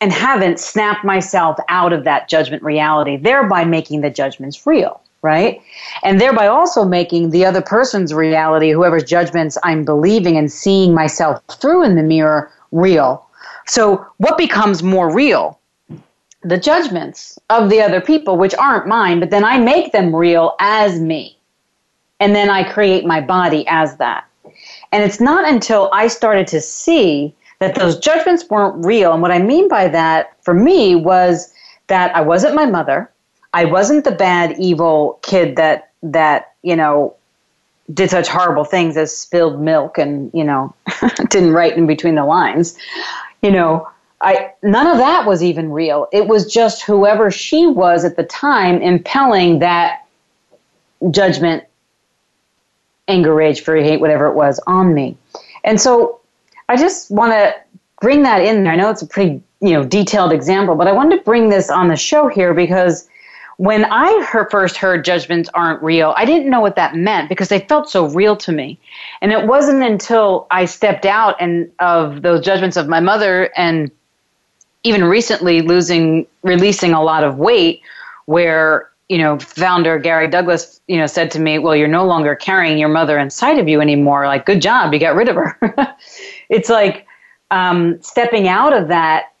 and 0.00 0.12
haven't 0.12 0.60
snapped 0.60 1.04
myself 1.04 1.58
out 1.68 1.92
of 1.92 2.04
that 2.04 2.28
judgment 2.28 2.62
reality, 2.62 3.16
thereby 3.16 3.64
making 3.64 4.02
the 4.02 4.10
judgments 4.10 4.64
real, 4.64 5.00
right? 5.22 5.60
And 6.04 6.20
thereby 6.20 6.46
also 6.46 6.84
making 6.84 7.30
the 7.30 7.44
other 7.44 7.60
person's 7.60 8.14
reality, 8.14 8.70
whoever's 8.70 9.02
judgments 9.02 9.58
I'm 9.64 9.84
believing 9.84 10.36
and 10.36 10.50
seeing 10.50 10.94
myself 10.94 11.42
through 11.60 11.82
in 11.82 11.96
the 11.96 12.04
mirror, 12.04 12.52
real. 12.70 13.26
So, 13.66 14.06
what 14.18 14.38
becomes 14.38 14.80
more 14.84 15.12
real? 15.12 15.59
The 16.42 16.58
judgments 16.58 17.38
of 17.50 17.68
the 17.68 17.80
other 17.80 18.00
people, 18.00 18.36
which 18.36 18.54
aren't 18.54 18.86
mine, 18.86 19.20
but 19.20 19.30
then 19.30 19.44
I 19.44 19.58
make 19.58 19.92
them 19.92 20.14
real 20.14 20.54
as 20.58 20.98
me. 20.98 21.36
And 22.18 22.34
then 22.34 22.50
I 22.50 22.70
create 22.70 23.04
my 23.04 23.20
body 23.20 23.64
as 23.68 23.96
that. 23.96 24.26
And 24.92 25.02
it's 25.02 25.20
not 25.20 25.48
until 25.48 25.90
I 25.92 26.08
started 26.08 26.46
to 26.48 26.60
see 26.60 27.34
that 27.60 27.74
those 27.74 27.98
judgments 27.98 28.48
weren't 28.48 28.84
real. 28.84 29.12
And 29.12 29.22
what 29.22 29.30
I 29.30 29.38
mean 29.38 29.68
by 29.68 29.88
that 29.88 30.36
for 30.42 30.54
me 30.54 30.94
was 30.96 31.52
that 31.86 32.14
I 32.16 32.20
wasn't 32.20 32.54
my 32.54 32.66
mother. 32.66 33.10
I 33.52 33.64
wasn't 33.64 34.04
the 34.04 34.12
bad, 34.12 34.58
evil 34.58 35.18
kid 35.22 35.56
that, 35.56 35.92
that, 36.02 36.54
you 36.62 36.76
know, 36.76 37.14
did 37.92 38.10
such 38.10 38.28
horrible 38.28 38.64
things 38.64 38.96
as 38.96 39.16
spilled 39.16 39.60
milk 39.60 39.98
and, 39.98 40.30
you 40.32 40.44
know, 40.44 40.74
didn't 41.28 41.52
write 41.52 41.76
in 41.76 41.86
between 41.86 42.14
the 42.14 42.24
lines. 42.24 42.76
You 43.42 43.50
know, 43.50 43.88
I 44.20 44.52
none 44.62 44.86
of 44.86 44.98
that 44.98 45.26
was 45.26 45.42
even 45.42 45.72
real. 45.72 46.06
It 46.12 46.26
was 46.26 46.52
just 46.52 46.82
whoever 46.82 47.30
she 47.30 47.66
was 47.66 48.04
at 48.04 48.16
the 48.16 48.24
time 48.24 48.82
impelling 48.82 49.60
that 49.60 50.06
judgment, 51.10 51.64
anger, 53.08 53.34
rage, 53.34 53.62
fury, 53.62 53.82
hate, 53.82 54.00
whatever 54.00 54.26
it 54.26 54.34
was, 54.34 54.60
on 54.66 54.92
me. 54.92 55.16
And 55.64 55.80
so 55.80 56.20
I 56.68 56.76
just 56.76 57.10
want 57.10 57.32
to 57.32 57.54
bring 58.00 58.22
that 58.22 58.42
in 58.42 58.64
there. 58.64 58.72
I 58.72 58.76
know 58.76 58.90
it's 58.90 59.02
a 59.02 59.06
pretty 59.06 59.42
you 59.60 59.72
know 59.72 59.84
detailed 59.84 60.32
example, 60.32 60.74
but 60.74 60.86
I 60.86 60.92
wanted 60.92 61.16
to 61.18 61.22
bring 61.22 61.48
this 61.48 61.70
on 61.70 61.88
the 61.88 61.96
show 61.96 62.28
here 62.28 62.52
because 62.52 63.08
when 63.56 63.84
I 63.90 64.26
first 64.50 64.78
heard 64.78 65.04
judgments 65.04 65.50
aren't 65.52 65.82
real, 65.82 66.14
I 66.16 66.24
didn't 66.24 66.48
know 66.48 66.60
what 66.60 66.76
that 66.76 66.94
meant 66.94 67.28
because 67.28 67.48
they 67.48 67.60
felt 67.60 67.90
so 67.90 68.06
real 68.06 68.34
to 68.36 68.52
me. 68.52 68.78
And 69.20 69.32
it 69.32 69.46
wasn't 69.46 69.82
until 69.82 70.46
I 70.50 70.64
stepped 70.64 71.04
out 71.04 71.36
and 71.38 71.70
of 71.78 72.22
those 72.22 72.42
judgments 72.42 72.78
of 72.78 72.88
my 72.88 73.00
mother 73.00 73.50
and 73.58 73.90
even 74.82 75.04
recently 75.04 75.62
losing 75.62 76.26
releasing 76.42 76.92
a 76.92 77.02
lot 77.02 77.24
of 77.24 77.38
weight 77.38 77.82
where 78.26 78.90
you 79.08 79.18
know 79.18 79.38
founder 79.38 79.98
Gary 79.98 80.28
Douglas 80.28 80.80
you 80.86 80.96
know 80.96 81.06
said 81.06 81.30
to 81.32 81.40
me, 81.40 81.58
"Well, 81.58 81.76
you're 81.76 81.88
no 81.88 82.06
longer 82.06 82.34
carrying 82.34 82.78
your 82.78 82.88
mother 82.88 83.18
inside 83.18 83.58
of 83.58 83.68
you 83.68 83.80
anymore. 83.80 84.26
Like, 84.26 84.46
good 84.46 84.62
job, 84.62 84.92
you 84.92 85.00
got 85.00 85.14
rid 85.14 85.28
of 85.28 85.36
her." 85.36 85.58
it's 86.48 86.68
like 86.68 87.06
um, 87.50 88.00
stepping 88.02 88.48
out 88.48 88.72
of 88.72 88.88
that 88.88 89.32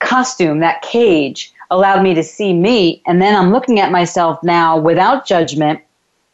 costume, 0.00 0.58
that 0.58 0.82
cage, 0.82 1.52
allowed 1.70 2.02
me 2.02 2.14
to 2.14 2.22
see 2.22 2.52
me. 2.52 3.02
And 3.06 3.22
then 3.22 3.34
I'm 3.34 3.52
looking 3.52 3.80
at 3.80 3.92
myself 3.92 4.42
now 4.42 4.76
without 4.76 5.26
judgment 5.26 5.80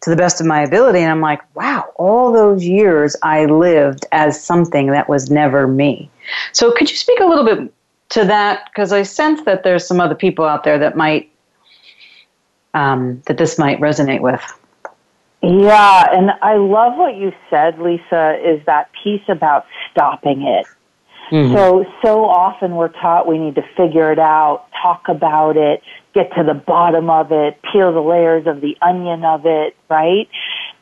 to 0.00 0.10
the 0.10 0.16
best 0.16 0.40
of 0.40 0.46
my 0.46 0.62
ability. 0.62 1.00
And 1.00 1.10
I'm 1.10 1.20
like, 1.20 1.40
wow, 1.54 1.92
all 1.96 2.32
those 2.32 2.64
years 2.64 3.16
I 3.22 3.46
lived 3.46 4.06
as 4.12 4.42
something 4.42 4.88
that 4.88 5.08
was 5.08 5.30
never 5.30 5.66
me. 5.66 6.10
So 6.52 6.72
could 6.72 6.90
you 6.90 6.96
speak 6.96 7.20
a 7.20 7.26
little 7.26 7.44
bit 7.44 7.72
to 8.10 8.24
that? 8.24 8.66
Because 8.66 8.92
I 8.92 9.02
sense 9.02 9.42
that 9.42 9.62
there's 9.62 9.86
some 9.86 10.00
other 10.00 10.14
people 10.14 10.44
out 10.44 10.64
there 10.64 10.78
that 10.78 10.96
might, 10.96 11.30
um, 12.74 13.22
that 13.26 13.38
this 13.38 13.58
might 13.58 13.80
resonate 13.80 14.20
with. 14.20 14.42
Yeah, 15.42 16.06
and 16.12 16.32
I 16.42 16.56
love 16.56 16.96
what 16.96 17.16
you 17.16 17.32
said, 17.48 17.78
Lisa, 17.78 18.38
is 18.44 18.64
that 18.66 18.90
piece 19.04 19.22
about 19.28 19.66
stopping 19.90 20.42
it. 20.42 20.66
Mm-hmm. 21.30 21.54
So, 21.54 21.84
so 22.02 22.24
often 22.24 22.74
we're 22.74 22.88
taught 22.88 23.28
we 23.28 23.38
need 23.38 23.54
to 23.56 23.64
figure 23.76 24.10
it 24.10 24.18
out, 24.18 24.66
talk 24.82 25.04
about 25.08 25.56
it, 25.56 25.82
get 26.14 26.32
to 26.34 26.42
the 26.42 26.54
bottom 26.54 27.10
of 27.10 27.30
it, 27.30 27.60
peel 27.70 27.92
the 27.92 28.00
layers 28.00 28.46
of 28.46 28.60
the 28.60 28.76
onion 28.80 29.24
of 29.24 29.42
it, 29.44 29.76
right? 29.88 30.28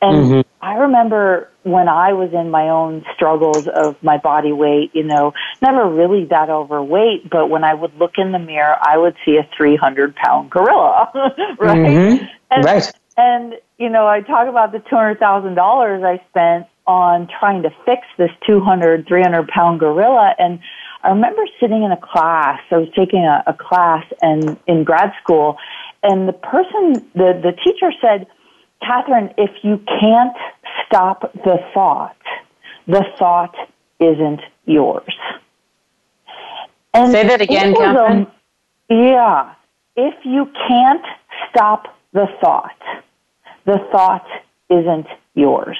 And 0.02 0.16
mm-hmm. 0.16 0.40
I 0.60 0.74
remember 0.74 1.48
when 1.62 1.88
I 1.88 2.12
was 2.12 2.30
in 2.32 2.50
my 2.50 2.68
own 2.68 3.04
struggles 3.14 3.66
of 3.68 3.96
my 4.02 4.18
body 4.18 4.52
weight, 4.52 4.90
you 4.94 5.04
know, 5.04 5.32
never 5.62 5.88
really 5.88 6.26
that 6.26 6.50
overweight, 6.50 7.30
but 7.30 7.48
when 7.48 7.64
I 7.64 7.74
would 7.74 7.94
look 7.96 8.12
in 8.18 8.32
the 8.32 8.38
mirror, 8.38 8.76
I 8.80 8.98
would 8.98 9.16
see 9.24 9.36
a 9.36 9.48
300 9.56 10.14
pound 10.14 10.50
gorilla, 10.50 11.10
right? 11.58 11.78
Mm-hmm. 11.78 12.24
And, 12.50 12.64
right. 12.64 12.92
And, 13.16 13.54
you 13.78 13.88
know, 13.88 14.06
I 14.06 14.20
talk 14.20 14.48
about 14.48 14.72
the 14.72 14.78
$200,000 14.78 16.04
I 16.04 16.24
spent 16.28 16.66
on 16.86 17.28
trying 17.40 17.62
to 17.62 17.70
fix 17.84 18.02
this 18.18 18.30
200, 18.46 19.08
300 19.08 19.48
pound 19.48 19.80
gorilla. 19.80 20.34
And 20.38 20.60
I 21.02 21.08
remember 21.10 21.42
sitting 21.60 21.82
in 21.82 21.90
a 21.90 21.96
class, 21.96 22.60
I 22.70 22.76
was 22.76 22.88
taking 22.96 23.24
a, 23.24 23.42
a 23.46 23.54
class 23.54 24.04
and 24.20 24.56
in 24.66 24.84
grad 24.84 25.12
school, 25.22 25.56
and 26.02 26.28
the 26.28 26.32
person, 26.32 26.94
the, 27.14 27.40
the 27.42 27.52
teacher 27.64 27.90
said, 28.00 28.26
Katherine, 28.86 29.34
if 29.36 29.50
you 29.62 29.78
can't 30.00 30.36
stop 30.86 31.32
the 31.32 31.58
thought, 31.74 32.16
the 32.86 33.04
thought 33.18 33.54
isn't 33.98 34.40
yours. 34.64 35.14
And 36.94 37.10
Say 37.12 37.26
that 37.26 37.40
again, 37.40 37.74
Katherine. 37.74 38.26
Yeah. 38.88 39.54
If 39.96 40.14
you 40.24 40.50
can't 40.68 41.04
stop 41.48 41.96
the 42.12 42.26
thought, 42.40 42.78
the 43.64 43.78
thought 43.90 44.26
isn't 44.70 45.06
yours 45.34 45.78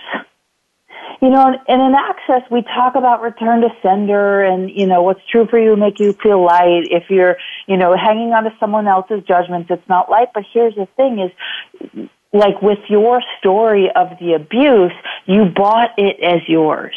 you 1.23 1.31
know, 1.31 1.47
and 1.67 1.83
in 1.83 1.95
access, 1.95 2.43
we 2.51 2.63
talk 2.63 2.95
about 2.95 3.23
return 3.23 3.63
to 3.63 3.69
sender 3.83 4.43
and, 4.43 4.71
you 4.71 4.87
know, 4.87 5.03
what's 5.03 5.21
true 5.31 5.47
for 5.47 5.59
you 5.59 5.75
make 5.77 5.99
you 5.99 6.13
feel 6.13 6.45
light. 6.45 6.85
If 6.91 7.05
you're, 7.09 7.37
you 7.67 7.77
know, 7.77 7.97
hanging 7.97 8.33
on 8.33 8.45
to 8.45 8.51
someone 8.61 8.87
else's 8.87 9.23
judgments, 9.27 9.71
it's 9.71 9.89
not 9.89 10.11
light. 10.11 10.29
But 10.35 10.45
here's 10.53 10.75
the 10.75 10.87
thing 10.97 11.19
is, 11.21 12.09
like 12.37 12.63
with 12.63 12.79
your 12.89 13.23
story 13.39 13.89
of 13.95 14.11
the 14.21 14.35
abuse, 14.35 14.93
you 15.27 15.47
bought 15.47 15.91
it 15.97 16.21
as 16.23 16.41
yours. 16.49 16.97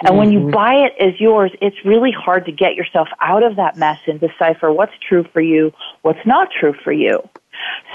And 0.00 0.10
mm-hmm. 0.10 0.18
when 0.18 0.32
you 0.32 0.40
mm-hmm. 0.40 0.50
buy 0.50 0.74
it 0.74 0.92
as 1.00 1.20
yours, 1.20 1.52
it's 1.60 1.76
really 1.84 2.12
hard 2.12 2.46
to 2.46 2.52
get 2.52 2.74
yourself 2.74 3.08
out 3.20 3.42
of 3.42 3.56
that 3.56 3.76
mess 3.76 3.98
and 4.06 4.20
decipher 4.20 4.72
what's 4.72 4.92
true 5.08 5.24
for 5.32 5.40
you, 5.40 5.72
what's 6.02 6.24
not 6.26 6.48
true 6.58 6.74
for 6.84 6.92
you. 6.92 7.20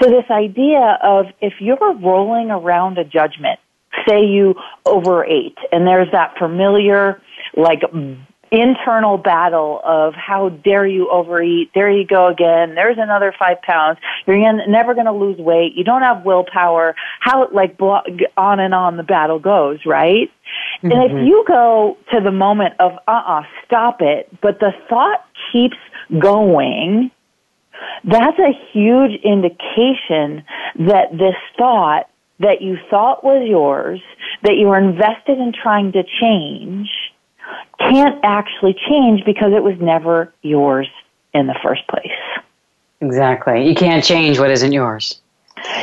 So 0.00 0.10
this 0.10 0.30
idea 0.30 0.98
of 1.02 1.26
if 1.40 1.54
you're 1.60 1.94
rolling 1.94 2.50
around 2.50 2.98
a 2.98 3.04
judgment, 3.04 3.58
say 4.06 4.24
you 4.24 4.54
overate 4.84 5.56
and 5.72 5.86
there's 5.86 6.10
that 6.12 6.36
familiar 6.38 7.20
like 7.56 7.80
internal 8.50 9.18
battle 9.18 9.80
of 9.84 10.14
how 10.14 10.48
dare 10.48 10.86
you 10.86 11.10
overeat 11.10 11.70
there 11.74 11.90
you 11.90 12.06
go 12.06 12.28
again 12.28 12.74
there's 12.74 12.98
another 12.98 13.34
five 13.38 13.60
pounds 13.62 13.98
you're 14.26 14.66
never 14.68 14.94
going 14.94 15.06
to 15.06 15.12
lose 15.12 15.38
weight 15.38 15.74
you 15.74 15.84
don't 15.84 16.02
have 16.02 16.24
willpower 16.24 16.94
how 17.20 17.48
like 17.52 17.76
on 18.36 18.60
and 18.60 18.74
on 18.74 18.96
the 18.96 19.02
battle 19.02 19.38
goes 19.38 19.78
right 19.84 20.30
mm-hmm. 20.82 20.92
and 20.92 21.02
if 21.04 21.10
mm-hmm. 21.10 21.26
you 21.26 21.44
go 21.46 21.96
to 22.12 22.20
the 22.20 22.30
moment 22.30 22.74
of 22.78 22.92
uh-uh 23.08 23.42
stop 23.64 24.00
it 24.00 24.28
but 24.40 24.60
the 24.60 24.72
thought 24.88 25.24
keeps 25.52 25.76
going 26.20 27.10
that's 28.04 28.38
a 28.38 28.52
huge 28.72 29.20
indication 29.22 30.44
that 30.78 31.10
this 31.12 31.34
thought 31.58 32.08
that 32.40 32.60
you 32.60 32.76
thought 32.90 33.24
was 33.24 33.46
yours, 33.48 34.00
that 34.42 34.56
you 34.56 34.66
were 34.66 34.78
invested 34.78 35.38
in 35.38 35.52
trying 35.52 35.92
to 35.92 36.02
change, 36.20 36.88
can't 37.78 38.18
actually 38.22 38.76
change 38.88 39.24
because 39.24 39.52
it 39.52 39.62
was 39.62 39.78
never 39.80 40.32
yours 40.42 40.88
in 41.34 41.46
the 41.46 41.56
first 41.62 41.86
place. 41.88 42.06
Exactly. 43.00 43.68
You 43.68 43.74
can't 43.74 44.02
change 44.02 44.38
what 44.38 44.50
isn't 44.50 44.72
yours. 44.72 45.20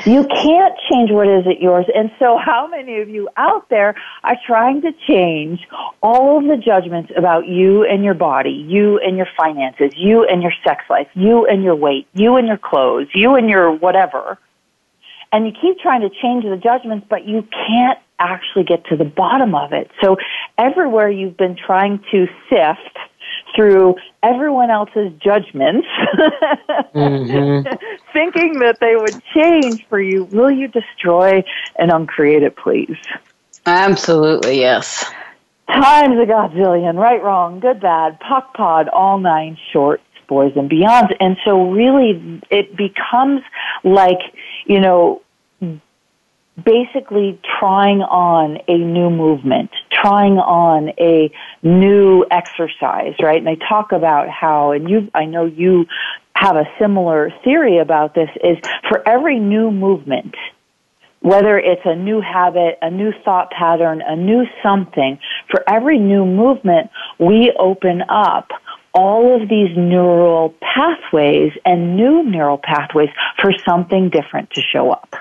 You 0.06 0.26
can't 0.26 0.76
change 0.90 1.12
what 1.12 1.28
isn't 1.28 1.62
yours. 1.62 1.86
And 1.96 2.12
so 2.20 2.38
how 2.38 2.68
many 2.68 3.00
of 3.00 3.10
you 3.10 3.30
out 3.38 3.70
there 3.70 3.96
are 4.24 4.38
trying 4.46 4.82
to 4.82 4.92
change 5.08 5.68
all 6.02 6.38
of 6.38 6.46
the 6.46 6.58
judgments 6.58 7.12
about 7.16 7.48
you 7.48 7.84
and 7.84 8.04
your 8.04 8.14
body, 8.14 8.52
you 8.52 9.00
and 9.00 9.18
your 9.18 9.28
finances, 9.36 9.92
you 9.96 10.26
and 10.26 10.42
your 10.42 10.54
sex 10.64 10.84
life, 10.90 11.08
you 11.14 11.46
and 11.48 11.64
your 11.64 11.76
weight, 11.76 12.08
you 12.14 12.36
and 12.36 12.48
your 12.48 12.58
clothes, 12.58 13.08
you 13.14 13.36
and 13.36 13.50
your 13.50 13.72
whatever, 13.72 14.38
and 15.32 15.48
you 15.48 15.54
keep 15.60 15.80
trying 15.80 16.02
to 16.02 16.10
change 16.10 16.44
the 16.44 16.58
judgments, 16.58 17.08
but 17.10 17.26
you 17.28 17.48
can't 17.68 18.00
actually 18.24 18.64
get 18.64 18.86
to 18.86 18.96
the 18.96 19.06
bottom 19.06 19.56
of 19.56 19.74
it. 19.74 19.90
So 20.02 20.18
everywhere 20.58 21.10
you've 21.10 21.38
been 21.38 21.56
trying 21.56 22.04
to 22.12 22.28
sift 22.50 22.98
through 23.56 23.96
everyone 24.22 24.72
else's 24.72 25.12
judgments, 25.20 25.88
mm-hmm. 26.96 27.70
thinking 28.14 28.60
that 28.60 28.80
they 28.80 28.96
would 28.96 29.22
change 29.36 29.86
for 29.88 30.02
you, 30.02 30.26
will 30.26 30.52
you 30.52 30.68
destroy 30.68 31.44
and 31.78 31.92
uncreate 31.92 32.44
it, 32.44 32.56
please? 32.56 32.98
Absolutely, 33.66 34.60
yes. 34.60 35.12
Times 35.68 36.16
a 36.20 36.26
godzillion, 36.26 36.96
right, 36.96 37.24
wrong, 37.24 37.60
good, 37.60 37.80
bad, 37.80 38.20
puck 38.20 38.54
pod, 38.54 38.90
all 38.90 39.18
nine 39.18 39.58
shorts, 39.72 40.04
boys 40.28 40.54
and 40.56 40.70
beyonds. 40.70 41.16
And 41.20 41.38
so 41.46 41.72
really 41.72 42.42
it 42.50 42.76
becomes 42.76 43.42
like, 43.84 44.20
you 44.66 44.80
know, 44.80 45.22
basically 46.62 47.40
trying 47.60 48.02
on 48.02 48.60
a 48.68 48.78
new 48.78 49.10
movement, 49.10 49.72
trying 49.92 50.38
on 50.38 50.90
a 51.00 51.32
new 51.64 52.26
exercise, 52.30 53.16
right? 53.20 53.38
And 53.38 53.48
they 53.48 53.56
talk 53.56 53.92
about 53.92 54.30
how, 54.30 54.72
and 54.72 54.90
you, 54.90 55.10
I 55.16 55.26
know 55.26 55.46
you 55.46 55.88
have 56.36 56.56
a 56.56 56.66
similar 56.80 57.32
theory 57.44 57.80
about 57.80 58.14
this, 58.14 58.30
is 58.44 58.58
for 58.88 59.08
every 59.08 59.40
new 59.40 59.72
movement, 59.72 60.36
whether 61.22 61.58
it's 61.58 61.82
a 61.86 61.96
new 61.96 62.22
habit, 62.22 62.78
a 62.82 62.92
new 62.92 63.14
thought 63.24 63.50
pattern, 63.52 64.04
a 64.06 64.16
new 64.16 64.46
something, 64.62 65.18
for 65.50 65.64
every 65.68 65.98
new 65.98 66.26
movement, 66.26 66.92
we 67.18 67.52
open 67.58 68.04
up 68.10 68.50
all 68.94 69.42
of 69.42 69.50
these 69.50 69.76
neural 69.76 70.54
pathways 70.62 71.52
and 71.66 71.96
new 71.96 72.24
neural 72.24 72.60
pathways 72.60 73.10
for 73.42 73.52
something 73.66 74.10
different 74.10 74.52
to 74.52 74.62
show 74.62 74.92
up. 74.92 75.16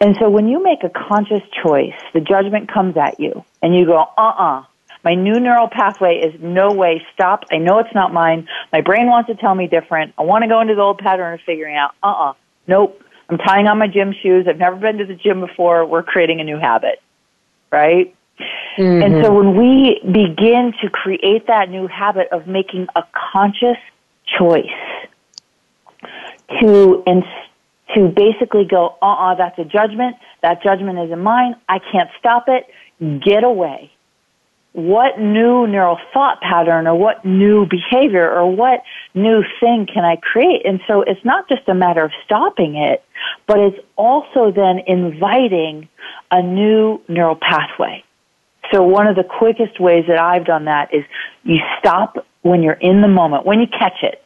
And 0.00 0.16
so 0.20 0.28
when 0.28 0.48
you 0.48 0.62
make 0.62 0.84
a 0.84 0.90
conscious 0.90 1.42
choice, 1.62 1.94
the 2.12 2.20
judgment 2.20 2.70
comes 2.72 2.96
at 2.96 3.18
you 3.18 3.44
and 3.62 3.74
you 3.74 3.86
go, 3.86 4.04
uh-uh, 4.18 4.64
my 5.04 5.14
new 5.14 5.38
neural 5.38 5.68
pathway 5.68 6.16
is 6.16 6.34
no 6.40 6.72
way 6.72 7.02
stop. 7.12 7.44
I 7.50 7.58
know 7.58 7.78
it's 7.78 7.94
not 7.94 8.12
mine. 8.12 8.48
My 8.72 8.80
brain 8.80 9.06
wants 9.06 9.28
to 9.28 9.36
tell 9.36 9.54
me 9.54 9.66
different. 9.66 10.14
I 10.18 10.22
want 10.22 10.42
to 10.42 10.48
go 10.48 10.60
into 10.60 10.74
the 10.74 10.80
old 10.80 10.98
pattern 10.98 11.34
of 11.34 11.40
figuring 11.46 11.76
out, 11.76 11.92
uh-uh, 12.02 12.34
nope. 12.66 13.00
I'm 13.28 13.38
tying 13.38 13.66
on 13.66 13.78
my 13.78 13.86
gym 13.86 14.14
shoes. 14.22 14.46
I've 14.48 14.58
never 14.58 14.76
been 14.76 14.98
to 14.98 15.06
the 15.06 15.14
gym 15.14 15.40
before. 15.40 15.86
We're 15.86 16.02
creating 16.02 16.40
a 16.40 16.44
new 16.44 16.58
habit. 16.58 17.00
Right? 17.70 18.14
Mm-hmm. 18.78 19.02
And 19.02 19.24
so 19.24 19.32
when 19.32 19.56
we 19.56 20.00
begin 20.04 20.72
to 20.82 20.90
create 20.90 21.46
that 21.46 21.70
new 21.70 21.86
habit 21.86 22.28
of 22.32 22.46
making 22.46 22.88
a 22.96 23.04
conscious 23.32 23.78
choice 24.38 24.66
to 26.60 27.02
ins- 27.06 27.24
to 27.94 28.08
basically 28.08 28.64
go, 28.64 28.96
uh-uh, 29.02 29.34
that's 29.34 29.58
a 29.58 29.64
judgment. 29.64 30.16
That 30.42 30.62
judgment 30.62 30.98
isn't 30.98 31.20
mine. 31.20 31.56
I 31.68 31.78
can't 31.78 32.08
stop 32.18 32.44
it. 32.48 32.66
Get 33.20 33.44
away. 33.44 33.90
What 34.72 35.20
new 35.20 35.68
neural 35.68 35.98
thought 36.12 36.40
pattern 36.40 36.88
or 36.88 36.96
what 36.96 37.24
new 37.24 37.66
behavior 37.66 38.28
or 38.28 38.50
what 38.50 38.82
new 39.14 39.44
thing 39.60 39.86
can 39.92 40.04
I 40.04 40.16
create? 40.16 40.66
And 40.66 40.80
so 40.88 41.02
it's 41.02 41.24
not 41.24 41.48
just 41.48 41.68
a 41.68 41.74
matter 41.74 42.02
of 42.02 42.10
stopping 42.24 42.74
it, 42.74 43.04
but 43.46 43.60
it's 43.60 43.78
also 43.96 44.50
then 44.50 44.80
inviting 44.86 45.88
a 46.32 46.42
new 46.42 47.00
neural 47.08 47.36
pathway. 47.36 48.02
So 48.72 48.82
one 48.82 49.06
of 49.06 49.14
the 49.14 49.22
quickest 49.22 49.78
ways 49.78 50.06
that 50.08 50.18
I've 50.18 50.44
done 50.44 50.64
that 50.64 50.92
is 50.92 51.04
you 51.44 51.60
stop 51.78 52.26
when 52.42 52.62
you're 52.62 52.72
in 52.72 53.00
the 53.00 53.08
moment, 53.08 53.46
when 53.46 53.60
you 53.60 53.66
catch 53.66 54.02
it. 54.02 54.23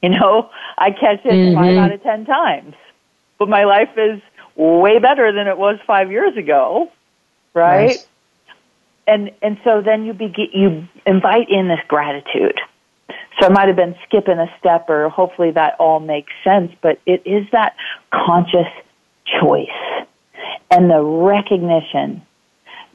You 0.02 0.08
know, 0.08 0.48
I 0.78 0.92
catch 0.92 1.26
it 1.26 1.30
mm-hmm. 1.30 1.54
five 1.54 1.76
out 1.76 1.92
of 1.92 2.02
ten 2.02 2.24
times. 2.24 2.74
But 3.38 3.50
my 3.50 3.64
life 3.64 3.90
is 3.98 4.22
way 4.56 4.98
better 4.98 5.30
than 5.30 5.46
it 5.46 5.58
was 5.58 5.78
five 5.86 6.10
years 6.10 6.34
ago, 6.38 6.90
right? 7.52 7.88
Nice. 7.88 8.06
And 9.06 9.30
and 9.42 9.58
so 9.62 9.82
then 9.82 10.06
you 10.06 10.14
begin 10.14 10.48
you 10.54 10.88
invite 11.04 11.50
in 11.50 11.68
this 11.68 11.80
gratitude. 11.86 12.58
So 13.38 13.46
I 13.46 13.48
might 13.50 13.68
have 13.68 13.76
been 13.76 13.94
skipping 14.06 14.38
a 14.38 14.46
step, 14.58 14.88
or 14.88 15.10
hopefully 15.10 15.50
that 15.50 15.76
all 15.78 16.00
makes 16.00 16.32
sense. 16.44 16.72
But 16.80 16.98
it 17.04 17.22
is 17.26 17.46
that 17.52 17.76
conscious 18.10 18.72
choice 19.38 19.68
and 20.70 20.90
the 20.90 21.02
recognition 21.02 22.22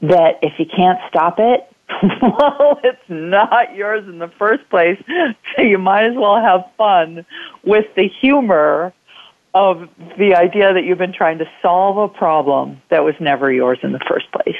that 0.02 0.38
if 0.42 0.58
you 0.58 0.66
can't 0.66 0.98
stop 1.08 1.36
it, 1.38 1.72
well, 2.22 2.80
it's 2.82 2.98
not 3.08 3.74
yours 3.74 4.06
in 4.06 4.18
the 4.18 4.30
first 4.38 4.68
place, 4.70 5.00
so 5.54 5.62
you 5.62 5.78
might 5.78 6.04
as 6.04 6.16
well 6.16 6.36
have 6.36 6.64
fun 6.76 7.24
with 7.64 7.86
the 7.94 8.08
humor 8.08 8.92
of 9.54 9.88
the 10.18 10.34
idea 10.34 10.74
that 10.74 10.84
you've 10.84 10.98
been 10.98 11.12
trying 11.12 11.38
to 11.38 11.48
solve 11.62 11.96
a 11.96 12.08
problem 12.08 12.80
that 12.90 13.04
was 13.04 13.14
never 13.20 13.50
yours 13.50 13.78
in 13.82 13.92
the 13.92 14.00
first 14.00 14.30
place. 14.32 14.54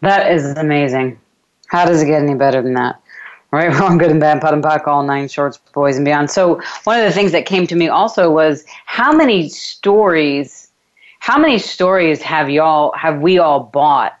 That 0.00 0.32
is 0.32 0.56
amazing. 0.56 1.18
How 1.66 1.84
does 1.84 2.02
it 2.02 2.06
get 2.06 2.22
any 2.22 2.34
better 2.34 2.62
than 2.62 2.74
that? 2.74 3.00
Right, 3.50 3.72
wrong, 3.78 3.98
good 3.98 4.10
and 4.10 4.20
bad, 4.20 4.40
POD 4.40 4.54
and 4.54 4.64
POC, 4.64 4.86
all 4.86 5.02
nine 5.02 5.28
shorts, 5.28 5.58
boys 5.72 5.96
and 5.96 6.04
beyond. 6.04 6.30
So 6.30 6.60
one 6.84 6.98
of 6.98 7.04
the 7.04 7.12
things 7.12 7.32
that 7.32 7.46
came 7.46 7.66
to 7.66 7.76
me 7.76 7.88
also 7.88 8.30
was 8.30 8.64
how 8.86 9.12
many 9.12 9.48
stories 9.48 10.63
how 11.24 11.38
many 11.38 11.56
stories 11.56 12.20
have 12.20 12.50
y'all 12.50 12.92
have 12.92 13.22
we 13.22 13.38
all 13.38 13.58
bought? 13.58 14.14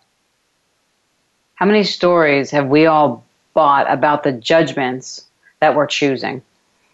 How 1.54 1.66
many 1.66 1.84
stories 1.84 2.50
have 2.50 2.68
we 2.68 2.86
all 2.86 3.22
bought 3.52 3.92
about 3.92 4.22
the 4.22 4.32
judgments 4.32 5.26
that 5.60 5.76
we're 5.76 5.86
choosing? 5.86 6.40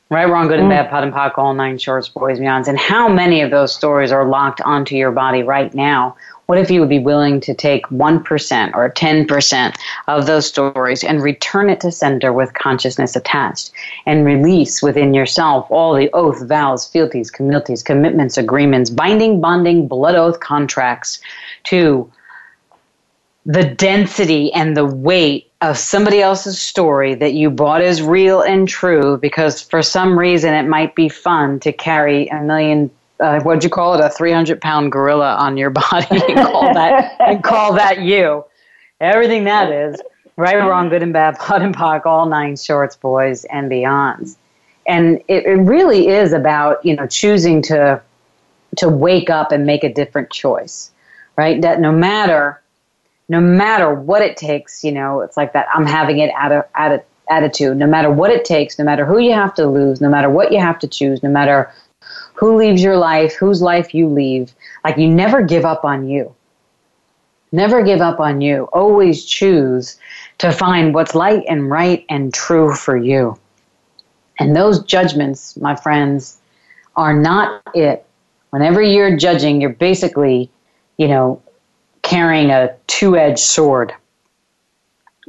Right, 0.09 0.29
wrong, 0.29 0.49
good 0.49 0.59
and 0.59 0.67
mm. 0.67 0.71
bad, 0.71 0.91
POD 0.91 1.05
and 1.05 1.13
POC, 1.13 1.39
all 1.39 1.55
nine 1.55 1.79
shorts, 1.79 2.09
boys, 2.09 2.39
and 2.39 2.49
beyonds. 2.49 2.67
And 2.67 2.77
how 2.77 3.09
many 3.09 3.41
of 3.43 3.53
those 3.53 3.73
stories 3.73 4.11
are 4.11 4.25
locked 4.25 4.61
onto 4.61 4.97
your 4.97 5.13
body 5.13 5.45
right 5.45 5.73
now 5.73 6.17
what 6.51 6.59
if 6.59 6.69
you 6.69 6.81
would 6.81 6.89
be 6.89 6.99
willing 6.99 7.39
to 7.39 7.55
take 7.55 7.87
1% 7.91 8.75
or 8.75 8.91
10% 8.91 9.77
of 10.09 10.27
those 10.27 10.45
stories 10.45 11.05
and 11.05 11.23
return 11.23 11.71
it 11.71 11.79
to 11.79 11.93
center 11.93 12.33
with 12.33 12.53
consciousness 12.55 13.15
attached 13.15 13.71
and 14.05 14.27
release 14.27 14.83
within 14.83 15.15
yourself 15.15 15.71
all 15.71 15.95
the 15.95 16.11
oath, 16.13 16.45
vows, 16.49 16.89
fealties, 16.89 17.31
communities, 17.31 17.85
commitments, 17.85 18.37
agreements, 18.37 18.91
binding, 18.91 19.41
bonding, 19.41 19.87
blood 19.87 20.17
oath 20.17 20.41
contracts 20.41 21.21
to 21.63 22.11
the 23.47 23.65
density 23.65 24.53
and 24.53 24.77
the 24.77 24.85
weight 24.85 25.53
of 25.61 25.79
somebody 25.79 26.21
else's 26.21 26.61
story 26.61 27.15
that 27.15 27.33
you 27.33 27.49
bought 27.49 27.81
as 27.81 28.03
real 28.03 28.43
and 28.43 28.69
true 28.69 29.17
because 29.19 29.63
for 29.63 29.85
some 29.85 30.19
reason 30.19 30.53
it 30.53 30.67
might 30.67 30.97
be 30.97 31.09
fun 31.09 31.61
to 31.61 31.73
carry 31.73 32.27
a 32.27 32.43
million 32.43 32.91
uh, 33.21 33.41
what'd 33.41 33.63
you 33.63 33.71
call 33.71 33.95
it? 33.95 34.05
A 34.05 34.09
300 34.11 34.61
pound 34.61 34.93
gorilla 34.93 35.35
on 35.37 35.57
your 35.57 35.71
body 35.91 36.07
and 36.11 36.37
call 36.37 36.75
that, 36.75 37.17
and 37.21 37.43
call 37.43 37.75
that 37.75 38.01
you. 38.01 38.45
Everything 39.01 39.45
that 39.45 39.73
is, 39.73 40.01
right, 40.37 40.57
wrong, 40.57 40.89
good 40.89 41.03
and 41.03 41.13
bad, 41.13 41.39
POD 41.39 41.63
and 41.63 41.77
POC, 41.77 42.07
all 42.07 42.27
nine 42.27 42.57
shorts, 42.57 42.97
boys 42.97 43.45
and 43.47 43.71
beyonds. 43.71 44.37
And 44.87 45.23
it, 45.29 45.47
it 45.47 45.57
really 45.57 46.09
is 46.09 46.33
about, 46.33 46.85
you 46.85 46.97
know, 46.97 47.07
choosing 47.07 47.63
to, 47.63 48.03
to 48.77 48.89
wake 48.89 49.31
up 49.31 49.53
and 49.53 49.65
make 49.65 49.85
a 49.85 49.93
different 49.93 50.31
choice, 50.31 50.91
right? 51.37 51.61
That 51.63 51.81
no 51.81 51.93
matter, 51.93 52.61
no 53.29 53.41
matter 53.41 53.95
what 53.95 54.23
it 54.23 54.37
takes, 54.37 54.83
you 54.83 54.93
know, 54.93 55.21
it's 55.21 55.37
like 55.37 55.53
that 55.53 55.69
I'm 55.73 55.87
having 55.87 56.19
it 56.19 56.33
at 56.37 56.53
a, 56.53 56.67
at 56.75 56.93
a, 56.93 57.03
attitude, 57.31 57.77
no 57.77 57.87
matter 57.87 58.11
what 58.11 58.31
it 58.31 58.45
takes, 58.45 58.79
no 58.79 58.85
matter 58.85 59.07
who 59.07 59.19
you 59.19 59.33
have 59.33 59.55
to 59.55 59.67
lose, 59.67 60.01
no 60.01 60.09
matter 60.09 60.29
what 60.29 60.53
you 60.53 60.59
have 60.59 60.79
to 60.81 60.89
choose, 60.89 61.23
no 61.23 61.31
matter 61.31 61.73
who 62.41 62.57
leaves 62.57 62.83
your 62.83 62.97
life, 62.97 63.35
whose 63.35 63.61
life 63.61 63.95
you 63.95 64.09
leave. 64.09 64.55
Like 64.83 64.97
you 64.97 65.07
never 65.07 65.43
give 65.43 65.67
up 65.67 65.85
on 65.85 66.09
you. 66.09 66.35
Never 67.53 67.83
give 67.83 68.01
up 68.01 68.19
on 68.19 68.41
you. 68.41 68.65
Always 68.73 69.27
choose 69.27 69.99
to 70.39 70.51
find 70.51 70.95
what's 70.95 71.15
light 71.15 71.45
and 71.51 71.69
right 71.69 72.07
and 72.09 72.33
true 72.33 72.75
for 72.75 72.97
you. 72.97 73.39
And 74.39 74.57
those 74.57 74.83
judgments, 74.85 75.55
my 75.59 75.77
friends, 75.77 76.39
are 76.97 77.13
not 77.13 77.61
it. 77.75 78.07
Whenever 78.49 78.81
you're 78.81 79.19
judging, 79.19 79.61
you're 79.61 79.71
basically, 79.71 80.51
you 80.97 81.09
know, 81.09 81.43
carrying 82.01 82.51
a 82.51 82.75
two 82.87 83.19
edged 83.19 83.41
sword, 83.41 83.93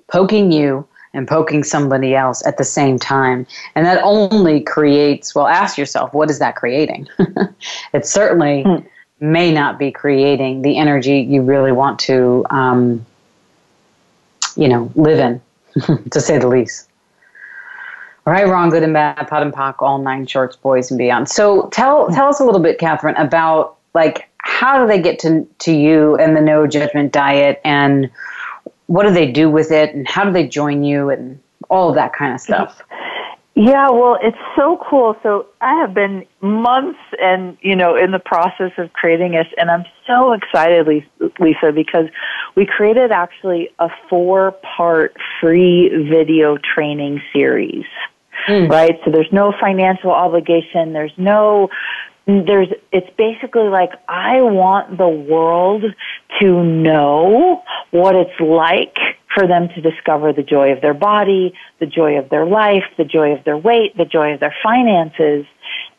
poking 0.08 0.50
you 0.54 0.88
and 1.13 1.28
poking 1.28 1.63
somebody 1.63 2.15
else 2.15 2.45
at 2.45 2.58
the 2.58 2.63
same 2.63 2.97
time. 2.97 3.45
And 3.76 3.86
that 3.86 4.02
only 4.04 4.62
creates, 4.62 5.36
well, 5.36 5.47
ask 5.47 5.78
yourself, 5.78 6.13
what 6.13 6.30
is 6.30 6.39
that 6.39 6.56
creating? 6.56 7.08
it 7.93 8.06
certainly 8.06 8.63
mm. 8.63 8.86
may 9.19 9.52
not 9.52 9.78
be 9.78 9.91
creating 9.91 10.62
the 10.62 10.78
energy 10.78 11.19
you 11.19 11.41
really 11.41 11.71
want 11.71 12.00
to, 12.00 12.45
um, 12.50 13.06
you 14.56 14.69
know, 14.69 14.91
live 14.95 15.19
in, 15.19 15.41
to 16.12 16.21
say 16.21 16.38
the 16.38 16.47
least. 16.47 16.88
Right, 18.24 18.47
wrong, 18.47 18.69
good 18.69 18.84
and 18.84 18.93
bad, 18.93 19.28
POD 19.28 19.41
and 19.41 19.54
POC, 19.54 19.82
all 19.82 19.97
nine 19.97 20.28
shorts, 20.28 20.56
boys 20.56 20.91
and 20.91 20.97
beyond. 20.97 21.28
So 21.28 21.69
tell 21.69 22.08
tell 22.12 22.28
us 22.28 22.39
a 22.39 22.45
little 22.45 22.62
bit, 22.62 22.78
Katherine, 22.78 23.15
about 23.15 23.78
like 23.95 24.30
how 24.38 24.80
do 24.80 24.88
they 24.88 25.02
get 25.02 25.17
to 25.19 25.47
to 25.60 25.74
you 25.74 26.15
and 26.17 26.38
the 26.38 26.41
no 26.41 26.67
judgment 26.67 27.12
diet 27.12 27.60
and 27.65 28.12
what 28.91 29.08
do 29.08 29.13
they 29.13 29.32
do 29.32 29.49
with 29.49 29.71
it 29.71 29.95
and 29.95 30.06
how 30.06 30.25
do 30.25 30.34
they 30.34 30.45
join 30.45 30.84
you 30.84 31.10
and 31.10 31.39
all 31.69 31.88
of 31.88 31.95
that 31.95 32.12
kind 32.12 32.34
of 32.34 32.41
stuff? 32.41 32.82
Yeah, 33.56 33.89
well, 33.89 34.17
it's 34.21 34.38
so 34.58 34.82
cool. 34.89 35.15
So 35.23 35.47
I 35.62 35.80
have 35.80 35.93
been 35.93 36.25
months 36.41 36.99
and, 37.21 37.58
you 37.62 37.73
know, 37.73 37.95
in 37.95 38.12
the 38.12 38.19
process 38.19 38.71
of 38.77 38.91
creating 38.91 39.32
this 39.32 39.47
and 39.58 39.71
I'm 39.71 39.86
so 40.06 40.34
excited, 40.34 40.88
Lisa, 41.39 41.71
because 41.73 42.08
we 42.56 42.65
created 42.65 43.12
actually 43.12 43.69
a 43.80 43.88
four 44.10 44.51
part 44.75 45.15
free 45.39 45.89
video 46.10 46.58
training 46.58 47.21
series. 47.32 47.86
Mm. 48.47 48.69
Right? 48.69 48.99
So 49.06 49.12
there's 49.12 49.32
no 49.32 49.54
financial 49.62 50.12
obligation. 50.12 50.93
There's 50.93 51.13
no 51.15 51.69
there's 52.27 52.67
it's 52.91 53.10
basically 53.17 53.67
like 53.67 53.91
I 54.07 54.41
want 54.41 54.97
the 54.97 55.07
world 55.07 55.84
to 56.39 56.63
know 56.63 57.63
what 57.89 58.15
it's 58.15 58.39
like 58.39 58.95
for 59.34 59.47
them 59.47 59.69
to 59.69 59.81
discover 59.81 60.34
the 60.34 60.43
joy 60.43 60.71
of 60.71 60.81
their 60.81 60.93
body, 60.93 61.53
the 61.79 61.86
joy 61.86 62.17
of 62.17 62.29
their 62.29 62.45
life, 62.45 62.84
the 62.97 63.05
joy 63.05 63.34
of 63.34 63.43
their 63.43 63.57
weight, 63.57 63.97
the 63.97 64.05
joy 64.05 64.34
of 64.34 64.39
their 64.39 64.55
finances. 64.62 65.45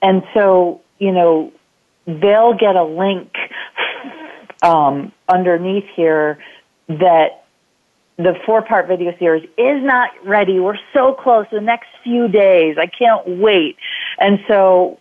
And 0.01 0.23
so, 0.35 0.81
you 0.99 1.13
know, 1.13 1.53
they'll 2.07 2.55
get 2.55 2.77
a 2.77 2.85
link 2.85 3.35
um, 4.63 5.13
underneath 5.29 5.87
here 5.97 6.39
that 6.89 7.45
the 8.17 8.35
four 8.45 8.63
part 8.63 8.87
video 8.87 9.17
series 9.19 9.45
is 9.59 9.83
not 9.83 10.11
ready. 10.25 10.61
We're 10.61 10.79
so 10.93 11.15
close. 11.15 11.47
The 11.51 11.61
next 11.61 11.89
few 12.05 12.29
days. 12.29 12.77
I 12.79 12.87
can't 12.87 13.41
wait. 13.41 13.77
And 14.19 14.39
so 14.47 15.01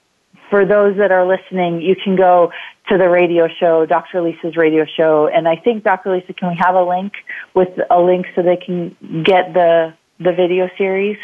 for 0.52 0.66
those 0.66 0.98
that 0.98 1.12
are 1.12 1.26
listening, 1.26 1.82
you 1.82 1.96
can 1.96 2.16
go 2.16 2.52
to 2.90 2.98
the 2.98 3.10
radio 3.10 3.48
show, 3.48 3.88
Dr. 3.88 4.22
Lisa's 4.22 4.56
radio 4.56 4.86
show, 4.86 5.28
and 5.34 5.48
I 5.48 5.56
think 5.56 5.84
Dr. 5.84 6.14
Lisa, 6.14 6.34
can 6.34 6.50
we 6.50 6.58
have 6.60 6.76
a 6.76 6.84
link 6.84 7.14
with 7.56 7.70
a 7.90 8.00
link 8.00 8.28
so 8.36 8.44
they 8.44 8.58
can 8.58 8.90
get 9.26 9.54
the 9.54 9.94
the 10.20 10.34
video 10.34 10.70
series? 10.78 11.18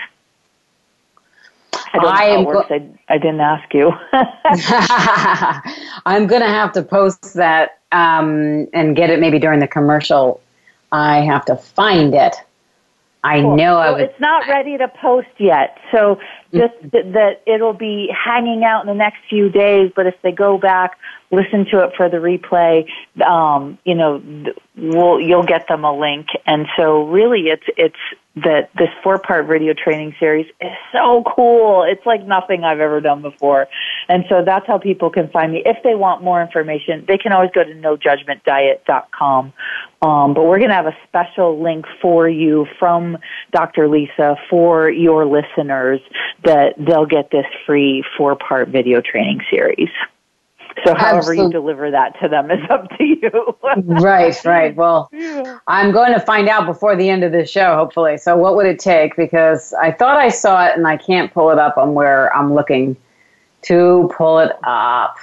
I 1.73 1.99
don't 1.99 2.03
know 2.03 2.09
I 2.09 2.29
how 2.29 2.41
it 2.41 2.45
works. 2.45 2.69
Go- 2.69 2.75
I, 2.75 3.13
I 3.13 3.17
didn't 3.17 3.41
ask 3.41 3.73
you. 3.73 3.91
I'm 6.05 6.25
going 6.25 6.41
to 6.41 6.47
have 6.47 6.71
to 6.73 6.83
post 6.83 7.35
that 7.35 7.79
um, 7.91 8.67
and 8.73 8.95
get 8.95 9.09
it 9.09 9.19
maybe 9.19 9.39
during 9.39 9.59
the 9.59 9.67
commercial. 9.67 10.41
I 10.91 11.21
have 11.21 11.45
to 11.45 11.55
find 11.55 12.15
it. 12.15 12.35
I 13.23 13.41
cool. 13.41 13.57
know 13.57 13.77
I 13.77 13.91
was. 13.91 14.01
It's 14.03 14.19
not 14.19 14.47
ready 14.47 14.77
to 14.77 14.87
post 14.87 15.27
yet. 15.37 15.77
So 15.91 16.19
just 16.53 16.73
th- 16.91 17.13
that 17.13 17.41
it'll 17.45 17.73
be 17.73 18.09
hanging 18.13 18.63
out 18.63 18.81
in 18.81 18.87
the 18.87 18.93
next 18.93 19.19
few 19.29 19.49
days. 19.49 19.91
But 19.95 20.07
if 20.07 20.15
they 20.21 20.31
go 20.31 20.57
back, 20.57 20.97
listen 21.31 21.65
to 21.71 21.83
it 21.83 21.91
for 21.97 22.09
the 22.09 22.17
replay, 22.17 22.87
um, 23.21 23.77
you 23.83 23.95
know, 23.95 24.21
we'll, 24.77 25.19
you'll 25.19 25.45
get 25.45 25.67
them 25.67 25.83
a 25.83 25.97
link. 25.97 26.27
And 26.45 26.67
so 26.77 27.07
really 27.07 27.47
it's, 27.47 27.65
it's 27.75 27.95
that 28.43 28.69
this 28.77 28.89
four 29.03 29.17
part 29.17 29.47
video 29.47 29.73
training 29.73 30.15
series 30.19 30.45
is 30.61 30.71
so 30.91 31.23
cool. 31.35 31.83
It's 31.83 32.05
like 32.05 32.25
nothing 32.25 32.63
I've 32.63 32.79
ever 32.79 33.01
done 33.01 33.21
before. 33.21 33.67
And 34.07 34.25
so 34.29 34.43
that's 34.45 34.67
how 34.67 34.77
people 34.77 35.09
can 35.09 35.29
find 35.29 35.51
me. 35.51 35.63
If 35.65 35.83
they 35.83 35.95
want 35.95 36.23
more 36.23 36.41
information, 36.41 37.03
they 37.07 37.17
can 37.17 37.33
always 37.33 37.51
go 37.53 37.63
to 37.63 37.73
nojudgmentdiet.com. 37.73 39.53
Um, 40.01 40.35
but 40.35 40.43
we're 40.45 40.59
going 40.59 40.69
to 40.69 40.75
have 40.75 40.85
a 40.85 40.97
special 41.07 41.61
link 41.61 41.85
for 42.01 42.29
you 42.29 42.67
from 42.77 43.17
Dr. 43.51 43.87
Lisa 43.87 44.35
for 44.49 44.89
your 44.89 45.25
listeners 45.25 45.99
that 46.43 46.75
they'll 46.77 47.07
get 47.07 47.31
this 47.31 47.45
free 47.65 48.03
four 48.15 48.35
part 48.35 48.69
video 48.69 49.01
training 49.01 49.41
series. 49.49 49.89
So 50.85 50.93
however 50.93 51.17
Absolutely. 51.17 51.45
you 51.45 51.51
deliver 51.51 51.91
that 51.91 52.19
to 52.21 52.27
them 52.27 52.51
is 52.51 52.59
up 52.69 52.89
to 52.97 53.03
you. 53.03 53.57
right, 53.83 54.45
right. 54.45 54.75
Well, 54.75 55.09
yeah. 55.11 55.59
I'm 55.67 55.91
going 55.91 56.13
to 56.13 56.19
find 56.19 56.47
out 56.47 56.65
before 56.65 56.95
the 56.95 57.09
end 57.09 57.23
of 57.23 57.31
the 57.31 57.45
show, 57.45 57.75
hopefully. 57.75 58.17
So 58.17 58.37
what 58.37 58.55
would 58.55 58.67
it 58.67 58.79
take? 58.79 59.15
Because 59.15 59.73
I 59.73 59.91
thought 59.91 60.17
I 60.17 60.29
saw 60.29 60.67
it 60.67 60.77
and 60.77 60.87
I 60.87 60.97
can't 60.97 61.33
pull 61.33 61.49
it 61.49 61.57
up 61.57 61.77
on 61.77 61.93
where 61.93 62.33
I'm 62.35 62.53
looking 62.53 62.95
to 63.63 64.11
pull 64.15 64.39
it 64.39 64.51
up. 64.63 65.17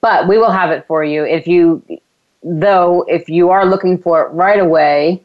But 0.00 0.28
we 0.28 0.38
will 0.38 0.52
have 0.52 0.70
it 0.70 0.86
for 0.86 1.02
you. 1.02 1.24
If 1.24 1.46
you, 1.46 1.82
though, 2.42 3.04
if 3.08 3.28
you 3.28 3.50
are 3.50 3.66
looking 3.66 3.98
for 3.98 4.22
it 4.22 4.30
right 4.30 4.60
away, 4.60 5.22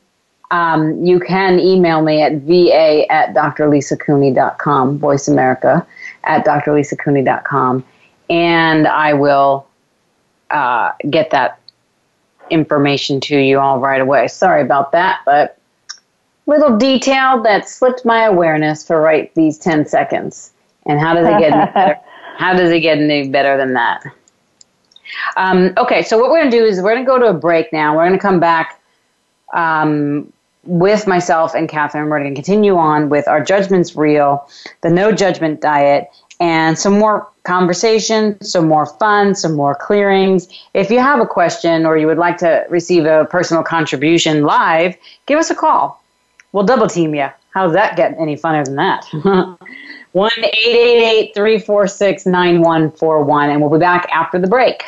um, 0.51 1.03
you 1.03 1.19
can 1.19 1.59
email 1.59 2.01
me 2.01 2.21
at 2.21 2.33
va 2.41 3.11
at 3.11 3.33
drlisacooney.com, 3.33 4.99
Voice 4.99 5.27
America 5.27 5.85
at 6.23 6.45
drlisacooney.com, 6.45 7.83
and 8.29 8.87
I 8.87 9.13
will 9.13 9.67
uh, 10.51 10.91
get 11.09 11.31
that 11.31 11.59
information 12.49 13.19
to 13.19 13.37
you 13.37 13.59
all 13.59 13.79
right 13.79 14.01
away. 14.01 14.27
Sorry 14.27 14.61
about 14.61 14.91
that, 14.91 15.21
but 15.25 15.57
little 16.45 16.77
detail 16.77 17.41
that 17.43 17.67
slipped 17.67 18.05
my 18.05 18.25
awareness 18.25 18.85
for 18.85 19.01
right 19.01 19.33
these 19.35 19.57
10 19.57 19.87
seconds. 19.87 20.53
And 20.85 20.99
how 20.99 21.13
does 21.15 21.27
it 21.27 21.39
get 21.39 21.51
better? 21.73 21.99
How 22.37 22.53
does 22.53 22.69
it 22.69 22.81
get 22.81 22.99
any 22.99 23.29
better 23.29 23.57
than 23.57 23.73
that? 23.73 24.03
Um, 25.37 25.73
okay, 25.77 26.03
so 26.03 26.17
what 26.17 26.29
we're 26.29 26.39
going 26.39 26.51
to 26.51 26.57
do 26.57 26.63
is 26.65 26.81
we're 26.81 26.93
going 26.93 27.05
to 27.05 27.09
go 27.09 27.19
to 27.19 27.27
a 27.27 27.33
break 27.33 27.71
now. 27.73 27.95
We're 27.95 28.07
going 28.07 28.17
to 28.17 28.21
come 28.21 28.39
back 28.39 28.81
um, 29.53 30.31
with 30.63 31.07
myself 31.07 31.53
and 31.55 31.69
Katherine. 31.69 32.09
We're 32.09 32.19
going 32.19 32.33
to 32.33 32.35
continue 32.35 32.75
on 32.75 33.09
with 33.09 33.27
our 33.27 33.43
Judgments 33.43 33.95
Real, 33.95 34.47
the 34.81 34.89
No 34.89 35.11
Judgment 35.11 35.61
Diet, 35.61 36.09
and 36.39 36.77
some 36.77 36.99
more 36.99 37.27
conversation, 37.43 38.41
some 38.41 38.67
more 38.67 38.85
fun, 38.85 39.35
some 39.35 39.53
more 39.53 39.75
clearings. 39.75 40.47
If 40.73 40.89
you 40.89 40.99
have 40.99 41.19
a 41.19 41.25
question 41.25 41.85
or 41.85 41.97
you 41.97 42.07
would 42.07 42.17
like 42.17 42.37
to 42.39 42.65
receive 42.69 43.05
a 43.05 43.25
personal 43.25 43.63
contribution 43.63 44.43
live, 44.43 44.95
give 45.27 45.39
us 45.39 45.49
a 45.49 45.55
call. 45.55 46.03
We'll 46.51 46.65
double 46.65 46.87
team 46.87 47.15
you. 47.15 47.29
How's 47.53 47.73
that 47.73 47.95
get 47.95 48.15
any 48.19 48.35
funner 48.35 48.65
than 48.65 48.75
that? 48.75 49.05
1 50.15 50.31
346 50.31 52.25
9141, 52.25 53.49
and 53.49 53.59
we'll 53.59 53.69
be 53.69 53.77
back 53.77 54.07
after 54.13 54.39
the 54.39 54.47
break. 54.47 54.81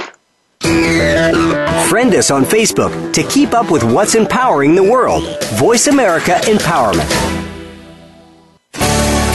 Friend 1.90 2.16
us 2.16 2.32
on 2.32 2.46
Facebook 2.46 3.14
to 3.14 3.24
keep 3.24 3.54
up 3.54 3.70
with 3.70 3.84
what's 3.84 4.16
empowering 4.16 4.74
the 4.74 4.84
world. 4.84 5.26
Voice 5.56 5.88
America 5.88 6.40
Empowerment. 6.44 7.57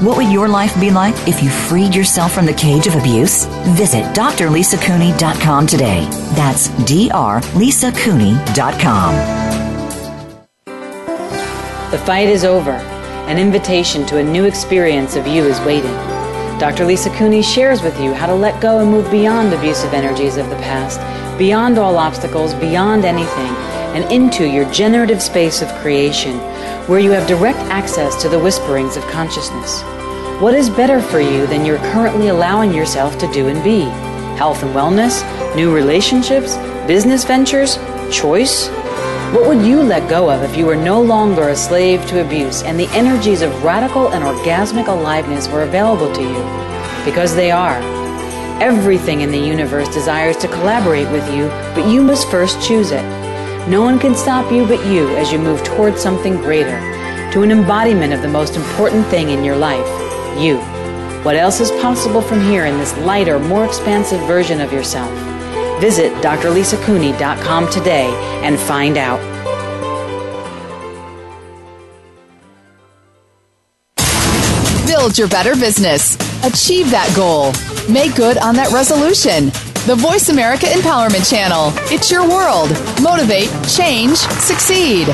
what 0.00 0.16
would 0.16 0.32
your 0.32 0.48
life 0.48 0.78
be 0.80 0.90
like 0.90 1.14
if 1.28 1.42
you 1.42 1.50
freed 1.50 1.94
yourself 1.94 2.32
from 2.32 2.46
the 2.46 2.54
cage 2.54 2.86
of 2.86 2.94
abuse? 2.94 3.44
Visit 3.76 4.04
drlisacooney.com 4.14 5.66
today. 5.66 6.06
That's 6.34 6.68
drlisacooney.com. 6.68 9.14
The 11.90 11.98
fight 11.98 12.28
is 12.28 12.44
over. 12.44 12.70
An 12.70 13.38
invitation 13.38 14.06
to 14.06 14.18
a 14.18 14.22
new 14.22 14.44
experience 14.44 15.16
of 15.16 15.26
you 15.26 15.44
is 15.44 15.60
waiting. 15.60 15.94
Dr. 16.58 16.84
Lisa 16.84 17.10
Cooney 17.10 17.42
shares 17.42 17.82
with 17.82 17.98
you 18.00 18.14
how 18.14 18.26
to 18.26 18.34
let 18.34 18.60
go 18.60 18.80
and 18.80 18.90
move 18.90 19.10
beyond 19.10 19.52
abusive 19.52 19.92
energies 19.92 20.36
of 20.36 20.48
the 20.50 20.56
past, 20.56 21.00
beyond 21.38 21.78
all 21.78 21.96
obstacles, 21.96 22.54
beyond 22.54 23.04
anything, 23.04 23.54
and 23.94 24.10
into 24.12 24.48
your 24.48 24.70
generative 24.72 25.20
space 25.20 25.62
of 25.62 25.68
creation 25.82 26.38
where 26.86 27.00
you 27.00 27.10
have 27.10 27.28
direct 27.28 27.58
access 27.70 28.20
to 28.20 28.28
the 28.28 28.38
whisperings 28.38 28.96
of 28.96 29.06
consciousness. 29.08 29.82
What 30.40 30.54
is 30.54 30.70
better 30.70 31.00
for 31.00 31.20
you 31.20 31.46
than 31.46 31.64
you're 31.64 31.78
currently 31.92 32.28
allowing 32.28 32.72
yourself 32.72 33.18
to 33.18 33.30
do 33.30 33.48
and 33.48 33.62
be? 33.62 33.82
Health 34.38 34.62
and 34.62 34.74
wellness, 34.74 35.22
new 35.54 35.74
relationships, 35.74 36.56
business 36.86 37.24
ventures, 37.24 37.78
choice? 38.10 38.68
What 39.34 39.46
would 39.46 39.64
you 39.64 39.82
let 39.82 40.08
go 40.08 40.30
of 40.30 40.42
if 40.42 40.56
you 40.56 40.66
were 40.66 40.76
no 40.76 41.00
longer 41.00 41.50
a 41.50 41.56
slave 41.56 42.04
to 42.06 42.24
abuse 42.24 42.62
and 42.62 42.80
the 42.80 42.88
energies 42.88 43.42
of 43.42 43.62
radical 43.62 44.08
and 44.08 44.24
orgasmic 44.24 44.88
aliveness 44.88 45.46
were 45.46 45.62
available 45.62 46.12
to 46.12 46.22
you? 46.22 47.04
Because 47.04 47.36
they 47.36 47.50
are. 47.50 47.78
Everything 48.60 49.20
in 49.20 49.30
the 49.30 49.38
universe 49.38 49.88
desires 49.88 50.36
to 50.38 50.48
collaborate 50.48 51.10
with 51.10 51.32
you, 51.32 51.48
but 51.74 51.86
you 51.88 52.02
must 52.02 52.30
first 52.30 52.60
choose 52.66 52.90
it. 52.90 53.19
No 53.70 53.82
one 53.82 54.00
can 54.00 54.16
stop 54.16 54.50
you 54.50 54.66
but 54.66 54.84
you 54.84 55.08
as 55.16 55.30
you 55.30 55.38
move 55.38 55.62
towards 55.62 56.02
something 56.02 56.34
greater, 56.34 56.76
to 57.30 57.42
an 57.42 57.52
embodiment 57.52 58.12
of 58.12 58.20
the 58.20 58.26
most 58.26 58.56
important 58.56 59.06
thing 59.06 59.30
in 59.30 59.44
your 59.44 59.54
life 59.54 59.86
you. 60.36 60.58
What 61.22 61.36
else 61.36 61.60
is 61.60 61.70
possible 61.80 62.20
from 62.20 62.40
here 62.40 62.66
in 62.66 62.78
this 62.78 62.96
lighter, 62.98 63.38
more 63.38 63.64
expansive 63.64 64.20
version 64.22 64.60
of 64.60 64.72
yourself? 64.72 65.08
Visit 65.80 66.12
drlisacooney.com 66.14 67.70
today 67.70 68.10
and 68.42 68.58
find 68.58 68.96
out. 68.96 69.20
Build 74.84 75.16
your 75.16 75.28
better 75.28 75.54
business. 75.54 76.16
Achieve 76.42 76.90
that 76.90 77.12
goal. 77.14 77.52
Make 77.88 78.16
good 78.16 78.36
on 78.38 78.56
that 78.56 78.72
resolution 78.72 79.52
the 79.86 79.94
Voice 79.94 80.28
America 80.28 80.66
Empowerment 80.66 81.28
Channel. 81.28 81.72
It's 81.90 82.10
your 82.10 82.28
world. 82.28 82.70
Motivate, 83.00 83.48
change, 83.66 84.18
succeed. 84.18 85.08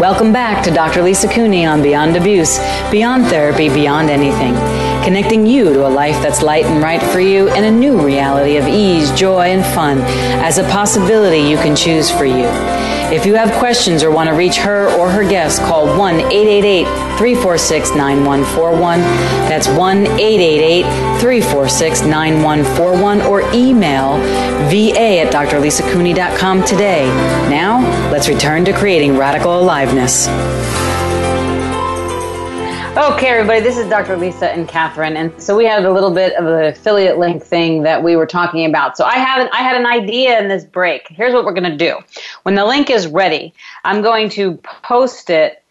Welcome 0.00 0.32
back 0.32 0.64
to 0.64 0.70
Dr. 0.70 1.02
Lisa 1.02 1.28
Cooney 1.28 1.66
on 1.66 1.82
Beyond 1.82 2.16
Abuse, 2.16 2.58
Beyond 2.90 3.26
Therapy, 3.26 3.68
Beyond 3.68 4.08
Anything. 4.08 4.54
Connecting 5.04 5.46
you 5.46 5.64
to 5.74 5.86
a 5.86 5.90
life 5.90 6.20
that's 6.22 6.42
light 6.42 6.64
and 6.64 6.82
right 6.82 7.02
for 7.02 7.20
you 7.20 7.50
and 7.50 7.66
a 7.66 7.70
new 7.70 8.00
reality 8.00 8.56
of 8.56 8.66
ease, 8.66 9.10
joy, 9.12 9.48
and 9.48 9.64
fun 9.74 9.98
as 10.42 10.56
a 10.56 10.64
possibility 10.64 11.38
you 11.38 11.56
can 11.58 11.76
choose 11.76 12.10
for 12.10 12.24
you. 12.24 12.46
If 13.12 13.24
you 13.24 13.34
have 13.36 13.52
questions 13.52 14.02
or 14.02 14.10
want 14.10 14.28
to 14.28 14.34
reach 14.34 14.56
her 14.56 14.92
or 14.98 15.08
her 15.08 15.22
guest, 15.22 15.60
call 15.60 15.86
1 15.96 16.16
888 16.16 16.84
346 17.18 17.90
9141. 17.90 19.00
That's 19.48 19.68
1 19.68 20.06
888 20.06 20.82
346 21.20 22.00
9141 22.02 23.22
or 23.22 23.42
email 23.54 24.18
va 24.68 25.20
at 25.20 25.32
drlisacooney.com 25.32 26.64
today. 26.64 27.06
Now, 27.48 27.80
let's 28.10 28.28
return 28.28 28.64
to 28.64 28.72
creating 28.72 29.16
radical 29.16 29.60
aliveness. 29.60 30.26
Okay, 32.96 33.26
everybody, 33.28 33.60
this 33.60 33.76
is 33.76 33.86
Dr. 33.90 34.16
Lisa 34.16 34.50
and 34.50 34.66
Katherine, 34.66 35.18
and 35.18 35.30
so 35.42 35.54
we 35.54 35.66
had 35.66 35.84
a 35.84 35.92
little 35.92 36.10
bit 36.10 36.32
of 36.32 36.46
an 36.46 36.64
affiliate 36.64 37.18
link 37.18 37.42
thing 37.42 37.82
that 37.82 38.02
we 38.02 38.16
were 38.16 38.24
talking 38.24 38.64
about. 38.64 38.96
So 38.96 39.04
I 39.04 39.16
had 39.16 39.50
I 39.50 39.58
had 39.58 39.76
an 39.76 39.84
idea 39.84 40.40
in 40.40 40.48
this 40.48 40.64
break. 40.64 41.06
Here's 41.08 41.34
what 41.34 41.44
we're 41.44 41.52
going 41.52 41.70
to 41.70 41.76
do. 41.76 41.98
When 42.44 42.54
the 42.54 42.64
link 42.64 42.88
is 42.88 43.06
ready, 43.06 43.52
I'm 43.84 44.00
going 44.00 44.30
to 44.30 44.54
post 44.82 45.28
it 45.28 45.62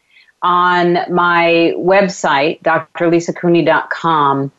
on 0.43 0.99
my 1.11 1.73
website, 1.77 2.61
drlisacooney.com 2.61 4.51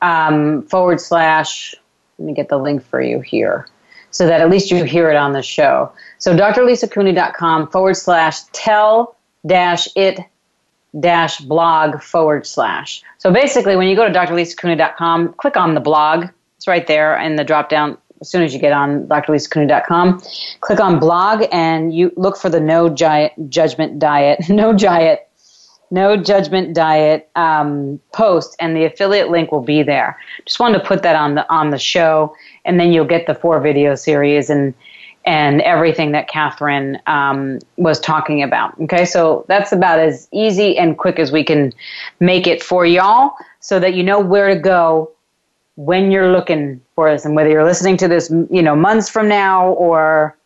um, 0.00 0.62
forward 0.62 1.02
slash. 1.02 1.74
Let 2.18 2.26
me 2.26 2.32
get 2.32 2.48
the 2.48 2.58
link 2.58 2.82
for 2.82 3.02
you 3.02 3.20
here, 3.20 3.68
so 4.12 4.26
that 4.26 4.40
at 4.40 4.48
least 4.48 4.70
you 4.70 4.82
hear 4.84 5.10
it 5.10 5.16
on 5.16 5.34
the 5.34 5.42
show. 5.42 5.92
So 6.16 6.34
drlisacooney.com 6.34 7.68
forward 7.68 7.98
slash 7.98 8.44
tell 8.52 9.14
dash 9.46 9.88
it 9.94 10.20
dash 11.00 11.40
blog 11.40 12.00
forward 12.00 12.46
slash. 12.46 13.02
So 13.18 13.32
basically, 13.32 13.76
when 13.76 13.88
you 13.88 13.96
go 13.96 14.06
to 14.06 14.12
drlisacooney.com, 14.12 15.34
click 15.34 15.56
on 15.56 15.74
the 15.74 15.80
blog. 15.80 16.28
It's 16.56 16.68
right 16.68 16.86
there 16.86 17.16
in 17.18 17.36
the 17.36 17.44
drop 17.44 17.68
down. 17.68 17.98
As 18.20 18.30
soon 18.30 18.42
as 18.42 18.54
you 18.54 18.60
get 18.60 18.72
on 18.72 19.06
drlisacooney.com, 19.06 20.22
click 20.60 20.80
on 20.80 20.98
blog 20.98 21.44
and 21.52 21.94
you 21.94 22.12
look 22.16 22.36
for 22.36 22.48
the 22.48 22.60
no 22.60 22.88
giant 22.88 23.50
judgment 23.50 23.98
diet, 23.98 24.40
no 24.48 24.72
diet, 24.72 25.28
no 25.90 26.16
judgment 26.16 26.74
diet 26.74 27.28
um, 27.36 28.00
post, 28.12 28.56
and 28.60 28.76
the 28.76 28.84
affiliate 28.84 29.30
link 29.30 29.52
will 29.52 29.62
be 29.62 29.82
there. 29.82 30.18
Just 30.46 30.58
wanted 30.58 30.78
to 30.78 30.84
put 30.84 31.02
that 31.02 31.16
on 31.16 31.34
the 31.34 31.48
on 31.52 31.70
the 31.70 31.78
show, 31.78 32.34
and 32.64 32.80
then 32.80 32.92
you'll 32.92 33.04
get 33.04 33.26
the 33.26 33.34
four 33.34 33.60
video 33.60 33.94
series 33.94 34.48
and 34.48 34.74
and 35.24 35.62
everything 35.62 36.12
that 36.12 36.28
Katherine 36.28 37.00
um, 37.06 37.58
was 37.76 37.98
talking 37.98 38.42
about. 38.42 38.78
Okay, 38.82 39.04
so 39.04 39.44
that's 39.48 39.72
about 39.72 39.98
as 39.98 40.28
easy 40.32 40.76
and 40.76 40.98
quick 40.98 41.18
as 41.18 41.32
we 41.32 41.42
can 41.42 41.72
make 42.20 42.46
it 42.46 42.62
for 42.62 42.84
y'all 42.84 43.34
so 43.60 43.80
that 43.80 43.94
you 43.94 44.02
know 44.02 44.20
where 44.20 44.48
to 44.48 44.60
go 44.60 45.10
when 45.76 46.10
you're 46.10 46.30
looking 46.30 46.80
for 46.94 47.08
us 47.08 47.24
and 47.24 47.34
whether 47.34 47.50
you're 47.50 47.64
listening 47.64 47.96
to 47.96 48.06
this, 48.06 48.30
you 48.50 48.62
know, 48.62 48.76
months 48.76 49.08
from 49.08 49.28
now 49.28 49.70
or, 49.72 50.36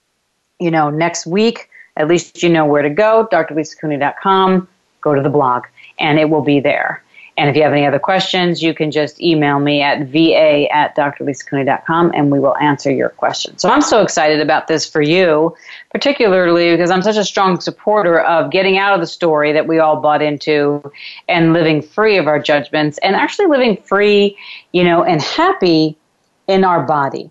you 0.59 0.71
know, 0.71 0.91
next 0.91 1.27
week, 1.27 1.69
at 1.97 2.09
least 2.09 2.43
you 2.43 2.49
know 2.49 2.65
where 2.65 2.83
to 2.83 2.91
go, 2.91 3.29
drlisacooney.com, 3.31 4.69
go 5.01 5.15
to 5.15 5.21
the 5.21 5.29
blog 5.29 5.65
and 5.99 6.19
it 6.19 6.31
will 6.31 6.43
be 6.43 6.61
there. 6.61 7.03
And 7.39 7.49
if 7.49 7.55
you 7.55 7.63
have 7.63 7.73
any 7.73 7.87
other 7.87 8.01
questions, 8.01 8.65
you 8.65 8.75
can 8.75 8.91
just 8.91 9.21
email 9.21 9.61
me 9.61 9.81
at 9.81 10.09
va 10.09 10.67
at 10.75 10.97
drlisacooney.com 10.97 12.11
and 12.13 12.33
we 12.33 12.41
will 12.41 12.57
answer 12.59 12.91
your 12.91 13.11
questions. 13.11 13.63
So 13.63 13.69
I'm 13.69 13.81
so 13.81 14.03
excited 14.03 14.41
about 14.41 14.67
this 14.67 14.91
for 14.91 15.01
you, 15.01 15.55
particularly 15.93 16.73
because 16.73 16.91
I'm 16.91 17.01
such 17.01 17.17
a 17.17 17.25
strong 17.25 17.61
supporter 17.61 18.21
of 18.21 18.51
getting 18.51 18.77
out 18.77 18.93
of 18.93 19.01
the 19.01 19.07
story 19.07 19.53
that 19.53 19.69
we 19.69 19.79
all 19.79 20.01
bought 20.01 20.21
into 20.21 20.83
and 21.29 21.53
living 21.53 21.81
free 21.81 22.17
of 22.19 22.27
our 22.27 22.41
judgments 22.41 22.99
and 22.99 23.15
actually 23.15 23.47
living 23.47 23.77
free, 23.77 24.37
you 24.73 24.83
know, 24.83 25.05
and 25.05 25.23
happy 25.23 25.97
in 26.49 26.65
our 26.65 26.83
body. 26.83 27.31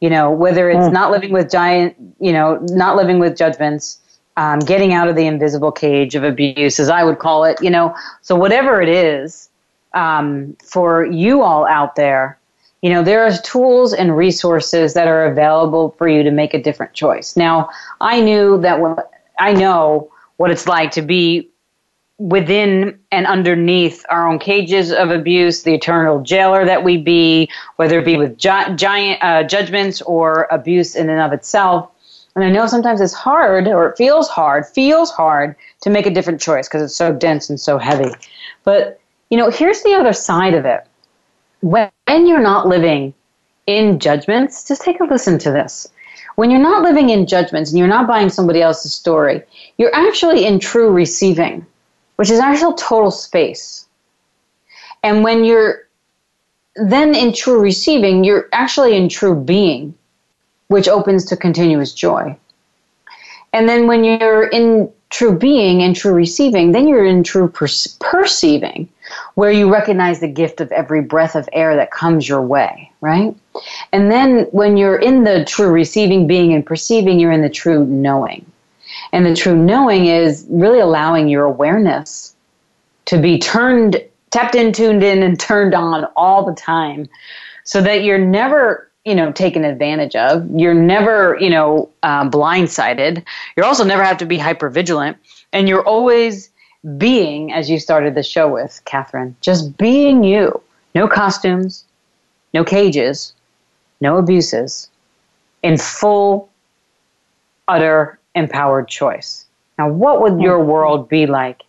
You 0.00 0.10
know, 0.10 0.30
whether 0.30 0.70
it's 0.70 0.78
mm. 0.78 0.92
not 0.92 1.10
living 1.10 1.32
with 1.32 1.50
giant, 1.50 1.96
you 2.20 2.32
know, 2.32 2.58
not 2.70 2.96
living 2.96 3.18
with 3.18 3.36
judgments, 3.36 3.98
um, 4.40 4.58
getting 4.60 4.94
out 4.94 5.06
of 5.06 5.16
the 5.16 5.26
invisible 5.26 5.70
cage 5.70 6.14
of 6.14 6.24
abuse, 6.24 6.80
as 6.80 6.88
I 6.88 7.04
would 7.04 7.18
call 7.18 7.44
it, 7.44 7.62
you 7.62 7.68
know. 7.68 7.94
So, 8.22 8.34
whatever 8.34 8.80
it 8.80 8.88
is 8.88 9.50
um, 9.92 10.56
for 10.64 11.04
you 11.04 11.42
all 11.42 11.66
out 11.66 11.94
there, 11.94 12.38
you 12.80 12.88
know, 12.88 13.02
there 13.02 13.22
are 13.22 13.32
tools 13.44 13.92
and 13.92 14.16
resources 14.16 14.94
that 14.94 15.06
are 15.06 15.26
available 15.26 15.94
for 15.98 16.08
you 16.08 16.22
to 16.22 16.30
make 16.30 16.54
a 16.54 16.62
different 16.62 16.94
choice. 16.94 17.36
Now, 17.36 17.68
I 18.00 18.22
knew 18.22 18.58
that 18.62 18.80
I 19.38 19.52
know 19.52 20.10
what 20.38 20.50
it's 20.50 20.66
like 20.66 20.90
to 20.92 21.02
be 21.02 21.46
within 22.16 22.98
and 23.12 23.26
underneath 23.26 24.06
our 24.08 24.26
own 24.26 24.38
cages 24.38 24.90
of 24.90 25.10
abuse, 25.10 25.64
the 25.64 25.74
eternal 25.74 26.22
jailer 26.22 26.64
that 26.64 26.82
we 26.82 26.96
be, 26.96 27.50
whether 27.76 27.98
it 27.98 28.06
be 28.06 28.16
with 28.16 28.38
gi- 28.38 28.74
giant 28.76 29.22
uh, 29.22 29.42
judgments 29.42 30.00
or 30.02 30.46
abuse 30.50 30.96
in 30.96 31.10
and 31.10 31.20
of 31.20 31.34
itself. 31.34 31.90
And 32.40 32.48
I 32.48 32.52
know 32.52 32.66
sometimes 32.66 33.02
it's 33.02 33.12
hard, 33.12 33.68
or 33.68 33.90
it 33.90 33.98
feels 33.98 34.28
hard, 34.28 34.64
feels 34.66 35.10
hard 35.10 35.54
to 35.82 35.90
make 35.90 36.06
a 36.06 36.10
different 36.10 36.40
choice 36.40 36.68
because 36.68 36.82
it's 36.82 36.96
so 36.96 37.12
dense 37.12 37.50
and 37.50 37.60
so 37.60 37.76
heavy. 37.76 38.10
But, 38.64 38.98
you 39.28 39.36
know, 39.36 39.50
here's 39.50 39.82
the 39.82 39.92
other 39.92 40.14
side 40.14 40.54
of 40.54 40.64
it. 40.64 40.86
When 41.60 41.90
you're 42.08 42.40
not 42.40 42.66
living 42.66 43.12
in 43.66 43.98
judgments, 43.98 44.66
just 44.66 44.80
take 44.80 45.00
a 45.00 45.04
listen 45.04 45.38
to 45.40 45.50
this. 45.50 45.86
When 46.36 46.50
you're 46.50 46.60
not 46.60 46.82
living 46.82 47.10
in 47.10 47.26
judgments 47.26 47.70
and 47.70 47.78
you're 47.78 47.88
not 47.88 48.08
buying 48.08 48.30
somebody 48.30 48.62
else's 48.62 48.94
story, 48.94 49.42
you're 49.76 49.94
actually 49.94 50.46
in 50.46 50.58
true 50.58 50.90
receiving, 50.90 51.66
which 52.16 52.30
is 52.30 52.40
actual 52.40 52.72
total 52.72 53.10
space. 53.10 53.86
And 55.02 55.22
when 55.22 55.44
you're 55.44 55.88
then 56.76 57.14
in 57.14 57.34
true 57.34 57.60
receiving, 57.60 58.24
you're 58.24 58.48
actually 58.52 58.96
in 58.96 59.10
true 59.10 59.34
being 59.34 59.94
which 60.70 60.86
opens 60.86 61.24
to 61.24 61.36
continuous 61.36 61.92
joy. 61.92 62.36
And 63.52 63.68
then 63.68 63.88
when 63.88 64.04
you're 64.04 64.46
in 64.46 64.88
true 65.10 65.36
being 65.36 65.82
and 65.82 65.96
true 65.96 66.12
receiving, 66.12 66.70
then 66.70 66.86
you're 66.86 67.04
in 67.04 67.24
true 67.24 67.48
per- 67.48 67.66
perceiving, 67.98 68.88
where 69.34 69.50
you 69.50 69.68
recognize 69.68 70.20
the 70.20 70.28
gift 70.28 70.60
of 70.60 70.70
every 70.70 71.02
breath 71.02 71.34
of 71.34 71.48
air 71.52 71.74
that 71.74 71.90
comes 71.90 72.28
your 72.28 72.40
way, 72.40 72.92
right? 73.00 73.34
And 73.92 74.12
then 74.12 74.42
when 74.52 74.76
you're 74.76 74.98
in 74.98 75.24
the 75.24 75.44
true 75.44 75.70
receiving, 75.70 76.28
being, 76.28 76.52
and 76.52 76.64
perceiving, 76.64 77.18
you're 77.18 77.32
in 77.32 77.42
the 77.42 77.50
true 77.50 77.84
knowing. 77.84 78.46
And 79.12 79.26
the 79.26 79.34
true 79.34 79.56
knowing 79.56 80.06
is 80.06 80.46
really 80.48 80.78
allowing 80.78 81.28
your 81.28 81.46
awareness 81.46 82.36
to 83.06 83.20
be 83.20 83.40
turned, 83.40 84.00
tapped 84.30 84.54
in, 84.54 84.72
tuned 84.72 85.02
in, 85.02 85.24
and 85.24 85.38
turned 85.40 85.74
on 85.74 86.06
all 86.14 86.46
the 86.46 86.54
time 86.54 87.08
so 87.64 87.82
that 87.82 88.04
you're 88.04 88.24
never 88.24 88.89
you 89.10 89.16
know 89.16 89.32
taken 89.32 89.64
advantage 89.64 90.14
of. 90.14 90.48
You're 90.54 90.72
never 90.72 91.36
you 91.40 91.50
know 91.50 91.90
uh, 92.04 92.30
blindsided. 92.30 93.24
You 93.56 93.64
also 93.64 93.84
never 93.84 94.04
have 94.04 94.18
to 94.18 94.26
be 94.26 94.38
hyper 94.38 94.70
vigilant 94.70 95.16
and 95.52 95.68
you're 95.68 95.84
always 95.84 96.48
being 96.96 97.52
as 97.52 97.68
you 97.68 97.80
started 97.80 98.14
the 98.14 98.22
show 98.22 98.48
with 98.48 98.80
katherine 98.84 99.34
just 99.40 99.76
being 99.76 100.22
you. 100.22 100.62
No 100.94 101.08
costumes 101.08 101.84
no 102.54 102.64
cages 102.64 103.34
no 104.00 104.16
abuses. 104.16 104.88
In 105.62 105.76
full 105.76 106.48
utter 107.68 108.18
empowered 108.34 108.88
choice. 108.88 109.44
Now 109.76 109.88
what 109.90 110.22
would 110.22 110.40
your 110.40 110.62
world 110.62 111.08
be 111.08 111.26
like 111.26 111.64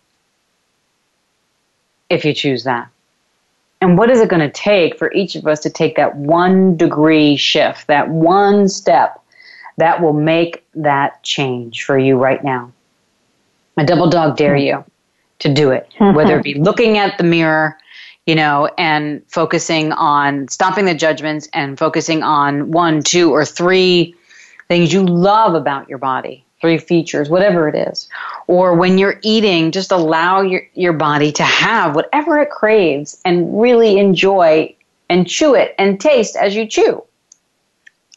if 2.08 2.24
you 2.24 2.32
choose 2.32 2.62
that 2.64 2.91
and 3.82 3.98
what 3.98 4.10
is 4.10 4.20
it 4.20 4.28
going 4.28 4.40
to 4.40 4.50
take 4.50 4.96
for 4.96 5.12
each 5.12 5.34
of 5.34 5.44
us 5.44 5.58
to 5.60 5.68
take 5.68 5.96
that 5.96 6.14
one 6.16 6.76
degree 6.76 7.36
shift, 7.36 7.88
that 7.88 8.08
one 8.08 8.68
step 8.68 9.20
that 9.76 10.00
will 10.00 10.12
make 10.12 10.64
that 10.76 11.20
change 11.24 11.82
for 11.82 11.98
you 11.98 12.16
right 12.16 12.44
now? 12.44 12.72
I 13.76 13.84
double 13.84 14.08
dog 14.08 14.36
dare 14.36 14.56
hmm. 14.56 14.62
you 14.62 14.84
to 15.40 15.52
do 15.52 15.72
it, 15.72 15.92
whether 15.98 16.38
it 16.38 16.44
be 16.44 16.54
looking 16.54 16.96
at 16.96 17.18
the 17.18 17.24
mirror, 17.24 17.76
you 18.24 18.36
know, 18.36 18.70
and 18.78 19.20
focusing 19.26 19.90
on 19.90 20.46
stopping 20.46 20.84
the 20.84 20.94
judgments 20.94 21.48
and 21.52 21.76
focusing 21.76 22.22
on 22.22 22.70
one, 22.70 23.02
two, 23.02 23.32
or 23.32 23.44
three 23.44 24.14
things 24.68 24.92
you 24.92 25.04
love 25.04 25.54
about 25.54 25.88
your 25.88 25.98
body 25.98 26.46
three 26.62 26.78
features, 26.78 27.28
whatever 27.28 27.68
it 27.68 27.74
is. 27.74 28.08
Or 28.46 28.74
when 28.74 28.96
you're 28.96 29.18
eating, 29.22 29.72
just 29.72 29.92
allow 29.92 30.40
your, 30.40 30.62
your 30.72 30.94
body 30.94 31.30
to 31.32 31.42
have 31.42 31.94
whatever 31.94 32.40
it 32.40 32.48
craves 32.48 33.20
and 33.26 33.60
really 33.60 33.98
enjoy 33.98 34.74
and 35.10 35.28
chew 35.28 35.54
it 35.54 35.74
and 35.78 36.00
taste 36.00 36.36
as 36.36 36.54
you 36.54 36.66
chew. 36.66 37.04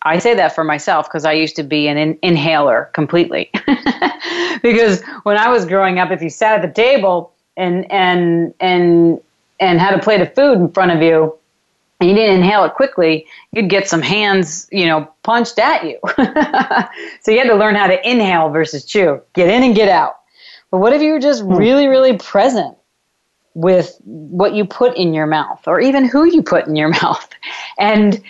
I 0.03 0.19
say 0.19 0.35
that 0.35 0.53
for 0.53 0.63
myself 0.63 1.07
because 1.07 1.25
I 1.25 1.33
used 1.33 1.55
to 1.57 1.63
be 1.63 1.87
an 1.87 1.97
in- 1.97 2.19
inhaler 2.21 2.91
completely. 2.93 3.49
because 4.61 5.01
when 5.23 5.37
I 5.37 5.49
was 5.49 5.65
growing 5.65 5.97
up, 5.97 6.11
if 6.11 6.21
you 6.21 6.29
sat 6.29 6.63
at 6.63 6.67
the 6.67 6.73
table 6.73 7.33
and 7.57 7.91
and 7.91 8.53
and 8.59 9.19
and 9.59 9.79
had 9.79 9.95
a 9.95 9.99
plate 9.99 10.21
of 10.21 10.33
food 10.35 10.59
in 10.59 10.71
front 10.71 10.91
of 10.91 11.01
you, 11.01 11.35
and 12.05 12.11
you 12.11 12.23
didn't 12.23 12.43
inhale 12.43 12.63
it 12.65 12.75
quickly, 12.75 13.25
you'd 13.51 13.67
get 13.67 13.89
some 13.89 14.01
hands, 14.01 14.67
you 14.71 14.85
know, 14.85 15.09
punched 15.23 15.57
at 15.57 15.83
you. 15.83 15.99
so 17.21 17.31
you 17.31 17.39
had 17.39 17.47
to 17.47 17.55
learn 17.55 17.73
how 17.73 17.87
to 17.87 18.09
inhale 18.09 18.49
versus 18.49 18.85
chew. 18.85 19.19
Get 19.33 19.49
in 19.49 19.63
and 19.63 19.75
get 19.75 19.89
out. 19.89 20.17
But 20.69 20.79
what 20.79 20.93
if 20.93 21.01
you 21.01 21.13
were 21.13 21.19
just 21.19 21.41
hmm. 21.41 21.55
really, 21.55 21.87
really 21.87 22.15
present 22.17 22.77
with 23.55 23.97
what 24.03 24.53
you 24.53 24.65
put 24.65 24.95
in 24.95 25.13
your 25.15 25.25
mouth 25.25 25.67
or 25.67 25.79
even 25.79 26.05
who 26.05 26.25
you 26.25 26.43
put 26.43 26.67
in 26.67 26.75
your 26.75 26.89
mouth? 27.01 27.27
And 27.79 28.21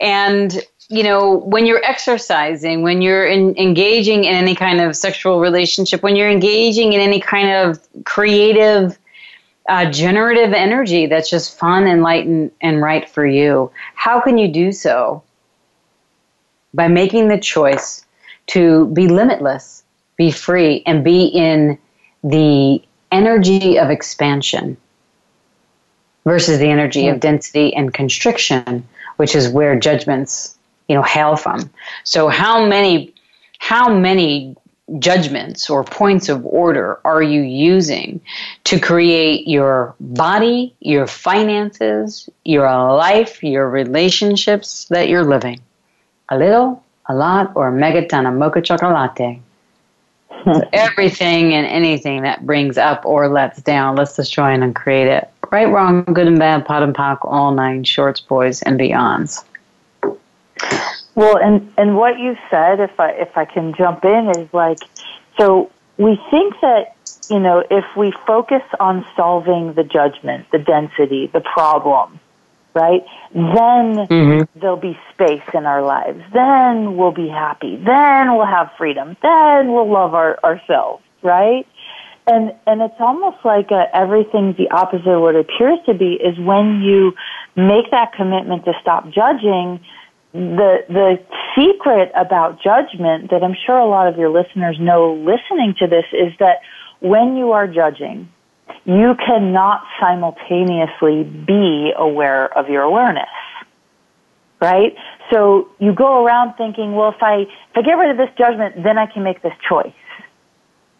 and 0.00 0.60
you 0.88 1.02
know, 1.02 1.38
when 1.38 1.66
you're 1.66 1.82
exercising, 1.82 2.82
when 2.82 3.02
you're 3.02 3.26
in, 3.26 3.56
engaging 3.56 4.24
in 4.24 4.34
any 4.34 4.54
kind 4.54 4.80
of 4.80 4.94
sexual 4.94 5.40
relationship, 5.40 6.02
when 6.02 6.14
you're 6.14 6.30
engaging 6.30 6.92
in 6.92 7.00
any 7.00 7.18
kind 7.18 7.48
of 7.48 7.80
creative 8.04 8.96
uh, 9.68 9.90
generative 9.90 10.52
energy 10.52 11.06
that's 11.06 11.30
just 11.30 11.58
fun 11.58 11.86
and 11.86 12.02
light 12.02 12.26
and, 12.26 12.50
and 12.60 12.82
right 12.82 13.08
for 13.08 13.26
you. 13.26 13.70
How 13.94 14.20
can 14.20 14.38
you 14.38 14.48
do 14.48 14.72
so? 14.72 15.22
By 16.74 16.88
making 16.88 17.28
the 17.28 17.38
choice 17.38 18.04
to 18.48 18.86
be 18.88 19.08
limitless, 19.08 19.82
be 20.16 20.30
free, 20.30 20.82
and 20.86 21.04
be 21.04 21.26
in 21.26 21.78
the 22.22 22.82
energy 23.12 23.78
of 23.78 23.90
expansion. 23.90 24.76
versus 26.24 26.58
the 26.58 26.68
energy 26.70 27.08
of 27.08 27.20
density 27.20 27.74
and 27.74 27.92
constriction, 27.92 28.86
which 29.16 29.34
is 29.34 29.48
where 29.48 29.78
judgments, 29.78 30.56
you 30.88 30.94
know, 30.94 31.02
hail 31.02 31.36
from. 31.36 31.70
So 32.04 32.28
how 32.28 32.66
many 32.66 33.14
how 33.58 33.92
many 33.94 34.56
judgments 34.98 35.70
or 35.70 35.82
points 35.82 36.28
of 36.28 36.44
order 36.44 37.00
are 37.04 37.22
you 37.22 37.40
using 37.40 38.20
to 38.64 38.78
create 38.78 39.48
your 39.48 39.94
body, 39.98 40.74
your 40.80 41.06
finances, 41.06 42.28
your 42.44 42.66
life, 42.66 43.42
your 43.42 43.68
relationships 43.68 44.86
that 44.90 45.08
you're 45.08 45.24
living? 45.24 45.60
A 46.28 46.38
little, 46.38 46.82
a 47.08 47.14
lot, 47.14 47.52
or 47.54 47.68
a 47.68 47.72
megaton 47.72 48.28
of 48.28 48.34
mocha 48.34 48.60
chocolate. 48.60 49.16
so 49.16 50.52
hmm. 50.52 50.60
everything 50.72 51.54
and 51.54 51.66
anything 51.66 52.22
that 52.22 52.44
brings 52.44 52.76
up 52.76 53.04
or 53.06 53.28
lets 53.28 53.62
down, 53.62 53.96
let's 53.96 54.16
destroy 54.16 54.52
and 54.52 54.62
uncreate 54.62 55.08
it. 55.08 55.30
Right, 55.50 55.68
wrong, 55.68 56.04
good 56.04 56.26
and 56.26 56.38
bad, 56.38 56.66
POD 56.66 56.82
and 56.82 56.94
POC, 56.94 57.18
all 57.22 57.52
nine 57.52 57.84
shorts, 57.84 58.20
boys, 58.20 58.60
and 58.62 58.78
beyonds. 58.78 59.44
Well, 61.14 61.36
and 61.36 61.72
and 61.76 61.96
what 61.96 62.18
you 62.18 62.36
said, 62.50 62.80
if 62.80 62.98
I 62.98 63.10
if 63.10 63.36
I 63.36 63.44
can 63.44 63.74
jump 63.74 64.04
in, 64.04 64.32
is 64.36 64.52
like, 64.52 64.80
so 65.38 65.70
we 65.96 66.18
think 66.30 66.54
that 66.60 66.96
you 67.30 67.38
know 67.38 67.64
if 67.70 67.84
we 67.96 68.12
focus 68.26 68.62
on 68.80 69.06
solving 69.16 69.74
the 69.74 69.84
judgment, 69.84 70.46
the 70.50 70.58
density, 70.58 71.30
the 71.32 71.40
problem, 71.40 72.18
right? 72.74 73.04
Then 73.32 74.06
mm-hmm. 74.06 74.58
there'll 74.58 74.76
be 74.76 74.98
space 75.12 75.48
in 75.54 75.66
our 75.66 75.82
lives. 75.82 76.20
Then 76.32 76.96
we'll 76.96 77.12
be 77.12 77.28
happy. 77.28 77.76
Then 77.76 78.34
we'll 78.36 78.46
have 78.46 78.72
freedom. 78.76 79.16
Then 79.22 79.72
we'll 79.72 79.90
love 79.90 80.14
our, 80.14 80.38
ourselves, 80.42 81.04
right? 81.22 81.66
And 82.26 82.54
and 82.66 82.82
it's 82.82 82.98
almost 82.98 83.36
like 83.44 83.70
a, 83.70 83.84
everything's 83.94 84.56
the 84.56 84.70
opposite 84.70 85.06
of 85.06 85.20
what 85.20 85.36
it 85.36 85.46
appears 85.48 85.78
to 85.86 85.94
be. 85.94 86.14
Is 86.14 86.36
when 86.38 86.80
you 86.80 87.12
make 87.54 87.90
that 87.92 88.14
commitment 88.14 88.64
to 88.64 88.72
stop 88.80 89.08
judging 89.10 89.80
the 90.34 90.84
the 90.88 91.18
secret 91.54 92.10
about 92.16 92.60
judgment 92.60 93.30
that 93.30 93.44
I'm 93.44 93.54
sure 93.66 93.78
a 93.78 93.86
lot 93.86 94.08
of 94.08 94.18
your 94.18 94.30
listeners 94.30 94.76
know 94.80 95.14
listening 95.14 95.76
to 95.78 95.86
this 95.86 96.04
is 96.12 96.32
that 96.40 96.58
when 96.98 97.36
you 97.36 97.52
are 97.52 97.68
judging, 97.68 98.28
you 98.84 99.14
cannot 99.24 99.84
simultaneously 100.00 101.22
be 101.22 101.92
aware 101.96 102.46
of 102.58 102.68
your 102.68 102.82
awareness. 102.82 103.28
Right? 104.60 104.96
So 105.30 105.68
you 105.78 105.94
go 105.94 106.24
around 106.24 106.54
thinking, 106.54 106.96
well, 106.96 107.10
if 107.10 107.22
I 107.22 107.42
if 107.42 107.76
I 107.76 107.82
get 107.82 107.92
rid 107.92 108.10
of 108.10 108.16
this 108.16 108.34
judgment, 108.36 108.82
then 108.82 108.98
I 108.98 109.06
can 109.06 109.22
make 109.22 109.40
this 109.40 109.54
choice. 109.68 109.92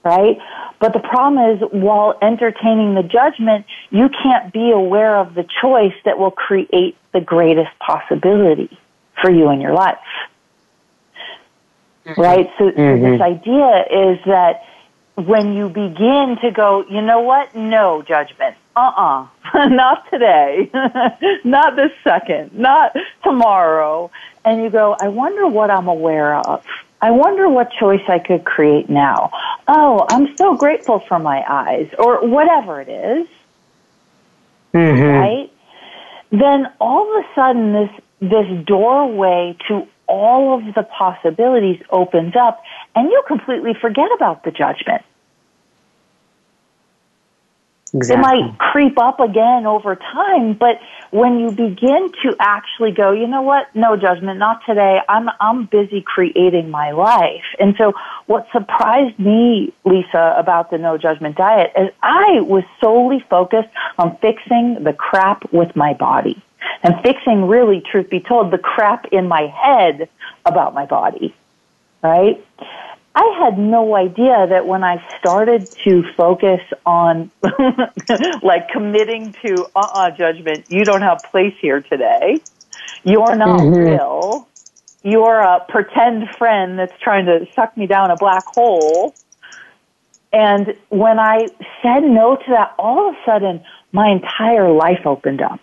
Right? 0.05 0.39
But 0.79 0.93
the 0.93 1.01
problem 1.01 1.57
is, 1.57 1.63
while 1.73 2.17
entertaining 2.23 2.95
the 2.95 3.03
judgment, 3.03 3.67
you 3.91 4.09
can't 4.23 4.53
be 4.53 4.71
aware 4.71 5.17
of 5.17 5.35
the 5.35 5.45
choice 5.61 5.95
that 6.05 6.19
will 6.19 6.31
create 6.31 6.97
the 7.13 7.21
greatest 7.21 7.71
possibility 7.81 8.79
for 9.21 9.31
you 9.31 9.51
in 9.51 9.61
your 9.61 9.73
life. 9.73 9.99
Mm-hmm. 12.07 12.21
Right? 12.21 12.51
So, 12.59 12.71
mm-hmm. 12.71 13.03
this 13.03 13.21
idea 13.21 13.85
is 13.91 14.19
that 14.27 14.65
when 15.15 15.55
you 15.55 15.69
begin 15.69 16.37
to 16.43 16.51
go, 16.51 16.85
you 16.89 17.01
know 17.01 17.21
what? 17.21 17.55
No 17.55 18.03
judgment. 18.03 18.57
Uh 18.77 18.91
uh 18.97 19.29
not 19.69 20.11
today. 20.11 20.71
not 21.45 21.77
this 21.77 21.93
second. 22.03 22.59
Not 22.59 22.97
tomorrow. 23.23 24.11
And 24.45 24.63
you 24.63 24.71
go, 24.71 24.97
I 25.01 25.09
wonder 25.09 25.47
what 25.47 25.71
I'm 25.71 25.89
aware 25.89 26.35
of. 26.37 26.65
I 27.01 27.11
wonder 27.11 27.49
what 27.49 27.71
choice 27.79 28.03
I 28.09 28.19
could 28.19 28.45
create 28.45 28.89
now. 28.89 29.31
Oh, 29.69 30.07
I'm 30.09 30.37
so 30.37 30.57
grateful 30.57 31.01
for 31.01 31.19
my 31.19 31.45
eyes, 31.47 31.91
or 31.99 32.27
whatever 32.27 32.81
it 32.81 32.89
is. 32.89 33.29
Mm-hmm. 34.73 35.03
Right? 35.03 35.53
Then 36.31 36.73
all 36.81 37.03
of 37.03 37.25
a 37.25 37.35
sudden, 37.35 37.73
this 37.73 37.91
this 38.21 38.47
doorway 38.67 39.57
to 39.69 39.87
all 40.07 40.59
of 40.59 40.75
the 40.75 40.83
possibilities 40.83 41.81
opens 41.91 42.35
up 42.37 42.63
and 42.95 43.11
you 43.11 43.23
completely 43.27 43.73
forget 43.81 44.09
about 44.15 44.45
the 44.45 44.51
judgment. 44.51 45.03
Exactly. 47.95 48.17
It 48.17 48.43
might 48.43 48.59
creep 48.59 48.99
up 48.99 49.21
again 49.21 49.67
over 49.67 49.95
time, 49.95 50.55
but 50.55 50.81
when 51.13 51.39
you 51.39 51.51
begin 51.51 52.11
to 52.25 52.35
actually 52.41 52.91
go, 52.91 53.13
you 53.13 53.29
know 53.29 53.43
what? 53.43 53.73
No 53.77 53.97
judgment, 53.97 54.41
not 54.41 54.63
today. 54.67 54.99
I'm 55.09 55.29
I'm 55.41 55.67
busy 55.67 56.03
creating 56.05 56.71
my 56.71 56.91
life. 56.91 57.45
And 57.61 57.77
so 57.79 57.93
what 58.27 58.49
surprised 58.51 59.17
me, 59.21 59.73
Lisa, 59.85 60.35
about 60.37 60.73
the 60.73 60.79
no 60.79 60.99
judgment 60.99 61.37
diet 61.37 61.71
is 61.79 61.91
I 62.03 62.41
was 62.41 62.65
solely 62.83 63.25
focused 63.31 63.69
on 63.97 64.17
fixing 64.21 64.83
the 64.83 64.93
crap 64.93 65.53
with 65.53 65.77
my 65.77 65.95
body 65.95 66.43
and 66.83 66.95
fixing 67.03 67.47
really, 67.47 67.81
truth 67.81 68.11
be 68.11 68.21
told, 68.21 68.51
the 68.51 68.59
crap 68.59 69.07
in 69.13 69.29
my 69.29 69.47
head 69.47 70.09
about 70.45 70.75
my 70.75 70.87
body. 70.87 71.35
Right? 72.03 72.45
I 73.15 73.39
had 73.39 73.59
no 73.59 73.95
idea 73.95 74.47
that 74.49 74.67
when 74.67 74.83
I 74.83 75.03
started 75.19 75.71
to 75.85 76.03
focus 76.17 76.61
on 76.85 77.31
like 78.43 78.69
committing 78.71 79.35
to 79.45 79.67
uh-uh 79.77 80.11
judgment, 80.11 80.67
you 80.69 80.85
don't 80.85 81.03
have 81.03 81.19
place 81.31 81.55
here 81.61 81.81
today. 81.81 82.41
You're 83.05 83.37
not 83.37 83.61
mm-hmm. 83.61 83.75
real. 83.75 84.49
You're 85.05 85.39
a 85.39 85.65
pretend 85.69 86.29
friend 86.37 86.79
that's 86.79 86.99
trying 87.01 87.27
to 87.27 87.47
suck 87.55 87.77
me 87.77 87.87
down 87.87 88.11
a 88.11 88.17
black 88.17 88.45
hole. 88.47 89.15
And 90.33 90.75
when 90.89 91.21
I 91.21 91.47
said 91.83 92.01
no 92.01 92.35
to 92.35 92.45
that, 92.49 92.75
all 92.79 93.09
of 93.09 93.15
a 93.15 93.19
sudden 93.25 93.63
my 93.93 94.09
entire 94.09 94.73
life 94.73 95.07
opened 95.07 95.41
up 95.41 95.61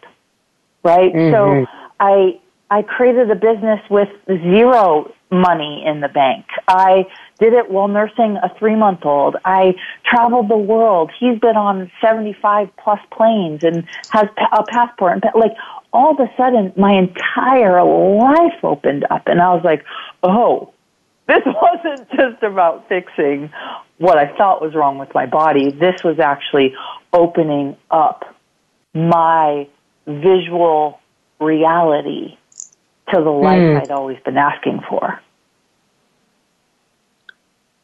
right? 0.84 1.13
Mm-hmm. 1.13 1.34
So 1.34 1.65
I 1.99 2.39
I 2.69 2.84
created 2.84 3.29
a 3.29 3.36
business 3.36 3.82
with 3.89 4.09
zero 4.27 5.11
money 5.32 5.84
in 5.86 6.01
the 6.01 6.09
bank. 6.09 6.45
I 6.67 7.05
did 7.39 7.53
it 7.53 7.71
while 7.71 7.88
nursing 7.88 8.38
a 8.43 8.53
three 8.59 8.75
month 8.75 9.05
old. 9.05 9.38
I 9.45 9.75
traveled 10.05 10.49
the 10.49 10.57
world. 10.57 11.11
He's 11.19 11.39
been 11.39 11.55
on 11.55 11.91
75 12.01 12.69
plus 12.77 12.99
planes 13.11 13.63
and 13.63 13.88
has 14.11 14.25
a 14.51 14.63
passport. 14.69 15.13
And 15.13 15.23
like 15.36 15.53
all 15.93 16.11
of 16.11 16.19
a 16.19 16.32
sudden, 16.38 16.73
my 16.77 16.93
entire 16.93 17.84
life 17.84 18.63
opened 18.63 19.05
up, 19.09 19.23
and 19.27 19.41
I 19.41 19.53
was 19.53 19.63
like, 19.63 19.84
oh, 20.23 20.73
this 21.27 21.41
wasn't 21.45 22.09
just 22.11 22.43
about 22.43 22.88
fixing 22.89 23.51
what 23.97 24.17
I 24.17 24.36
thought 24.38 24.61
was 24.61 24.75
wrong 24.75 24.97
with 24.97 25.13
my 25.13 25.25
body. 25.25 25.71
This 25.71 26.03
was 26.03 26.19
actually 26.19 26.73
opening 27.13 27.77
up 27.89 28.23
my 28.93 29.67
visual 30.06 30.99
reality 31.39 32.38
to 33.14 33.22
the 33.22 33.30
life 33.30 33.60
mm. 33.60 33.82
I'd 33.82 33.91
always 33.91 34.18
been 34.24 34.38
asking 34.38 34.82
for. 34.89 35.20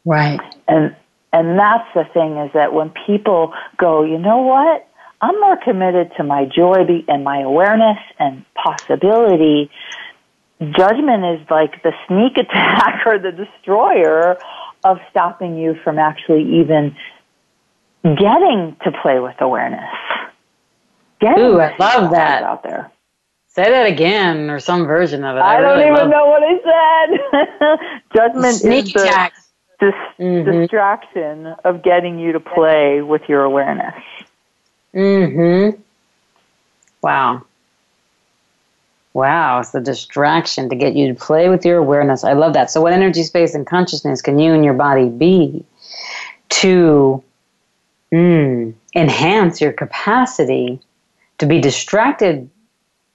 Right. 0.05 0.39
And 0.67 0.95
and 1.33 1.59
that's 1.59 1.87
the 1.93 2.05
thing 2.13 2.37
is 2.37 2.51
that 2.53 2.73
when 2.73 2.91
people 3.05 3.53
go, 3.77 4.03
you 4.03 4.17
know 4.17 4.39
what? 4.39 4.87
I'm 5.19 5.39
more 5.39 5.57
committed 5.57 6.11
to 6.17 6.23
my 6.23 6.45
joy 6.45 6.85
and 7.07 7.23
my 7.23 7.41
awareness 7.41 7.97
and 8.17 8.45
possibility. 8.55 9.69
Judgment 10.61 11.25
is 11.25 11.49
like 11.49 11.83
the 11.83 11.91
sneak 12.07 12.37
attack 12.37 13.05
or 13.05 13.19
the 13.19 13.31
destroyer 13.31 14.37
of 14.83 14.99
stopping 15.09 15.57
you 15.57 15.75
from 15.83 15.99
actually 15.99 16.61
even 16.61 16.95
getting 18.03 18.77
to 18.83 18.91
play 19.01 19.19
with 19.19 19.35
awareness. 19.41 19.89
Getting 21.19 21.43
Ooh, 21.43 21.59
I 21.59 21.75
love 21.77 22.11
that 22.11 22.43
out 22.43 22.63
there. 22.63 22.91
Say 23.47 23.71
that 23.71 23.87
again, 23.87 24.51
or 24.51 24.59
some 24.59 24.85
version 24.85 25.23
of 25.23 25.35
it. 25.35 25.39
I, 25.39 25.57
I 25.57 25.61
don't 25.61 25.79
really 25.79 25.91
even 25.91 26.09
know 26.11 26.27
what 26.27 26.43
I 26.43 27.09
said. 27.09 27.99
Judgment 28.15 28.55
Sneak 28.55 28.85
is 28.85 28.93
the 28.93 29.31
dis- 29.79 29.93
mm-hmm. 30.19 30.61
distraction 30.61 31.47
of 31.63 31.81
getting 31.81 32.19
you 32.19 32.33
to 32.33 32.39
play 32.39 33.01
with 33.01 33.23
your 33.27 33.43
awareness. 33.43 33.95
Mm-hmm. 34.93 35.81
Wow. 37.01 37.43
Wow, 39.13 39.61
it's 39.61 39.71
the 39.71 39.81
distraction 39.81 40.69
to 40.69 40.75
get 40.75 40.95
you 40.95 41.07
to 41.07 41.15
play 41.15 41.49
with 41.49 41.65
your 41.65 41.79
awareness. 41.79 42.23
I 42.23 42.33
love 42.33 42.53
that. 42.53 42.69
So, 42.69 42.81
what 42.81 42.93
energy, 42.93 43.23
space, 43.23 43.55
and 43.55 43.65
consciousness 43.65 44.21
can 44.21 44.37
you 44.37 44.53
and 44.53 44.63
your 44.63 44.75
body 44.75 45.09
be 45.09 45.65
to 46.49 47.23
mm, 48.13 48.73
enhance 48.95 49.59
your 49.59 49.73
capacity 49.73 50.79
to 51.37 51.45
be 51.45 51.59
distracted 51.61 52.49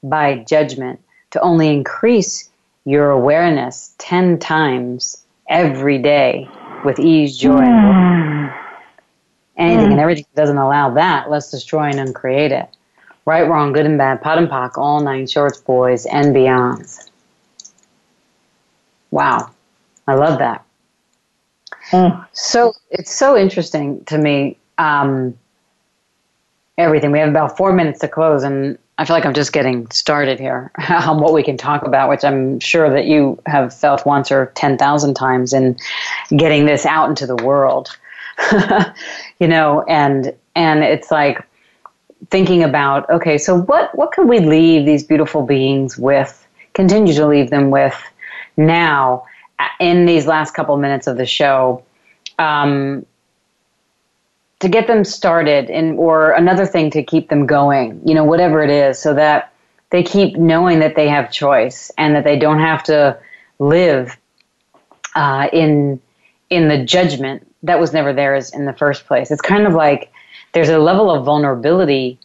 by 0.02 0.38
judgment, 0.48 1.00
to 1.30 1.40
only 1.40 1.68
increase 1.68 2.50
your 2.84 3.10
awareness 3.10 3.94
10 3.98 4.38
times 4.38 5.24
every 5.48 5.98
day 5.98 6.48
with 6.84 6.98
ease, 6.98 7.36
joy, 7.36 7.60
mm. 7.60 8.58
anything 9.56 9.88
mm. 9.88 9.92
and 9.92 10.00
everything 10.00 10.26
doesn't 10.34 10.58
allow 10.58 10.90
that, 10.90 11.30
let's 11.30 11.50
destroy 11.50 11.84
and 11.84 12.00
uncreate 12.00 12.52
it. 12.52 12.68
Right, 13.24 13.48
wrong, 13.48 13.72
good 13.72 13.86
and 13.86 13.98
bad, 13.98 14.20
POD 14.20 14.38
and 14.38 14.48
POC, 14.48 14.78
all 14.78 15.00
nine 15.00 15.28
shorts, 15.28 15.58
boys, 15.58 16.06
and 16.06 16.34
beyonds. 16.34 17.08
Wow, 19.12 19.50
I 20.08 20.14
love 20.14 20.40
that. 20.40 20.64
Mm. 21.90 22.26
So 22.32 22.74
it's 22.90 23.14
so 23.14 23.36
interesting 23.36 24.04
to 24.06 24.18
me 24.18 24.56
um, 24.78 25.38
everything. 26.78 27.12
We 27.12 27.18
have 27.18 27.28
about 27.28 27.56
four 27.56 27.72
minutes 27.72 28.00
to 28.00 28.08
close, 28.08 28.42
and 28.42 28.78
I 28.98 29.04
feel 29.04 29.16
like 29.16 29.26
I'm 29.26 29.34
just 29.34 29.52
getting 29.52 29.90
started 29.90 30.38
here 30.38 30.70
on 30.90 31.20
what 31.20 31.32
we 31.32 31.42
can 31.42 31.56
talk 31.56 31.86
about, 31.86 32.08
which 32.08 32.24
I'm 32.24 32.60
sure 32.60 32.90
that 32.90 33.06
you 33.06 33.40
have 33.46 33.74
felt 33.74 34.06
once 34.06 34.30
or 34.30 34.52
10,000 34.54 35.14
times 35.14 35.52
in 35.52 35.76
getting 36.36 36.66
this 36.66 36.86
out 36.86 37.08
into 37.08 37.26
the 37.26 37.36
world. 37.36 37.96
you 39.38 39.46
know, 39.46 39.82
and 39.82 40.34
and 40.54 40.82
it's 40.82 41.10
like 41.10 41.46
thinking 42.30 42.62
about 42.62 43.08
okay, 43.10 43.36
so 43.36 43.60
what 43.62 43.94
what 43.96 44.12
can 44.12 44.26
we 44.26 44.40
leave 44.40 44.86
these 44.86 45.04
beautiful 45.04 45.42
beings 45.42 45.98
with? 45.98 46.46
Continue 46.72 47.12
to 47.14 47.26
leave 47.26 47.50
them 47.50 47.70
with 47.70 48.00
now 48.56 49.24
in 49.80 50.06
these 50.06 50.26
last 50.26 50.54
couple 50.54 50.76
minutes 50.76 51.06
of 51.06 51.16
the 51.16 51.26
show. 51.26 51.82
Um, 52.38 53.04
to 54.62 54.68
get 54.68 54.86
them 54.86 55.04
started 55.04 55.68
and 55.70 55.98
or 55.98 56.30
another 56.32 56.64
thing 56.64 56.90
to 56.90 57.02
keep 57.02 57.28
them 57.28 57.46
going 57.46 58.00
you 58.04 58.14
know 58.14 58.24
whatever 58.24 58.62
it 58.62 58.70
is 58.70 58.98
so 58.98 59.12
that 59.12 59.52
they 59.90 60.02
keep 60.02 60.36
knowing 60.36 60.78
that 60.78 60.96
they 60.96 61.08
have 61.08 61.30
choice 61.30 61.90
and 61.98 62.14
that 62.14 62.24
they 62.24 62.38
don't 62.38 62.60
have 62.60 62.82
to 62.82 63.18
live 63.58 64.16
uh, 65.14 65.48
in 65.52 66.00
in 66.48 66.68
the 66.68 66.82
judgment 66.84 67.46
that 67.62 67.78
was 67.78 67.92
never 67.92 68.12
theirs 68.12 68.50
in 68.50 68.64
the 68.64 68.72
first 68.72 69.06
place. 69.06 69.30
It's 69.30 69.40
kind 69.40 69.66
of 69.66 69.74
like 69.74 70.10
there's 70.52 70.68
a 70.68 70.78
level 70.78 71.10
of 71.10 71.24
vulnerability 71.24 72.18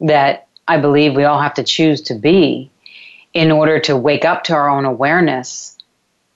that 0.00 0.48
i 0.66 0.78
believe 0.78 1.14
we 1.14 1.24
all 1.24 1.40
have 1.40 1.54
to 1.54 1.62
choose 1.62 2.00
to 2.00 2.14
be 2.14 2.70
in 3.32 3.50
order 3.52 3.78
to 3.78 3.96
wake 3.96 4.24
up 4.24 4.44
to 4.44 4.54
our 4.54 4.68
own 4.68 4.84
awareness 4.84 5.78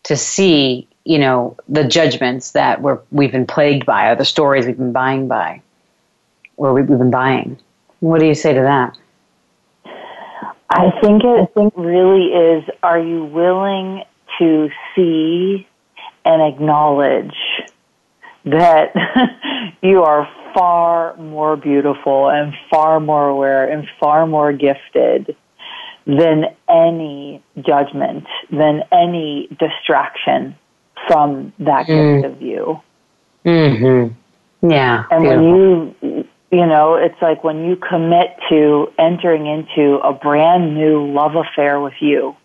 to 0.05 0.17
see 0.17 0.87
you 1.09 1.19
know, 1.19 1.57
the 1.71 1.85
judgments 1.85 2.51
that 2.51 2.83
we're, 2.83 2.99
we've 3.11 3.33
been 3.33 3.47
plagued 3.47 3.87
by 3.87 4.11
or 4.11 4.15
the 4.15 4.27
stories 4.27 4.67
we've 4.67 4.77
been 4.77 4.93
buying 4.93 5.27
by 5.27 5.63
or 6.59 6.75
we've 6.75 6.87
been 6.87 7.11
buying. 7.11 7.59
What 8.01 8.21
do 8.21 8.27
you 8.27 8.35
say 8.35 8.53
to 8.53 8.61
that? 8.61 8.99
I 10.69 10.91
think 11.01 11.23
it 11.25 11.49
think 11.55 11.73
really 11.79 12.27
is 12.27 12.65
are 12.83 12.99
you 13.01 13.25
willing 13.25 14.05
to 14.39 14.69
see 14.95 15.67
and 16.27 16.43
acknowledge 16.43 17.35
that 18.45 18.93
you 19.83 20.03
are 20.03 20.29
far 20.53 21.17
more 21.17 21.57
beautiful 21.57 22.29
and 22.29 22.53
far 22.71 23.01
more 23.01 23.31
aware 23.31 23.67
and 23.67 23.89
far 23.99 24.27
more 24.27 24.53
gifted 24.53 25.35
than 26.07 26.55
any 26.69 27.43
judgment, 27.63 28.27
than 28.51 28.83
any 28.93 29.49
distraction 29.59 30.55
from 31.09 31.53
that 31.59 31.87
mm. 31.87 32.23
gift 32.23 32.35
of 32.35 32.43
you. 32.43 32.81
Mm-hmm. 33.45 34.71
Yeah. 34.71 35.05
And 35.11 35.23
beautiful. 35.23 35.43
when 35.43 36.05
you, 36.13 36.29
you 36.51 36.67
know, 36.67 36.95
it's 36.95 37.21
like 37.21 37.43
when 37.43 37.65
you 37.65 37.77
commit 37.77 38.37
to 38.51 38.93
entering 38.99 39.47
into 39.47 39.99
a 40.05 40.13
brand 40.13 40.75
new 40.75 41.13
love 41.13 41.33
affair 41.35 41.81
with 41.81 41.95
you, 42.01 42.37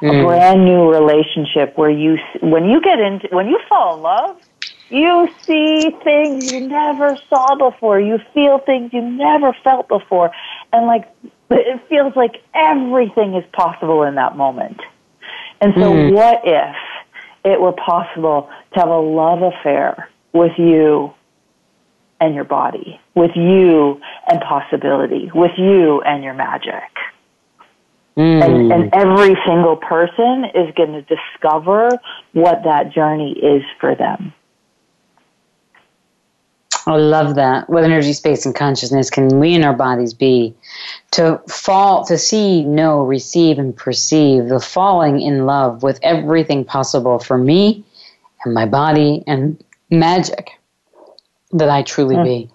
mm. 0.00 0.20
a 0.20 0.24
brand 0.24 0.64
new 0.64 0.90
relationship 0.90 1.76
where 1.76 1.90
you, 1.90 2.18
when 2.40 2.66
you 2.68 2.80
get 2.80 3.00
into, 3.00 3.28
when 3.34 3.48
you 3.48 3.58
fall 3.68 3.96
in 3.96 4.02
love, 4.02 4.36
you 4.90 5.28
see 5.42 5.90
things 6.02 6.50
you 6.50 6.66
never 6.66 7.16
saw 7.28 7.70
before. 7.70 8.00
You 8.00 8.18
feel 8.32 8.58
things 8.58 8.92
you 8.92 9.02
never 9.02 9.52
felt 9.62 9.88
before. 9.88 10.30
And 10.72 10.86
like, 10.86 11.08
it 11.50 11.80
feels 11.88 12.16
like 12.16 12.36
everything 12.54 13.34
is 13.34 13.44
possible 13.52 14.02
in 14.02 14.14
that 14.14 14.36
moment. 14.36 14.80
And 15.60 15.74
so 15.74 15.92
mm. 15.92 16.12
what 16.12 16.40
if 16.44 16.76
it 17.44 17.60
were 17.60 17.72
possible 17.72 18.48
to 18.74 18.80
have 18.80 18.88
a 18.88 18.98
love 18.98 19.42
affair 19.42 20.10
with 20.32 20.52
you 20.58 21.12
and 22.20 22.34
your 22.34 22.44
body, 22.44 23.00
with 23.14 23.30
you 23.36 24.00
and 24.28 24.40
possibility, 24.40 25.30
with 25.34 25.52
you 25.56 26.00
and 26.02 26.24
your 26.24 26.34
magic. 26.34 26.90
Mm. 28.16 28.44
And, 28.44 28.72
and 28.72 28.94
every 28.94 29.36
single 29.46 29.76
person 29.76 30.44
is 30.54 30.74
going 30.74 30.92
to 30.92 31.02
discover 31.02 31.90
what 32.32 32.64
that 32.64 32.92
journey 32.92 33.32
is 33.32 33.62
for 33.80 33.94
them. 33.94 34.34
I 36.88 36.96
love 36.96 37.34
that. 37.34 37.68
What 37.68 37.84
energy, 37.84 38.14
space, 38.14 38.46
and 38.46 38.54
consciousness 38.54 39.10
can 39.10 39.38
we 39.38 39.54
in 39.54 39.62
our 39.62 39.74
bodies 39.74 40.14
be? 40.14 40.54
To 41.12 41.38
fall, 41.46 42.06
to 42.06 42.16
see, 42.16 42.64
know, 42.64 43.02
receive, 43.02 43.58
and 43.58 43.76
perceive 43.76 44.48
the 44.48 44.58
falling 44.58 45.20
in 45.20 45.44
love 45.44 45.82
with 45.82 45.98
everything 46.02 46.64
possible 46.64 47.18
for 47.18 47.36
me 47.36 47.84
and 48.42 48.54
my 48.54 48.64
body 48.64 49.22
and 49.26 49.62
magic 49.90 50.52
that 51.52 51.68
I 51.68 51.82
truly 51.82 52.16
mm. 52.16 52.24
be. 52.24 52.50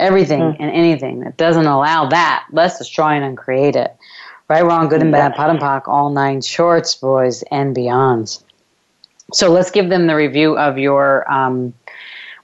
Everything 0.00 0.40
mm. 0.40 0.56
and 0.58 0.70
anything 0.70 1.20
that 1.20 1.36
doesn't 1.36 1.66
allow 1.66 2.08
that, 2.08 2.46
let's 2.52 2.78
destroy 2.78 3.10
and 3.10 3.24
uncreate 3.24 3.76
it. 3.76 3.94
Right, 4.48 4.64
wrong, 4.64 4.88
good 4.88 5.02
and 5.02 5.12
bad, 5.12 5.34
POD 5.34 5.50
and 5.50 5.60
POC, 5.60 5.88
all 5.88 6.10
nine 6.10 6.40
shorts, 6.40 6.94
boys, 6.94 7.42
and 7.50 7.76
beyonds. 7.76 8.42
So 9.32 9.50
let's 9.50 9.70
give 9.70 9.88
them 9.88 10.06
the 10.06 10.16
review 10.16 10.58
of 10.58 10.78
your 10.78 11.30
um, 11.30 11.74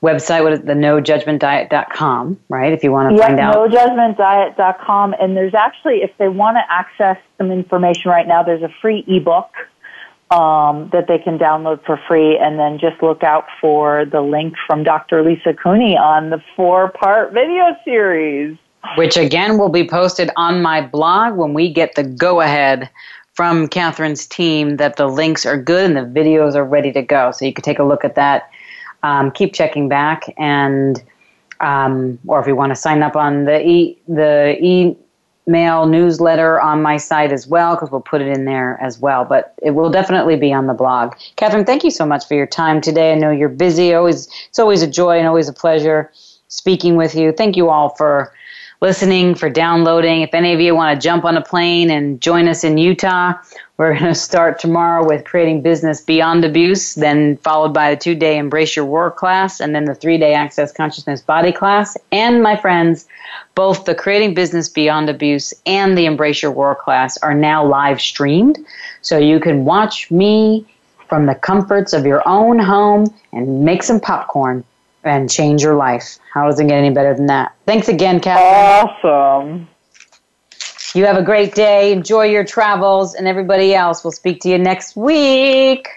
website, 0.02 0.42
what 0.42 0.52
is 0.52 0.60
the 0.60 0.74
nojudgmentdiet.com, 0.74 2.38
right? 2.48 2.72
If 2.72 2.84
you 2.84 2.92
want 2.92 3.10
to 3.10 3.16
yep, 3.16 3.28
find 3.28 3.40
out. 3.40 3.72
Yeah, 3.72 3.86
nojudgmentdiet.com. 3.86 5.14
And 5.20 5.36
there's 5.36 5.54
actually, 5.54 6.02
if 6.02 6.10
they 6.18 6.28
want 6.28 6.56
to 6.56 6.62
access 6.72 7.18
some 7.36 7.50
information 7.50 8.10
right 8.10 8.26
now, 8.26 8.42
there's 8.42 8.62
a 8.62 8.72
free 8.80 9.04
ebook 9.08 9.50
um, 10.30 10.90
that 10.92 11.06
they 11.08 11.18
can 11.18 11.38
download 11.38 11.84
for 11.84 12.00
free. 12.06 12.38
And 12.38 12.58
then 12.58 12.78
just 12.78 13.02
look 13.02 13.22
out 13.22 13.46
for 13.60 14.04
the 14.04 14.20
link 14.20 14.54
from 14.66 14.84
Dr. 14.84 15.24
Lisa 15.24 15.54
Cooney 15.54 15.96
on 15.96 16.30
the 16.30 16.42
four 16.54 16.90
part 16.92 17.32
video 17.32 17.76
series. 17.84 18.56
Which 18.96 19.16
again 19.16 19.58
will 19.58 19.70
be 19.70 19.86
posted 19.86 20.30
on 20.36 20.62
my 20.62 20.80
blog 20.80 21.36
when 21.36 21.52
we 21.52 21.72
get 21.72 21.96
the 21.96 22.04
go 22.04 22.40
ahead 22.40 22.88
from 23.34 23.68
Katherine's 23.68 24.26
team 24.26 24.76
that 24.76 24.96
the 24.96 25.06
links 25.06 25.44
are 25.44 25.60
good 25.60 25.90
and 25.90 25.96
the 25.96 26.20
videos 26.20 26.54
are 26.54 26.64
ready 26.64 26.92
to 26.92 27.02
go. 27.02 27.32
So 27.32 27.44
you 27.44 27.52
can 27.52 27.62
take 27.62 27.80
a 27.80 27.84
look 27.84 28.04
at 28.04 28.14
that 28.14 28.50
um, 29.02 29.30
keep 29.30 29.52
checking 29.54 29.88
back 29.88 30.32
and 30.38 31.02
um, 31.60 32.18
or 32.26 32.40
if 32.40 32.46
you 32.46 32.54
want 32.54 32.70
to 32.70 32.76
sign 32.76 33.02
up 33.02 33.16
on 33.16 33.44
the 33.44 33.66
e 33.66 33.98
the 34.06 34.56
email 34.62 35.86
newsletter 35.86 36.60
on 36.60 36.82
my 36.82 36.96
site 36.96 37.32
as 37.32 37.46
well 37.46 37.74
because 37.74 37.90
we'll 37.90 38.00
put 38.00 38.20
it 38.20 38.28
in 38.28 38.44
there 38.44 38.78
as 38.80 38.98
well 38.98 39.24
but 39.24 39.54
it 39.62 39.72
will 39.72 39.90
definitely 39.90 40.36
be 40.36 40.52
on 40.52 40.66
the 40.66 40.74
blog. 40.74 41.14
Katherine 41.36 41.64
thank 41.64 41.84
you 41.84 41.90
so 41.90 42.06
much 42.06 42.26
for 42.26 42.34
your 42.34 42.46
time 42.46 42.80
today. 42.80 43.12
I 43.12 43.14
know 43.16 43.30
you're 43.30 43.48
busy. 43.48 43.94
Always 43.94 44.28
it's 44.48 44.58
always 44.58 44.82
a 44.82 44.90
joy 44.90 45.18
and 45.18 45.26
always 45.26 45.48
a 45.48 45.52
pleasure 45.52 46.10
speaking 46.48 46.96
with 46.96 47.14
you. 47.14 47.32
Thank 47.32 47.56
you 47.56 47.68
all 47.70 47.90
for 47.90 48.32
listening, 48.80 49.34
for 49.34 49.50
downloading. 49.50 50.22
If 50.22 50.34
any 50.34 50.54
of 50.54 50.60
you 50.60 50.74
want 50.74 50.98
to 50.98 51.04
jump 51.04 51.24
on 51.24 51.36
a 51.36 51.42
plane 51.42 51.90
and 51.90 52.20
join 52.20 52.46
us 52.46 52.62
in 52.62 52.78
Utah, 52.78 53.34
we're 53.76 53.92
going 53.92 54.04
to 54.04 54.14
start 54.14 54.58
tomorrow 54.58 55.06
with 55.06 55.24
creating 55.24 55.62
business 55.62 56.00
beyond 56.00 56.44
abuse, 56.44 56.94
then 56.94 57.36
followed 57.38 57.74
by 57.74 57.94
the 57.94 58.00
two 58.00 58.14
day 58.14 58.38
embrace 58.38 58.76
your 58.76 58.84
work 58.84 59.16
class, 59.16 59.60
and 59.60 59.74
then 59.74 59.84
the 59.84 59.94
three 59.94 60.18
day 60.18 60.34
access 60.34 60.72
consciousness 60.72 61.20
body 61.20 61.52
class. 61.52 61.96
And 62.12 62.42
my 62.42 62.56
friends, 62.56 63.06
both 63.54 63.84
the 63.84 63.94
creating 63.94 64.34
business 64.34 64.68
beyond 64.68 65.08
abuse 65.10 65.52
and 65.66 65.98
the 65.98 66.06
embrace 66.06 66.42
your 66.42 66.52
work 66.52 66.80
class 66.80 67.18
are 67.18 67.34
now 67.34 67.64
live 67.64 68.00
streamed. 68.00 68.58
So 69.02 69.18
you 69.18 69.40
can 69.40 69.64
watch 69.64 70.10
me 70.10 70.66
from 71.08 71.26
the 71.26 71.34
comforts 71.34 71.92
of 71.92 72.06
your 72.06 72.26
own 72.28 72.58
home 72.58 73.12
and 73.32 73.64
make 73.64 73.82
some 73.82 73.98
popcorn 73.98 74.62
and 75.16 75.30
change 75.30 75.62
your 75.62 75.74
life. 75.74 76.18
How 76.32 76.46
does 76.46 76.60
it 76.60 76.66
get 76.68 76.78
any 76.78 76.90
better 76.90 77.14
than 77.14 77.26
that? 77.26 77.54
Thanks 77.66 77.88
again, 77.88 78.20
Katherine. 78.20 78.94
Awesome. 79.04 79.68
You 80.94 81.04
have 81.04 81.16
a 81.16 81.22
great 81.22 81.54
day. 81.54 81.92
Enjoy 81.92 82.24
your 82.24 82.44
travels, 82.44 83.14
and 83.14 83.28
everybody 83.28 83.74
else. 83.74 84.02
We'll 84.02 84.12
speak 84.12 84.40
to 84.42 84.48
you 84.48 84.58
next 84.58 84.96
week. 84.96 85.88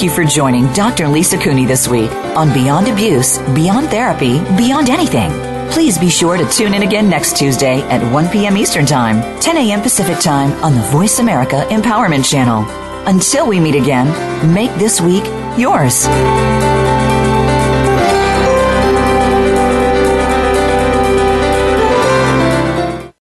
Thank 0.00 0.02
you 0.02 0.10
for 0.10 0.24
joining 0.24 0.72
Dr. 0.72 1.08
Lisa 1.08 1.36
Cooney 1.38 1.66
this 1.66 1.86
week 1.86 2.10
on 2.36 2.52
Beyond 2.52 2.88
Abuse, 2.88 3.38
Beyond 3.54 3.88
Therapy, 3.88 4.38
Beyond 4.56 4.88
Anything. 4.88 5.49
Please 5.70 5.98
be 5.98 6.10
sure 6.10 6.36
to 6.36 6.48
tune 6.48 6.74
in 6.74 6.82
again 6.82 7.08
next 7.08 7.36
Tuesday 7.36 7.80
at 7.82 8.02
1 8.12 8.28
p.m. 8.28 8.56
Eastern 8.56 8.84
Time, 8.84 9.22
10 9.40 9.56
a.m. 9.56 9.80
Pacific 9.80 10.18
Time 10.18 10.52
on 10.64 10.74
the 10.74 10.82
Voice 10.82 11.20
America 11.20 11.64
Empowerment 11.70 12.28
Channel. 12.28 12.64
Until 13.06 13.46
we 13.46 13.60
meet 13.60 13.76
again, 13.76 14.06
make 14.54 14.72
this 14.74 15.00
week 15.00 15.24
yours. 15.56 16.06